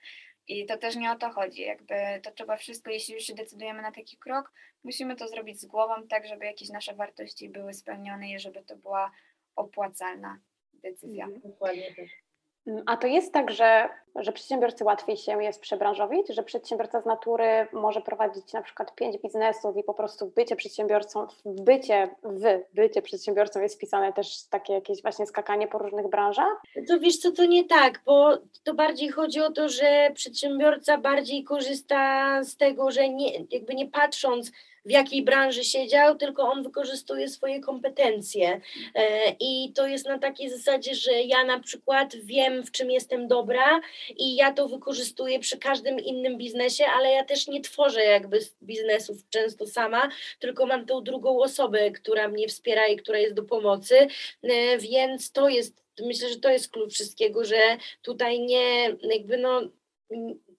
I 0.49 0.67
to 0.67 0.79
też 0.79 0.97
nie 0.97 1.13
o 1.13 1.17
to 1.17 1.31
chodzi. 1.31 1.63
Jakby 1.63 1.95
to 2.23 2.31
trzeba 2.31 2.57
wszystko, 2.57 2.91
jeśli 2.91 3.15
już 3.15 3.25
się 3.25 3.35
decydujemy 3.35 3.83
na 3.83 3.93
taki 3.93 4.17
krok, 4.17 4.53
musimy 4.85 5.17
to 5.17 5.29
zrobić 5.29 5.61
z 5.61 5.67
głową, 5.67 6.09
tak 6.09 6.27
żeby 6.27 6.45
jakieś 6.45 6.69
nasze 6.69 6.95
wartości 6.95 7.49
były 7.49 7.75
spełnione 7.75 8.31
i 8.31 8.39
żeby 8.39 8.63
to 8.63 8.77
była 8.77 9.11
opłacalna 9.57 10.41
decyzja. 10.73 11.25
Mhm, 11.25 11.43
dokładnie 11.53 11.95
tak. 11.95 12.28
Mm, 12.67 12.83
a 12.87 12.97
to 12.97 13.07
jest 13.07 13.33
tak, 13.33 13.51
że, 13.51 13.89
że 14.17 14.33
przedsiębiorcy 14.33 14.85
łatwiej 14.85 15.17
się 15.17 15.43
jest 15.43 15.61
przebranżowić, 15.61 16.29
że 16.29 16.43
przedsiębiorca 16.43 17.01
z 17.01 17.07
natury 17.07 17.67
może 17.73 18.01
prowadzić 18.01 18.53
na 18.53 18.63
przykład 18.63 18.95
pięć 18.95 19.19
biznesów 19.19 19.77
i 19.77 19.83
po 19.83 19.95
prostu 19.95 20.27
bycie 20.27 20.57
przedsiębiorcą, 20.57 21.27
bycie, 21.45 22.09
w 22.23 22.61
bycie 22.75 23.03
przedsiębiorcą 23.03 23.61
jest 23.61 23.75
wpisane 23.75 24.13
też 24.13 24.45
takie 24.51 24.73
jakieś 24.73 25.03
właśnie 25.03 25.27
skakanie 25.27 25.69
po 25.69 25.79
różnych 25.79 26.09
branżach? 26.09 26.63
To 26.89 27.01
wiesz 27.01 27.17
co, 27.17 27.33
to 27.33 27.45
nie 27.45 27.65
tak, 27.65 28.01
bo 28.05 28.39
to 28.65 28.75
bardziej 28.75 29.09
chodzi 29.09 29.41
o 29.41 29.53
to, 29.53 29.69
że 29.69 30.11
przedsiębiorca 30.15 30.99
bardziej 30.99 31.45
korzysta 31.45 32.45
z 32.45 32.57
tego, 32.57 32.91
że 32.91 33.09
nie, 33.09 33.33
jakby 33.51 33.75
nie 33.75 33.87
patrząc 33.87 34.53
w 34.89 34.91
jakiej 34.91 35.23
branży 35.23 35.65
siedział, 35.65 36.17
tylko 36.17 36.43
on 36.43 36.63
wykorzystuje 36.63 37.29
swoje 37.29 37.61
kompetencje. 37.61 38.61
E, 38.95 39.31
I 39.41 39.73
to 39.73 39.87
jest 39.87 40.07
na 40.07 40.19
takiej 40.19 40.51
zasadzie, 40.51 40.95
że 40.95 41.13
ja 41.13 41.45
na 41.45 41.61
przykład 41.61 42.17
wiem, 42.17 42.65
w 42.65 42.71
czym 42.71 42.91
jestem 42.91 43.29
dobra 43.29 43.81
i 44.17 44.37
ja 44.37 44.53
to 44.53 44.69
wykorzystuję 44.69 45.39
przy 45.39 45.59
każdym 45.59 46.01
innym 46.01 46.39
biznesie, 46.39 46.85
ale 46.97 47.11
ja 47.13 47.25
też 47.25 47.49
nie 47.49 47.61
tworzę 47.61 48.05
jakby 48.05 48.39
biznesów 48.63 49.29
często 49.31 49.67
sama, 49.67 50.09
tylko 50.39 50.67
mam 50.67 50.87
tą 50.87 51.05
drugą 51.05 51.43
osobę, 51.43 51.91
która 51.91 52.29
mnie 52.29 52.49
wspiera 52.49 52.87
i 52.87 52.97
która 52.97 53.19
jest 53.19 53.35
do 53.35 53.43
pomocy, 53.43 54.07
e, 54.43 54.79
więc 54.79 55.33
to 55.33 55.49
jest, 55.49 55.85
myślę, 56.01 56.29
że 56.29 56.37
to 56.41 56.51
jest 56.51 56.73
klucz 56.73 56.95
wszystkiego, 56.95 57.45
że 57.45 57.77
tutaj 58.03 58.41
nie 58.41 58.97
jakby 59.03 59.39
no 59.39 59.61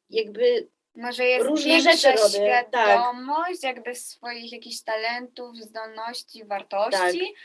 jakby 0.09 0.67
może 0.95 1.25
jest 1.25 1.45
różne 1.45 1.81
rzeczy 1.81 2.11
robię. 2.11 2.29
Świadomość 2.29 3.63
jakby 3.63 3.95
swoich 3.95 4.51
jakichś 4.51 4.81
talentów, 4.81 5.57
zdolności, 5.57 6.45
wartości, 6.45 7.19
tak. 7.19 7.35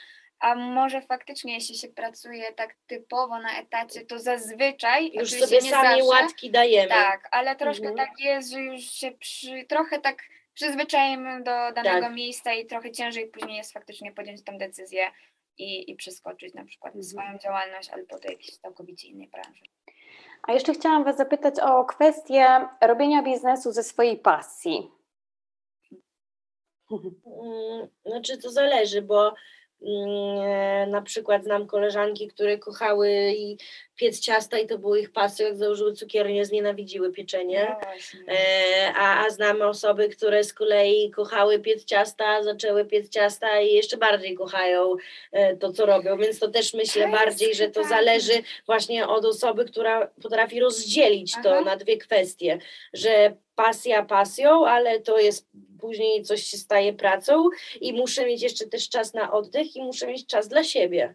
a 0.40 0.54
może 0.54 1.02
faktycznie 1.02 1.54
jeśli 1.54 1.74
się 1.74 1.88
pracuje 1.88 2.52
tak 2.52 2.74
typowo 2.86 3.38
na 3.38 3.58
etacie, 3.58 4.06
to 4.06 4.18
zazwyczaj 4.18 5.12
już 5.12 5.30
sobie 5.30 5.60
sami 5.60 5.70
zawsze, 5.70 6.04
łatki 6.04 6.50
dajemy. 6.50 6.88
Tak, 6.88 7.28
ale 7.30 7.56
troszkę 7.56 7.88
mhm. 7.88 8.08
tak 8.08 8.20
jest, 8.20 8.50
że 8.50 8.60
już 8.60 8.80
się 8.80 9.10
przy, 9.10 9.64
trochę 9.68 10.00
tak 10.00 10.22
przyzwyczajemy 10.54 11.38
do 11.38 11.72
danego 11.72 12.00
tak. 12.00 12.14
miejsca 12.14 12.52
i 12.52 12.66
trochę 12.66 12.92
ciężej 12.92 13.26
później 13.26 13.56
jest 13.56 13.72
faktycznie 13.72 14.12
podjąć 14.12 14.44
tę 14.44 14.58
decyzję 14.58 15.10
i, 15.58 15.90
i 15.90 15.96
przeskoczyć 15.96 16.54
na 16.54 16.64
przykład 16.64 16.94
mhm. 16.94 17.04
swoją 17.04 17.38
działalność 17.38 17.90
albo 17.90 18.18
do 18.18 18.28
jakiejś 18.28 18.56
całkowicie 18.56 19.08
innej 19.08 19.28
branży. 19.28 19.62
A 20.48 20.52
jeszcze 20.52 20.74
chciałam 20.74 21.04
Was 21.04 21.16
zapytać 21.16 21.60
o 21.60 21.84
kwestię 21.84 22.68
robienia 22.80 23.22
biznesu 23.22 23.72
ze 23.72 23.82
swojej 23.82 24.18
pasji. 24.18 24.90
Mm, 26.90 27.88
znaczy 28.06 28.38
to 28.38 28.50
zależy, 28.50 29.02
bo 29.02 29.34
na 30.86 31.02
przykład 31.02 31.44
znam 31.44 31.66
koleżanki, 31.66 32.28
które 32.28 32.58
kochały 32.58 33.34
i 33.36 33.58
piec 33.96 34.20
ciasta 34.20 34.58
i 34.58 34.66
to 34.66 34.78
było 34.78 34.96
ich 34.96 35.12
pasją, 35.12 35.46
jak 35.46 35.56
założyły 35.56 35.92
cukiernię, 35.92 36.44
znienawidziły 36.44 37.12
pieczenie. 37.12 37.76
No 38.14 38.34
e, 38.34 38.92
a, 38.96 39.26
a 39.26 39.30
znamy 39.30 39.66
osoby, 39.66 40.08
które 40.08 40.44
z 40.44 40.52
kolei 40.52 41.10
kochały 41.10 41.58
piec 41.58 41.84
ciasta, 41.84 42.42
zaczęły 42.42 42.84
piec 42.84 43.08
ciasta 43.08 43.60
i 43.60 43.74
jeszcze 43.74 43.96
bardziej 43.96 44.34
kochają 44.34 44.94
e, 45.32 45.56
to, 45.56 45.72
co 45.72 45.86
robią, 45.86 46.18
więc 46.18 46.38
to 46.38 46.48
też 46.48 46.74
myślę 46.74 47.08
bardziej, 47.08 47.54
że 47.54 47.68
to 47.68 47.84
zależy 47.84 48.42
właśnie 48.66 49.08
od 49.08 49.24
osoby, 49.24 49.64
która 49.64 50.06
potrafi 50.22 50.60
rozdzielić 50.60 51.34
to 51.42 51.60
na 51.60 51.76
dwie 51.76 51.98
kwestie, 51.98 52.58
że 52.92 53.36
pasja 53.54 54.02
pasją, 54.02 54.66
ale 54.66 55.00
to 55.00 55.18
jest 55.18 55.48
później 55.80 56.22
coś 56.22 56.42
się 56.42 56.56
staje 56.56 56.92
pracą 56.92 57.48
i 57.80 57.92
muszę 57.92 58.26
mieć 58.26 58.42
jeszcze 58.42 58.66
też 58.66 58.88
czas 58.88 59.14
na 59.14 59.32
oddech 59.32 59.76
i 59.76 59.82
muszę 59.82 60.06
mieć 60.06 60.26
czas 60.26 60.48
dla 60.48 60.64
siebie. 60.64 61.14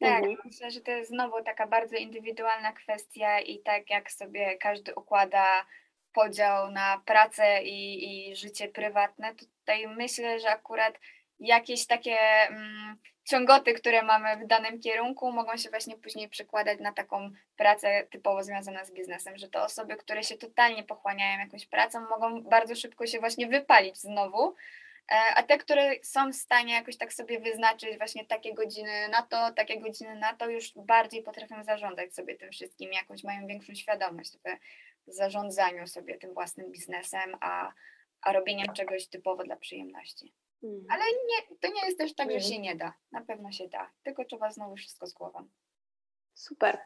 Tak, 0.00 0.18
mhm. 0.24 0.36
myślę, 0.44 0.70
że 0.70 0.80
to 0.80 0.90
jest 0.90 1.10
znowu 1.10 1.44
taka 1.44 1.66
bardzo 1.66 1.96
indywidualna 1.96 2.72
kwestia 2.72 3.40
i 3.40 3.58
tak 3.58 3.90
jak 3.90 4.12
sobie 4.12 4.56
każdy 4.56 4.94
układa 4.94 5.66
podział 6.12 6.70
na 6.70 7.02
pracę 7.06 7.62
i, 7.62 8.30
i 8.30 8.36
życie 8.36 8.68
prywatne, 8.68 9.34
tutaj 9.34 9.88
myślę, 9.88 10.40
że 10.40 10.50
akurat 10.50 10.98
jakieś 11.38 11.86
takie 11.86 12.18
mm, 12.48 12.98
ciągoty, 13.30 13.74
które 13.74 14.02
mamy 14.02 14.44
w 14.44 14.46
danym 14.46 14.80
kierunku, 14.80 15.32
mogą 15.32 15.56
się 15.56 15.70
właśnie 15.70 15.96
później 15.96 16.28
przekładać 16.28 16.80
na 16.80 16.92
taką 16.92 17.30
pracę 17.56 18.06
typowo 18.10 18.42
związaną 18.42 18.84
z 18.84 18.92
biznesem, 18.92 19.38
że 19.38 19.48
to 19.48 19.64
osoby, 19.64 19.96
które 19.96 20.22
się 20.22 20.36
totalnie 20.36 20.84
pochłaniają 20.84 21.38
jakąś 21.38 21.66
pracą, 21.66 22.00
mogą 22.00 22.42
bardzo 22.42 22.74
szybko 22.74 23.06
się 23.06 23.18
właśnie 23.18 23.46
wypalić 23.46 23.96
znowu, 23.96 24.54
E, 25.10 25.34
a 25.36 25.42
te, 25.42 25.58
które 25.58 25.94
są 26.02 26.32
w 26.32 26.34
stanie 26.34 26.74
jakoś 26.74 26.96
tak 26.96 27.12
sobie 27.12 27.40
wyznaczyć 27.40 27.98
właśnie 27.98 28.24
takie 28.24 28.54
godziny 28.54 29.08
na 29.08 29.22
to, 29.22 29.52
takie 29.52 29.80
godziny 29.80 30.16
na 30.16 30.34
to, 30.34 30.48
już 30.48 30.72
bardziej 30.76 31.22
potrafią 31.22 31.64
zarządzać 31.64 32.14
sobie 32.14 32.34
tym 32.36 32.50
wszystkim, 32.50 32.92
jakąś 32.92 33.24
mają 33.24 33.46
większą 33.46 33.74
świadomość 33.74 34.32
w 35.06 35.12
zarządzaniu 35.12 35.86
sobie 35.86 36.18
tym 36.18 36.34
własnym 36.34 36.72
biznesem, 36.72 37.36
a, 37.40 37.72
a 38.22 38.32
robieniem 38.32 38.74
czegoś 38.74 39.06
typowo 39.06 39.44
dla 39.44 39.56
przyjemności. 39.56 40.32
Mhm. 40.62 40.86
Ale 40.90 41.04
nie, 41.04 41.56
to 41.60 41.68
nie 41.68 41.86
jest 41.86 41.98
też 41.98 42.14
tak, 42.14 42.28
że 42.28 42.36
mhm. 42.36 42.52
się 42.52 42.58
nie 42.58 42.76
da. 42.76 42.92
Na 43.12 43.20
pewno 43.20 43.52
się 43.52 43.68
da, 43.68 43.90
tylko 44.02 44.24
trzeba 44.24 44.50
znowu 44.50 44.76
wszystko 44.76 45.06
z 45.06 45.12
głową. 45.12 45.48
Super. 46.34 46.78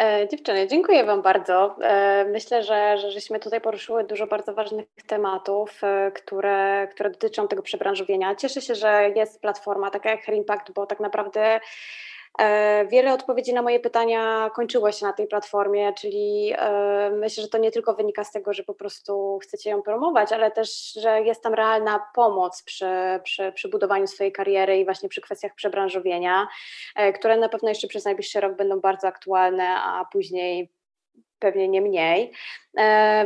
E, 0.00 0.28
dziewczyny, 0.28 0.68
dziękuję 0.68 1.04
Wam 1.04 1.22
bardzo. 1.22 1.76
E, 1.82 2.24
myślę, 2.24 2.62
że, 2.62 2.98
że 2.98 3.10
żeśmy 3.10 3.40
tutaj 3.40 3.60
poruszyły 3.60 4.04
dużo 4.04 4.26
bardzo 4.26 4.54
ważnych 4.54 4.86
tematów, 5.06 5.84
e, 5.84 6.12
które, 6.14 6.88
które 6.90 7.10
dotyczą 7.10 7.48
tego 7.48 7.62
przebranżowienia. 7.62 8.34
Cieszę 8.34 8.60
się, 8.60 8.74
że 8.74 9.10
jest 9.16 9.40
platforma 9.40 9.90
taka 9.90 10.10
jak 10.10 10.24
Hair 10.24 10.36
Impact, 10.36 10.72
bo 10.72 10.86
tak 10.86 11.00
naprawdę 11.00 11.60
wiele 12.90 13.12
odpowiedzi 13.12 13.52
na 13.52 13.62
moje 13.62 13.80
pytania 13.80 14.50
kończyło 14.54 14.92
się 14.92 15.06
na 15.06 15.12
tej 15.12 15.26
platformie, 15.26 15.92
czyli 15.92 16.52
e, 16.56 17.10
myślę, 17.10 17.42
że 17.42 17.48
to 17.48 17.58
nie 17.58 17.70
tylko 17.70 17.94
wynika 17.94 18.24
z 18.24 18.32
tego, 18.32 18.52
że 18.52 18.62
po 18.62 18.74
prostu 18.74 19.38
chcecie 19.42 19.70
ją 19.70 19.82
promować, 19.82 20.32
ale 20.32 20.50
też, 20.50 20.92
że 20.92 21.22
jest 21.22 21.42
tam 21.42 21.54
realna 21.54 22.06
pomoc 22.14 22.62
przy, 22.62 22.86
przy, 23.24 23.52
przy 23.52 23.68
budowaniu 23.68 24.06
swojej 24.06 24.32
kariery 24.32 24.78
i 24.78 24.84
właśnie 24.84 25.08
przy 25.08 25.20
kwestiach 25.20 25.54
przebranżowienia, 25.54 26.48
e, 26.96 27.12
które 27.12 27.36
na 27.36 27.48
pewno 27.48 27.68
jeszcze 27.68 27.88
przez 27.88 28.04
najbliższy 28.04 28.40
rok 28.40 28.56
będą 28.56 28.80
bardzo 28.80 29.08
aktualne, 29.08 29.68
a 29.68 30.04
później 30.12 30.77
pewnie 31.38 31.68
nie 31.68 31.80
mniej. 31.80 32.32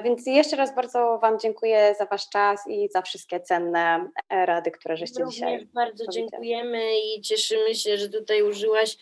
Więc 0.04 0.26
jeszcze 0.26 0.56
raz 0.56 0.74
bardzo 0.74 1.18
Wam 1.18 1.38
dziękuję 1.38 1.94
za 1.98 2.06
Wasz 2.06 2.28
czas 2.28 2.60
i 2.68 2.88
za 2.88 3.02
wszystkie 3.02 3.40
cenne 3.40 4.10
rady, 4.30 4.70
które 4.70 4.96
żeście 4.96 5.18
Również 5.20 5.34
dzisiaj. 5.34 5.66
Bardzo 5.74 6.04
dziękujemy 6.06 7.00
i 7.00 7.20
cieszymy 7.20 7.74
się, 7.74 7.98
że 7.98 8.08
tutaj 8.08 8.42
użyłaś 8.42 8.96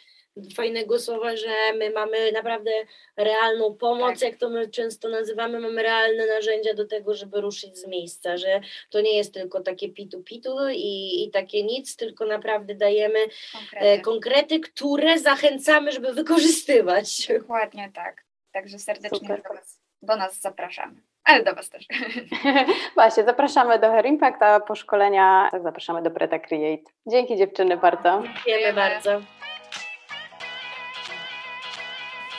fajnego 0.54 0.98
słowa, 0.98 1.36
że 1.36 1.72
my 1.78 1.90
mamy 1.90 2.32
naprawdę 2.32 2.70
realną 3.16 3.74
pomoc, 3.74 4.20
tak. 4.20 4.22
jak 4.22 4.36
to 4.40 4.50
my 4.50 4.68
często 4.68 5.08
nazywamy, 5.08 5.60
mamy 5.60 5.82
realne 5.82 6.26
narzędzia 6.26 6.74
do 6.74 6.86
tego, 6.86 7.14
żeby 7.14 7.40
ruszyć 7.40 7.78
z 7.78 7.86
miejsca, 7.86 8.36
że 8.36 8.60
to 8.90 9.00
nie 9.00 9.16
jest 9.16 9.34
tylko 9.34 9.60
takie 9.60 9.88
pitu-pitu 9.88 10.70
i, 10.74 11.24
i 11.24 11.30
takie 11.30 11.62
nic, 11.62 11.96
tylko 11.96 12.26
naprawdę 12.26 12.74
dajemy 12.74 13.18
konkrety. 13.52 13.86
E, 13.86 14.00
konkrety, 14.00 14.60
które 14.60 15.18
zachęcamy, 15.18 15.92
żeby 15.92 16.12
wykorzystywać. 16.12 17.28
Dokładnie 17.38 17.90
tak. 17.94 18.29
Także 18.52 18.78
serdecznie 18.78 19.28
do, 19.28 19.54
was, 19.54 19.80
do 20.02 20.16
nas 20.16 20.40
zapraszamy 20.40 21.02
ale 21.30 21.44
do 21.44 21.54
Was 21.54 21.70
też. 21.70 21.86
Właśnie, 22.94 23.24
zapraszamy 23.24 23.78
do 23.78 23.90
Hair 23.90 24.06
Impact, 24.06 24.42
a 24.42 24.60
po 24.60 24.74
szkolenia 24.74 25.48
tak, 25.52 25.62
zapraszamy 25.62 26.02
do 26.02 26.10
Preta 26.10 26.38
Create. 26.38 26.82
Dzięki 27.06 27.36
dziewczyny 27.36 27.76
bardzo. 27.76 28.22
Dziękujemy 28.22 28.72
bardzo. 28.72 29.10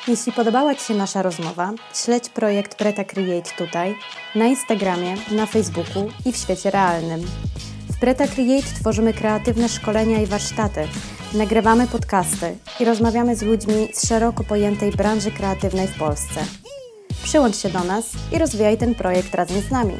Jeśli 0.08 0.32
podobała 0.32 0.76
Ci 0.76 0.82
się 0.82 0.94
nasza 0.94 1.22
rozmowa, 1.22 1.72
śledź 1.94 2.30
projekt 2.30 2.78
Preta 2.78 3.04
Create 3.04 3.50
tutaj, 3.58 3.96
na 4.36 4.46
Instagramie, 4.46 5.16
na 5.32 5.46
Facebooku 5.46 6.10
i 6.26 6.32
w 6.32 6.38
świecie 6.38 6.72
realnym. 6.72 7.22
W 7.90 8.00
Preta 8.00 8.28
Create 8.28 8.68
tworzymy 8.80 9.14
kreatywne 9.14 9.70
szkolenia 9.70 10.22
i 10.22 10.26
warsztaty, 10.26 10.88
nagrywamy 11.34 11.88
podcasty 11.88 12.56
i 12.80 12.86
rozmawiamy 12.86 13.36
z 13.36 13.42
ludźmi 13.42 13.88
z 13.94 14.08
szeroko 14.08 14.44
pojętej 14.44 14.92
branży 14.92 15.32
kreatywnej 15.32 15.88
w 15.88 15.98
Polsce. 15.98 16.40
Przyłącz 17.24 17.58
się 17.58 17.70
do 17.70 17.84
nas 17.84 18.06
i 18.32 18.40
rozwijaj 18.40 18.78
ten 18.78 18.96
projekt 18.96 19.36
razem 19.36 19.62
z 19.62 19.72
nami. 19.72 19.94